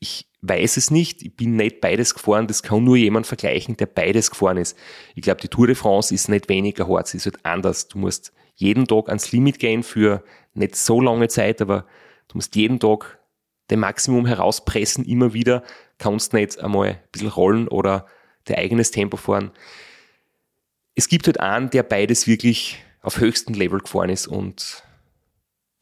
ich 0.00 0.31
weiß 0.42 0.76
es 0.76 0.90
nicht. 0.90 1.22
Ich 1.22 1.34
bin 1.34 1.56
nicht 1.56 1.80
beides 1.80 2.14
gefahren. 2.14 2.48
Das 2.48 2.62
kann 2.62 2.84
nur 2.84 2.96
jemand 2.96 3.26
vergleichen, 3.26 3.76
der 3.76 3.86
beides 3.86 4.30
gefahren 4.30 4.56
ist. 4.56 4.76
Ich 5.14 5.22
glaube, 5.22 5.40
die 5.40 5.48
Tour 5.48 5.68
de 5.68 5.76
France 5.76 6.12
ist 6.12 6.28
nicht 6.28 6.48
weniger 6.48 6.88
hart. 6.88 7.06
Sie 7.06 7.16
ist 7.16 7.26
halt 7.26 7.44
anders. 7.44 7.88
Du 7.88 7.98
musst 7.98 8.32
jeden 8.56 8.86
Tag 8.86 9.08
ans 9.08 9.32
Limit 9.32 9.58
gehen 9.58 9.82
für 9.82 10.22
nicht 10.54 10.76
so 10.76 11.00
lange 11.00 11.28
Zeit, 11.28 11.62
aber 11.62 11.86
du 12.28 12.36
musst 12.36 12.54
jeden 12.56 12.80
Tag 12.80 13.18
den 13.70 13.80
Maximum 13.80 14.26
herauspressen, 14.26 15.04
immer 15.04 15.32
wieder. 15.32 15.62
Kannst 15.98 16.32
nicht 16.32 16.58
einmal 16.58 16.88
ein 16.88 16.98
bisschen 17.12 17.28
rollen 17.28 17.68
oder 17.68 18.06
dein 18.44 18.58
eigenes 18.58 18.90
Tempo 18.90 19.16
fahren. 19.16 19.52
Es 20.94 21.08
gibt 21.08 21.26
halt 21.26 21.40
einen, 21.40 21.70
der 21.70 21.84
beides 21.84 22.26
wirklich 22.26 22.82
auf 23.00 23.18
höchstem 23.18 23.54
Level 23.54 23.80
gefahren 23.80 24.10
ist 24.10 24.26
und 24.26 24.82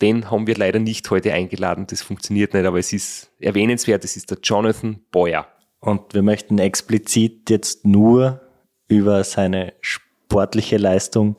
den 0.00 0.30
haben 0.30 0.46
wir 0.46 0.56
leider 0.56 0.78
nicht 0.78 1.10
heute 1.10 1.32
eingeladen. 1.32 1.86
Das 1.88 2.02
funktioniert 2.02 2.54
nicht, 2.54 2.64
aber 2.64 2.78
es 2.78 2.92
ist 2.92 3.30
erwähnenswert. 3.38 4.04
Es 4.04 4.16
ist 4.16 4.30
der 4.30 4.38
Jonathan 4.42 5.00
Boyer. 5.10 5.46
Und 5.80 6.14
wir 6.14 6.22
möchten 6.22 6.58
explizit 6.58 7.50
jetzt 7.50 7.84
nur 7.86 8.40
über 8.88 9.24
seine 9.24 9.74
sportliche 9.80 10.76
Leistung 10.76 11.36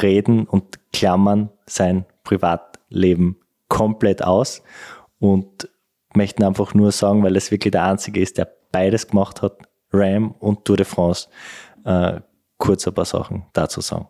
reden 0.00 0.46
und 0.46 0.78
klammern 0.92 1.50
sein 1.66 2.04
Privatleben 2.24 3.40
komplett 3.68 4.22
aus 4.22 4.62
und 5.18 5.68
möchten 6.14 6.44
einfach 6.44 6.74
nur 6.74 6.92
sagen, 6.92 7.22
weil 7.22 7.36
es 7.36 7.50
wirklich 7.50 7.72
der 7.72 7.84
Einzige 7.84 8.20
ist, 8.20 8.38
der 8.38 8.52
beides 8.72 9.08
gemacht 9.08 9.42
hat, 9.42 9.58
Ram 9.92 10.32
und 10.32 10.64
Tour 10.64 10.76
de 10.76 10.86
France, 10.86 11.28
äh, 11.84 12.20
kurz 12.58 12.86
ein 12.86 12.94
paar 12.94 13.04
Sachen 13.04 13.46
dazu 13.52 13.80
sagen. 13.80 14.08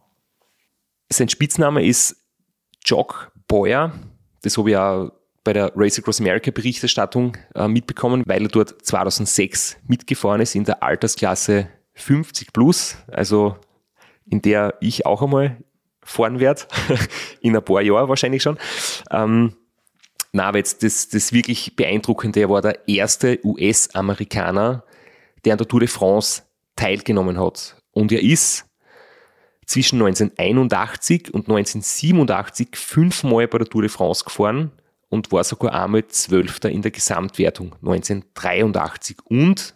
Sein 1.10 1.28
Spitzname 1.28 1.84
ist 1.84 2.16
Jock 2.84 3.32
Boyer, 3.54 3.92
das 4.42 4.58
habe 4.58 4.70
ich 4.70 4.76
auch 4.76 5.12
bei 5.44 5.52
der 5.52 5.70
Race 5.76 5.96
Across 5.96 6.20
America 6.20 6.50
Berichterstattung 6.50 7.36
äh, 7.54 7.68
mitbekommen, 7.68 8.24
weil 8.26 8.42
er 8.42 8.48
dort 8.48 8.84
2006 8.84 9.76
mitgefahren 9.86 10.40
ist 10.40 10.56
in 10.56 10.64
der 10.64 10.82
Altersklasse 10.82 11.68
50 11.92 12.52
plus, 12.52 12.96
also 13.06 13.56
in 14.26 14.42
der 14.42 14.74
ich 14.80 15.06
auch 15.06 15.22
einmal 15.22 15.58
fahren 16.02 16.40
werde, 16.40 16.62
in 17.42 17.54
ein 17.54 17.64
paar 17.64 17.80
Jahren 17.80 18.08
wahrscheinlich 18.08 18.42
schon. 18.42 18.58
Ähm, 19.12 19.54
na, 20.32 20.46
aber 20.46 20.58
jetzt 20.58 20.82
das, 20.82 21.08
das 21.10 21.32
wirklich 21.32 21.76
Beeindruckende, 21.76 22.40
er 22.40 22.50
war 22.50 22.60
der 22.60 22.88
erste 22.88 23.38
US-Amerikaner, 23.44 24.82
der 25.44 25.52
an 25.52 25.58
der 25.58 25.68
Tour 25.68 25.78
de 25.78 25.88
France 25.88 26.42
teilgenommen 26.74 27.38
hat. 27.38 27.76
Und 27.92 28.10
er 28.10 28.20
ist 28.20 28.66
zwischen 29.66 30.02
1981 30.02 31.32
und 31.32 31.48
1987 31.48 32.68
fünfmal 32.74 33.48
bei 33.48 33.58
der 33.58 33.66
Tour 33.66 33.82
de 33.82 33.90
France 33.90 34.24
gefahren 34.24 34.72
und 35.08 35.30
war 35.32 35.44
sogar 35.44 35.72
einmal 35.72 36.06
Zwölfter 36.08 36.70
in 36.70 36.82
der 36.82 36.90
Gesamtwertung 36.90 37.74
1983. 37.82 39.18
Und 39.24 39.74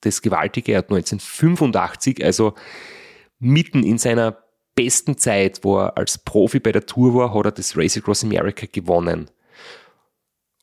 das 0.00 0.22
Gewaltige, 0.22 0.72
er 0.72 0.78
hat 0.78 0.90
1985, 0.90 2.24
also 2.24 2.54
mitten 3.38 3.82
in 3.82 3.98
seiner 3.98 4.38
besten 4.74 5.18
Zeit, 5.18 5.60
wo 5.62 5.78
er 5.78 5.96
als 5.96 6.18
Profi 6.18 6.58
bei 6.60 6.72
der 6.72 6.86
Tour 6.86 7.14
war, 7.14 7.34
hat 7.34 7.44
er 7.44 7.52
das 7.52 7.76
Race 7.76 7.96
Across 7.96 8.24
America 8.24 8.66
gewonnen. 8.70 9.30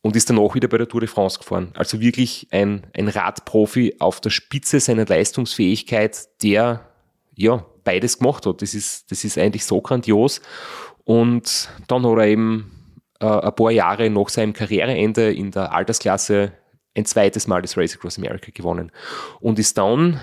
und 0.01 0.15
ist 0.15 0.29
danach 0.29 0.55
wieder 0.55 0.69
bei 0.69 0.77
der 0.77 0.87
Tour 0.87 1.01
de 1.01 1.09
France 1.09 1.39
gefahren. 1.39 1.71
Also 1.75 1.99
wirklich 1.99 2.47
ein, 2.51 2.87
ein 2.93 3.09
Radprofi 3.09 3.97
auf 3.99 4.21
der 4.21 4.29
Spitze 4.29 4.79
seiner 4.79 5.05
Leistungsfähigkeit, 5.05 6.41
der 6.41 6.89
ja 7.35 7.65
beides 7.83 8.19
gemacht 8.19 8.45
hat. 8.45 8.61
Das 8.61 8.73
ist, 8.73 9.11
das 9.11 9.23
ist 9.23 9.37
eigentlich 9.37 9.65
so 9.65 9.81
grandios. 9.81 10.41
Und 11.03 11.69
dann 11.87 12.05
hat 12.05 12.17
er 12.17 12.27
eben 12.27 12.95
äh, 13.19 13.25
ein 13.25 13.55
paar 13.55 13.71
Jahre 13.71 14.09
nach 14.09 14.29
seinem 14.29 14.53
Karriereende 14.53 15.33
in 15.33 15.51
der 15.51 15.71
Altersklasse 15.73 16.53
ein 16.95 17.05
zweites 17.05 17.47
Mal 17.47 17.61
das 17.61 17.77
Race 17.77 17.95
Across 17.95 18.17
America 18.17 18.51
gewonnen 18.53 18.91
und 19.39 19.59
ist 19.59 19.77
dann 19.77 20.19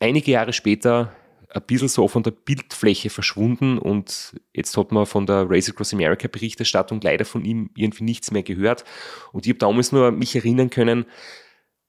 einige 0.00 0.32
Jahre 0.32 0.52
später 0.52 1.12
ein 1.50 1.62
bisschen 1.62 1.88
so 1.88 2.08
von 2.08 2.22
der 2.22 2.32
Bildfläche 2.32 3.10
verschwunden 3.10 3.78
und 3.78 4.34
jetzt 4.52 4.76
hat 4.76 4.90
man 4.90 5.06
von 5.06 5.24
der 5.24 5.48
Race 5.48 5.70
Across 5.70 5.94
America 5.94 6.26
Berichterstattung 6.26 7.00
leider 7.00 7.24
von 7.24 7.44
ihm 7.44 7.70
irgendwie 7.76 8.04
nichts 8.04 8.32
mehr 8.32 8.42
gehört. 8.42 8.84
Und 9.32 9.46
ich 9.46 9.50
habe 9.50 9.60
damals 9.60 9.92
nur 9.92 10.10
mich 10.10 10.34
erinnern 10.34 10.70
können, 10.70 11.06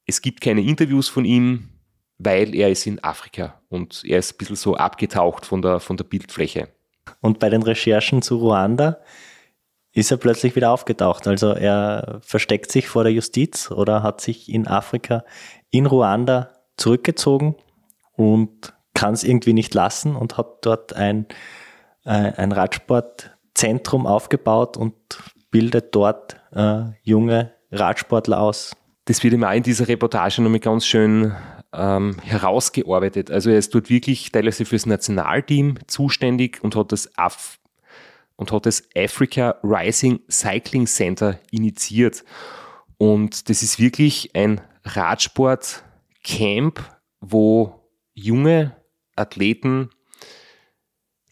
es 0.06 0.22
gibt 0.22 0.42
keine 0.42 0.62
Interviews 0.62 1.10
von 1.10 1.26
ihm, 1.26 1.70
weil 2.18 2.56
er 2.56 2.70
ist 2.70 2.86
in 2.88 3.04
Afrika 3.04 3.62
und 3.70 4.04
er 4.06 4.20
ist 4.20 4.34
ein 4.34 4.38
bisschen 4.38 4.56
so 4.56 4.76
abgetaucht 4.76 5.46
von 5.46 5.62
der, 5.62 5.80
von 5.80 5.98
der 5.98 6.06
Bildfläche. 6.06 6.70
Und 7.22 7.40
bei 7.40 7.50
den 7.50 7.62
Recherchen 7.62 8.22
zu 8.22 8.38
Ruanda 8.38 9.00
ist 9.92 10.12
er 10.12 10.18
plötzlich 10.18 10.56
wieder 10.56 10.72
aufgetaucht. 10.72 11.28
Also 11.28 11.52
er 11.52 12.20
versteckt 12.22 12.72
sich 12.72 12.88
vor 12.88 13.04
der 13.04 13.14
Justiz 13.14 13.72
oder 13.72 14.04
hat 14.04 14.22
sich 14.22 14.50
in 14.50 14.68
Afrika, 14.68 15.24
in 15.70 15.86
Ruanda 15.86 16.52
zurückgezogen 16.78 17.56
und 18.14 18.74
kann 18.94 19.14
es 19.14 19.24
irgendwie 19.24 19.54
nicht 19.54 19.74
lassen 19.74 20.16
und 20.16 20.38
hat 20.38 20.66
dort 20.66 20.94
ein, 20.94 21.28
äh, 22.06 22.10
ein 22.10 22.52
Radsportzentrum 22.52 24.06
aufgebaut 24.06 24.78
und 24.78 24.96
bildet 25.52 25.96
dort 25.96 26.38
äh, 26.54 26.84
junge 27.04 27.54
Radsportler 27.72 28.40
aus. 28.40 28.76
Das 29.06 29.24
wird 29.24 29.42
auch 29.42 29.52
in 29.52 29.64
dieser 29.64 29.88
Reportage 29.88 30.42
nochmal 30.42 30.60
ganz 30.60 30.86
schön 30.86 31.34
ähm, 31.78 32.18
herausgearbeitet. 32.24 33.32
Also 33.32 33.50
er 33.50 33.58
ist 33.58 33.74
dort 33.74 33.90
wirklich 33.90 34.32
teilweise 34.32 34.66
fürs 34.66 34.86
Nationalteam 34.86 35.80
zuständig 35.88 36.64
und 36.64 36.76
hat 36.76 36.92
das 36.92 37.18
Af 37.18 37.60
und 38.36 38.52
hat 38.52 38.66
das 38.66 38.84
Africa 38.96 39.56
Rising 39.64 40.20
Cycling 40.30 40.88
Center 40.88 41.40
initiiert. 41.52 42.26
Und 42.98 43.50
das 43.50 43.64
ist 43.64 43.80
wirklich 43.80 44.36
ein 44.36 44.60
Radsportcamp, 44.84 46.84
wo 47.22 47.80
junge 48.14 48.76
Athleten 49.16 49.90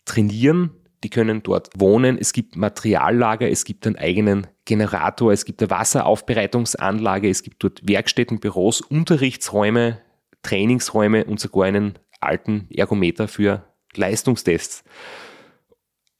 trainieren, 0.05 0.71
die 1.03 1.09
können 1.09 1.43
dort 1.43 1.69
wohnen. 1.75 2.17
Es 2.17 2.31
gibt 2.33 2.55
Materiallager, 2.55 3.49
es 3.49 3.65
gibt 3.65 3.85
einen 3.85 3.97
eigenen 3.97 4.47
Generator, 4.65 5.33
es 5.33 5.45
gibt 5.45 5.61
eine 5.61 5.69
Wasseraufbereitungsanlage, 5.69 7.29
es 7.29 7.43
gibt 7.43 7.63
dort 7.63 7.87
Werkstätten, 7.87 8.39
Büros, 8.39 8.81
Unterrichtsräume, 8.81 9.99
Trainingsräume 10.43 11.25
und 11.25 11.39
sogar 11.39 11.65
einen 11.65 11.97
alten 12.19 12.67
Ergometer 12.69 13.27
für 13.27 13.63
Leistungstests. 13.95 14.83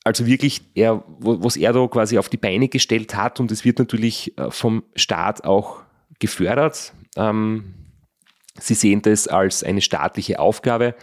Also 0.04 0.26
wirklich, 0.26 0.62
er, 0.76 1.04
was 1.20 1.56
er 1.56 1.72
da 1.72 1.88
quasi 1.88 2.18
auf 2.18 2.28
die 2.28 2.38
Beine 2.38 2.68
gestellt 2.68 3.16
hat 3.16 3.40
und 3.40 3.52
es 3.52 3.64
wird 3.64 3.80
natürlich 3.80 4.38
äh, 4.38 4.52
vom 4.52 4.84
Staat 4.96 5.46
auch 5.46 5.82
gefördert. 6.20 6.94
Ähm, 7.16 7.74
sie 8.60 8.74
sehen 8.74 9.02
das 9.02 9.28
als 9.28 9.64
eine 9.64 9.82
staatliche 9.82 10.40
Aufgabe. 10.40 10.96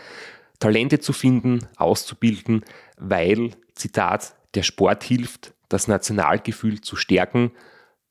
Talente 0.58 1.00
zu 1.00 1.14
finden, 1.14 1.66
auszubilden, 1.76 2.64
weil, 2.98 3.52
Zitat, 3.74 4.34
der 4.54 4.62
Sport 4.62 5.02
hilft, 5.04 5.54
das 5.70 5.88
Nationalgefühl 5.88 6.82
zu 6.82 6.96
stärken. 6.96 7.52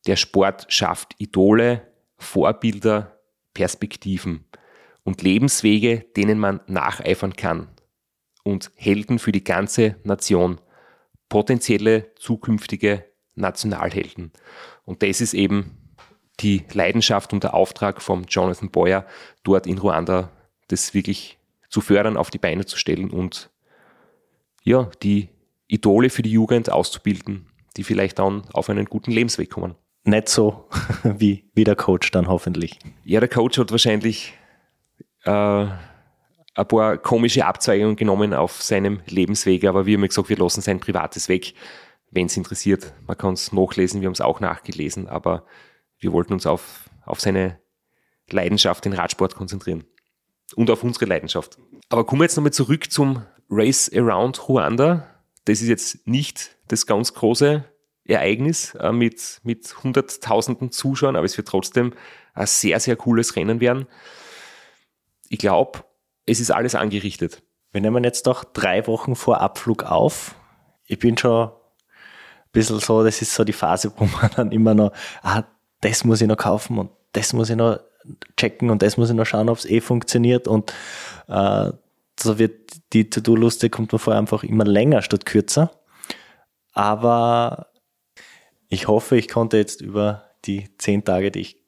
Der 0.08 0.16
Sport 0.16 0.66
schafft 0.70 1.14
Idole, 1.20 1.84
Vorbilder, 2.18 3.20
Perspektiven 3.54 4.46
und 5.10 5.24
Lebenswege, 5.24 6.06
denen 6.16 6.38
man 6.38 6.60
nacheifern 6.68 7.34
kann. 7.34 7.68
Und 8.44 8.70
Helden 8.76 9.18
für 9.18 9.32
die 9.32 9.44
ganze 9.44 9.96
Nation. 10.04 10.62
Potenzielle 11.30 12.14
zukünftige 12.16 13.06
Nationalhelden. 13.34 14.32
Und 14.86 15.02
das 15.02 15.20
ist 15.20 15.34
eben 15.34 15.78
die 16.42 16.64
Leidenschaft 16.72 17.34
und 17.34 17.44
der 17.44 17.56
Auftrag 17.56 18.04
von 18.04 18.26
Jonathan 18.26 18.70
Boyer, 18.70 19.04
dort 19.44 19.66
in 19.66 19.80
Ruanda 19.80 20.30
das 20.68 20.94
wirklich 20.94 21.40
zu 21.70 21.82
fördern, 21.82 22.16
auf 22.16 22.30
die 22.30 22.38
Beine 22.38 22.68
zu 22.68 22.78
stellen 22.78 23.10
und 23.10 23.50
ja, 24.64 24.92
die 25.02 25.30
Idole 25.68 26.12
für 26.12 26.22
die 26.22 26.32
Jugend 26.32 26.72
auszubilden, 26.72 27.48
die 27.78 27.84
vielleicht 27.84 28.20
dann 28.20 28.44
auf 28.54 28.70
einen 28.70 28.86
guten 28.86 29.12
Lebensweg 29.12 29.50
kommen. 29.50 29.74
Nicht 30.04 30.30
so 30.30 30.70
wie, 31.04 31.46
wie 31.56 31.64
der 31.64 31.76
Coach 31.76 32.12
dann 32.12 32.28
hoffentlich. 32.28 32.78
Ja, 33.04 33.20
der 33.20 33.30
Coach 33.30 33.58
hat 33.58 33.72
wahrscheinlich 33.72 34.34
äh, 35.30 35.68
ein 36.56 36.68
paar 36.68 36.98
komische 36.98 37.46
Abzweigungen 37.46 37.96
genommen 37.96 38.34
auf 38.34 38.62
seinem 38.62 39.02
Lebensweg, 39.08 39.66
aber 39.66 39.86
wir 39.86 39.98
haben 39.98 40.08
gesagt, 40.08 40.30
wir 40.30 40.38
lassen 40.38 40.62
sein 40.62 40.80
privates 40.80 41.30
weg, 41.30 41.54
wenn 42.12 42.26
es 42.26 42.36
interessiert. 42.36 42.94
Man 43.08 43.18
kann 43.18 43.34
es 43.34 43.54
nachlesen, 43.54 44.02
wir 44.02 44.08
haben 44.08 44.14
es 44.14 44.22
auch 44.22 44.40
nachgelesen, 44.40 45.08
aber 45.08 45.46
wir 46.00 46.12
wollten 46.12 46.34
uns 46.34 46.46
auf, 46.46 46.90
auf 47.06 47.22
seine 47.22 47.60
Leidenschaft, 48.30 48.86
den 48.86 48.94
Radsport 48.94 49.36
konzentrieren 49.36 49.84
und 50.56 50.70
auf 50.72 50.84
unsere 50.84 51.06
Leidenschaft. 51.06 51.58
Aber 51.90 52.06
kommen 52.06 52.22
wir 52.22 52.26
jetzt 52.26 52.36
nochmal 52.36 52.54
zurück 52.54 52.92
zum 52.92 53.24
Race 53.50 53.92
Around 53.94 54.50
Ruanda. 54.50 55.08
Das 55.46 55.62
ist 55.62 55.68
jetzt 55.68 56.08
nicht 56.08 56.58
das 56.68 56.86
ganz 56.86 57.14
große 57.14 57.64
Ereignis 58.06 58.76
äh, 58.76 58.92
mit, 58.92 59.40
mit 59.44 59.84
hunderttausenden 59.84 60.72
Zuschauern, 60.72 61.16
aber 61.16 61.26
es 61.26 61.38
wird 61.38 61.48
trotzdem 61.48 61.94
ein 62.34 62.48
sehr, 62.48 62.80
sehr 62.80 62.96
cooles 62.96 63.36
Rennen 63.36 63.60
werden. 63.60 63.88
Ich 65.30 65.40
glaube, 65.40 65.84
es 66.26 66.40
ist 66.40 66.52
alles 66.52 66.76
angerichtet. 66.76 67.44
Wir 67.72 67.82
nehmen 67.82 68.04
jetzt 68.04 68.28
doch 68.28 68.44
drei 68.44 68.86
Wochen 68.88 69.16
vor 69.16 69.42
Abflug 69.42 69.84
auf. 69.84 70.36
Ich 70.86 71.00
bin 71.00 71.18
schon 71.18 71.50
ein 71.50 71.52
bisschen 72.52 72.80
so, 72.80 73.04
das 73.04 73.22
ist 73.22 73.34
so 73.34 73.44
die 73.44 73.54
Phase, 73.54 73.92
wo 73.96 74.06
man 74.06 74.32
dann 74.36 74.52
immer 74.52 74.74
noch, 74.74 74.92
ah, 75.22 75.44
das 75.82 76.04
muss 76.04 76.22
ich 76.22 76.28
noch 76.28 76.38
kaufen 76.38 76.78
und 76.78 76.90
das 77.14 77.34
muss 77.34 77.50
ich 77.50 77.56
noch 77.56 77.80
checken 78.38 78.70
und 78.70 78.82
das 78.82 78.98
muss 78.98 79.10
ich 79.10 79.16
noch 79.16 79.26
schauen, 79.26 79.50
ob 79.50 79.58
es 79.58 79.66
eh 79.66 79.82
funktioniert 79.82 80.48
und 80.48 80.74
äh, 81.28 81.72
so 82.20 82.40
wird 82.40 82.72
die 82.94 83.10
To-Do-Liste, 83.10 83.70
kommt 83.70 83.94
mir 83.94 84.00
vor, 84.00 84.16
einfach 84.16 84.44
immer 84.44 84.66
länger 84.66 85.02
statt 85.02 85.26
kürzer. 85.26 85.72
Aber 86.74 87.68
ich 88.68 88.88
hoffe, 88.88 89.18
ich 89.18 89.28
konnte 89.28 89.58
jetzt 89.58 89.82
über 89.82 90.30
die 90.46 90.76
zehn 90.78 91.04
Tage, 91.04 91.32
die 91.32 91.42
ich 91.42 91.64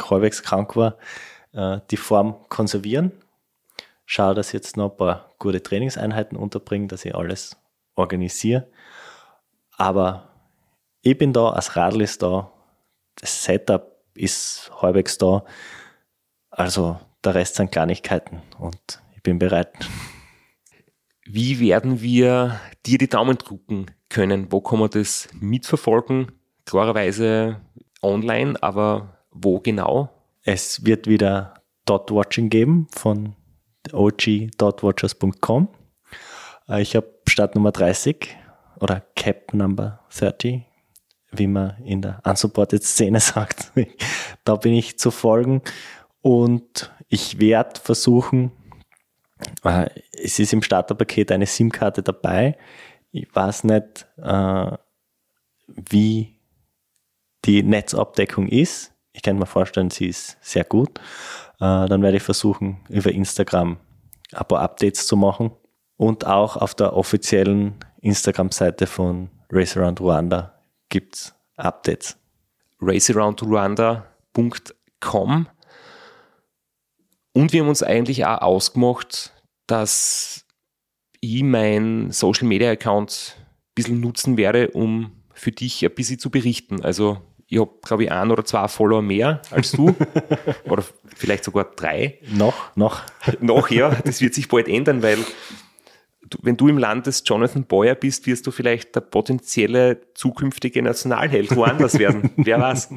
halbwegs 0.00 0.42
krank 0.42 0.76
war, 0.76 0.96
äh, 1.52 1.80
die 1.90 1.96
Form 1.96 2.36
konservieren. 2.48 3.12
Schaue, 4.06 4.34
dass 4.34 4.48
ich 4.48 4.54
jetzt 4.54 4.76
noch 4.76 4.90
ein 4.92 4.96
paar 4.96 5.30
gute 5.38 5.62
Trainingseinheiten 5.62 6.36
unterbringe, 6.36 6.86
dass 6.86 7.04
ich 7.04 7.14
alles 7.14 7.56
organisiere. 7.94 8.68
Aber 9.76 10.30
ich 11.02 11.16
bin 11.16 11.32
da, 11.32 11.52
das 11.52 11.76
Radl 11.76 12.00
ist 12.00 12.22
da, 12.22 12.50
das 13.16 13.44
Setup 13.44 13.98
ist 14.14 14.70
halbwegs 14.80 15.18
da. 15.18 15.44
Also 16.50 16.98
der 17.24 17.34
Rest 17.34 17.56
sind 17.56 17.70
Kleinigkeiten 17.70 18.42
und 18.58 19.02
ich 19.14 19.22
bin 19.22 19.38
bereit. 19.38 19.72
Wie 21.24 21.60
werden 21.60 22.00
wir 22.00 22.58
dir 22.86 22.98
die 22.98 23.08
Daumen 23.08 23.36
drücken 23.36 23.86
können? 24.08 24.50
Wo 24.50 24.60
kann 24.60 24.78
man 24.78 24.90
das 24.90 25.28
mitverfolgen? 25.38 26.32
Klarerweise 26.64 27.60
online, 28.02 28.60
aber 28.62 29.18
wo 29.30 29.60
genau? 29.60 30.10
Es 30.50 30.82
wird 30.86 31.06
wieder 31.06 31.62
Dot 31.84 32.10
Watching 32.10 32.48
geben 32.48 32.86
von 32.90 33.36
og.watchers.com. 33.92 35.68
Äh, 36.70 36.80
ich 36.80 36.96
habe 36.96 37.12
Startnummer 37.28 37.70
30 37.70 38.34
oder 38.80 39.02
Cap 39.14 39.52
Number 39.52 40.00
30 40.08 40.62
wie 41.32 41.46
man 41.46 41.76
in 41.84 42.00
der 42.00 42.22
unsupported 42.24 42.82
Szene 42.82 43.20
sagt. 43.34 43.72
da 44.44 44.56
bin 44.56 44.72
ich 44.72 44.98
zu 44.98 45.10
folgen 45.10 45.60
und 46.22 46.94
ich 47.08 47.38
werde 47.38 47.78
versuchen, 47.78 48.50
äh, 49.64 49.90
es 50.12 50.38
ist 50.38 50.54
im 50.54 50.62
Starterpaket 50.62 51.30
eine 51.30 51.44
SIM-Karte 51.44 52.02
dabei. 52.02 52.56
Ich 53.10 53.28
weiß 53.34 53.64
nicht, 53.64 54.06
äh, 54.16 54.78
wie 55.66 56.40
die 57.44 57.62
Netzabdeckung 57.62 58.48
ist. 58.48 58.94
Ich 59.18 59.22
kann 59.22 59.36
mir 59.36 59.44
vorstellen, 59.46 59.90
sie 59.90 60.06
ist 60.06 60.38
sehr 60.40 60.62
gut. 60.62 61.00
Äh, 61.58 61.88
dann 61.88 62.02
werde 62.02 62.18
ich 62.18 62.22
versuchen, 62.22 62.78
über 62.88 63.10
Instagram 63.10 63.78
ein 64.32 64.46
paar 64.46 64.60
Updates 64.60 65.08
zu 65.08 65.16
machen 65.16 65.50
und 65.96 66.24
auch 66.24 66.56
auf 66.56 66.76
der 66.76 66.92
offiziellen 66.92 67.74
Instagram-Seite 68.00 68.86
von 68.86 69.28
Race 69.50 69.76
Around 69.76 70.00
Rwanda 70.00 70.54
gibt 70.88 71.16
es 71.16 71.34
Updates. 71.56 72.16
racearoundrwanda.com 72.80 75.48
und 77.32 77.52
wir 77.52 77.60
haben 77.60 77.68
uns 77.68 77.82
eigentlich 77.82 78.24
auch 78.24 78.40
ausgemacht, 78.40 79.32
dass 79.66 80.46
ich 81.20 81.42
meinen 81.42 82.12
Social 82.12 82.46
Media 82.46 82.70
Account 82.70 83.34
ein 83.36 83.46
bisschen 83.74 83.98
nutzen 83.98 84.36
werde, 84.36 84.70
um 84.70 85.24
für 85.34 85.50
dich 85.50 85.84
ein 85.84 85.92
bisschen 85.92 86.20
zu 86.20 86.30
berichten. 86.30 86.84
Also 86.84 87.20
ich 87.50 87.58
habe, 87.58 87.70
glaube 87.82 88.04
ich, 88.04 88.12
ein 88.12 88.30
oder 88.30 88.44
zwei 88.44 88.68
Follower 88.68 89.00
mehr 89.00 89.40
als 89.50 89.72
du. 89.72 89.94
oder 90.64 90.84
vielleicht 91.16 91.44
sogar 91.44 91.64
drei. 91.64 92.18
Noch, 92.30 92.76
noch. 92.76 93.02
noch, 93.40 93.70
ja. 93.70 93.96
Das 94.04 94.20
wird 94.20 94.34
sich 94.34 94.48
bald 94.48 94.68
ändern, 94.68 95.02
weil 95.02 95.18
du, 96.28 96.38
wenn 96.42 96.58
du 96.58 96.68
im 96.68 96.76
Land 96.76 97.06
des 97.06 97.22
Jonathan 97.24 97.64
Boyer 97.64 97.94
bist, 97.94 98.26
wirst 98.26 98.46
du 98.46 98.50
vielleicht 98.50 98.94
der 98.94 99.00
potenzielle 99.00 100.00
zukünftige 100.14 100.82
Nationalheld 100.82 101.56
woanders 101.56 101.98
werden. 101.98 102.30
Wer 102.36 102.60
weiß. 102.60 102.90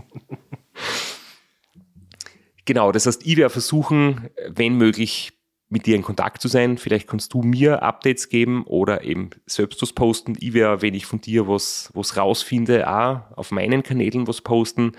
Genau, 2.65 2.91
das 2.91 3.05
heißt, 3.05 3.25
ich 3.25 3.37
werde 3.37 3.51
versuchen, 3.51 4.29
wenn 4.49 4.75
möglich, 4.75 5.31
mit 5.71 5.85
dir 5.85 5.95
in 5.95 6.03
Kontakt 6.03 6.41
zu 6.41 6.49
sein. 6.49 6.77
Vielleicht 6.77 7.07
kannst 7.07 7.33
du 7.33 7.41
mir 7.41 7.81
Updates 7.81 8.27
geben 8.27 8.63
oder 8.65 9.03
eben 9.03 9.29
selbst 9.45 9.81
was 9.81 9.93
posten. 9.93 10.37
Ich 10.39 10.53
werde, 10.53 10.81
wenn 10.81 10.93
ich 10.93 11.05
von 11.05 11.21
dir 11.21 11.47
was, 11.47 11.89
was 11.93 12.17
rausfinde, 12.17 12.87
auch 12.89 13.21
auf 13.37 13.51
meinen 13.51 13.81
Kanälen 13.81 14.27
was 14.27 14.41
posten 14.41 14.91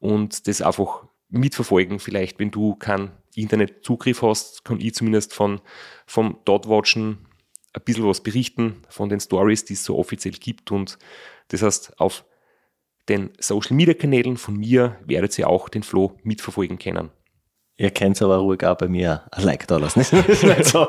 und 0.00 0.46
das 0.46 0.60
einfach 0.60 1.06
mitverfolgen. 1.30 2.00
Vielleicht, 2.00 2.38
wenn 2.38 2.50
du 2.50 2.74
keinen 2.74 3.12
Internetzugriff 3.34 4.20
hast, 4.20 4.62
kann 4.64 4.78
ich 4.78 4.94
zumindest 4.94 5.32
von, 5.32 5.62
vom 6.06 6.38
Dotwatchen 6.44 7.26
ein 7.72 7.82
bisschen 7.82 8.06
was 8.06 8.22
berichten, 8.22 8.82
von 8.90 9.08
den 9.08 9.20
Stories, 9.20 9.64
die 9.64 9.72
es 9.72 9.84
so 9.84 9.98
offiziell 9.98 10.34
gibt. 10.34 10.70
Und 10.70 10.98
das 11.48 11.62
heißt, 11.62 11.98
auf 11.98 12.26
den 13.08 13.30
Social 13.38 13.74
Media 13.74 13.94
Kanälen 13.94 14.36
von 14.36 14.54
mir 14.54 14.98
werdet 15.06 15.38
ihr 15.38 15.48
auch 15.48 15.70
den 15.70 15.82
Flow 15.82 16.18
mitverfolgen 16.22 16.78
können. 16.78 17.10
Ihr 17.76 17.90
könnt 17.90 18.20
aber 18.22 18.36
ruhig 18.36 18.64
auch 18.64 18.76
bei 18.76 18.88
mir 18.88 19.22
ein 19.32 19.44
Like 19.44 19.66
da 19.66 19.78
lassen. 19.78 20.00
Ist 20.28 20.44
nicht 20.44 20.64
so. 20.66 20.86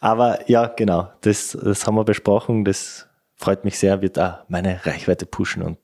aber 0.00 0.48
ja, 0.50 0.66
genau, 0.66 1.10
das, 1.22 1.56
das 1.60 1.86
haben 1.86 1.94
wir 1.94 2.04
besprochen. 2.04 2.64
Das 2.64 3.06
freut 3.34 3.64
mich 3.64 3.78
sehr, 3.78 4.02
wird 4.02 4.18
auch 4.18 4.38
meine 4.48 4.84
Reichweite 4.84 5.26
pushen 5.26 5.62
und 5.62 5.78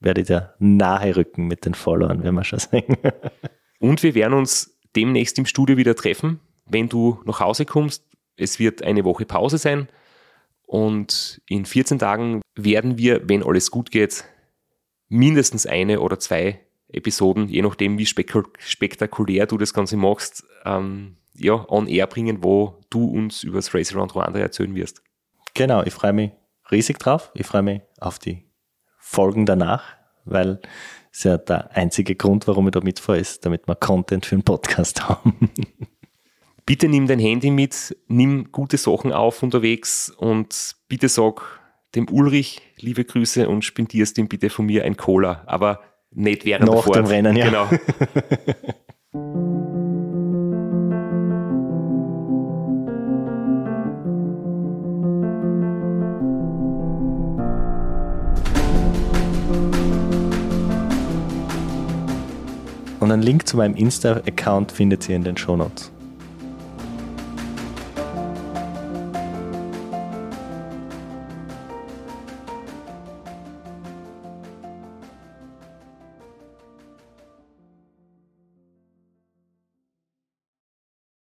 werde 0.00 0.22
dir 0.22 0.54
nahe 0.58 1.16
rücken 1.16 1.46
mit 1.46 1.66
den 1.66 1.74
Followern, 1.74 2.22
werden 2.22 2.34
wir 2.36 2.44
schon 2.44 2.58
sagen. 2.58 2.96
und 3.80 4.02
wir 4.02 4.14
werden 4.14 4.34
uns 4.34 4.78
demnächst 4.96 5.38
im 5.38 5.46
Studio 5.46 5.76
wieder 5.76 5.94
treffen, 5.94 6.40
wenn 6.66 6.88
du 6.88 7.20
nach 7.24 7.40
Hause 7.40 7.66
kommst. 7.66 8.04
Es 8.36 8.58
wird 8.58 8.82
eine 8.82 9.04
Woche 9.04 9.26
Pause 9.26 9.58
sein 9.58 9.88
und 10.66 11.40
in 11.48 11.64
14 11.64 11.98
Tagen 11.98 12.40
werden 12.54 12.98
wir, 12.98 13.28
wenn 13.28 13.42
alles 13.42 13.70
gut 13.70 13.90
geht, 13.90 14.24
mindestens 15.08 15.66
eine 15.66 16.00
oder 16.00 16.18
zwei 16.18 16.60
Episoden, 16.90 17.48
je 17.48 17.62
nachdem, 17.62 17.98
wie 17.98 18.06
spektakulär 18.06 19.46
du 19.46 19.58
das 19.58 19.74
Ganze 19.74 19.96
machst, 19.96 20.44
ähm, 20.64 21.16
ja, 21.34 21.64
on 21.68 21.86
air 21.86 22.06
bringen, 22.06 22.42
wo 22.42 22.80
du 22.90 23.04
uns 23.04 23.42
über 23.42 23.58
das 23.58 23.74
Race 23.74 23.94
Around 23.94 24.14
Rwanda 24.14 24.38
erzählen 24.38 24.74
wirst. 24.74 25.02
Genau, 25.54 25.82
ich 25.82 25.92
freue 25.92 26.12
mich 26.12 26.32
riesig 26.70 26.98
drauf. 26.98 27.30
Ich 27.34 27.46
freue 27.46 27.62
mich 27.62 27.82
auf 28.00 28.18
die 28.18 28.44
Folgen 28.98 29.46
danach, 29.46 29.84
weil 30.24 30.60
es 31.12 31.24
ja 31.24 31.38
der 31.38 31.74
einzige 31.76 32.14
Grund, 32.14 32.46
warum 32.46 32.68
ich 32.68 32.72
da 32.72 32.80
mitfahre, 32.80 33.18
ist, 33.18 33.44
damit 33.44 33.66
wir 33.66 33.74
Content 33.74 34.26
für 34.26 34.34
einen 34.34 34.42
Podcast 34.42 35.02
haben. 35.08 35.50
bitte 36.66 36.88
nimm 36.88 37.06
dein 37.06 37.18
Handy 37.18 37.50
mit, 37.50 37.96
nimm 38.08 38.50
gute 38.52 38.76
Sachen 38.76 39.12
auf 39.12 39.42
unterwegs 39.42 40.10
und 40.10 40.76
bitte 40.88 41.08
sag 41.08 41.60
dem 41.94 42.08
Ulrich 42.10 42.60
liebe 42.76 43.04
Grüße 43.04 43.48
und 43.48 43.64
spendierst 43.64 44.18
ihm 44.18 44.28
bitte 44.28 44.50
von 44.50 44.66
mir 44.66 44.84
ein 44.84 44.96
Cola. 44.96 45.42
Aber 45.46 45.80
nicht 46.12 46.44
während 46.44 46.66
Nach 46.66 46.74
der 46.74 46.82
Fahrt. 46.82 46.96
dem 46.96 47.06
Rennen, 47.06 47.36
ja. 47.36 47.44
Genau. 47.46 47.68
Und 63.00 63.12
einen 63.12 63.22
Link 63.22 63.46
zu 63.46 63.56
meinem 63.56 63.74
Insta-Account 63.74 64.72
findet 64.72 65.08
ihr 65.08 65.16
in 65.16 65.24
den 65.24 65.36
Show 65.36 65.56
Notes. 65.56 65.92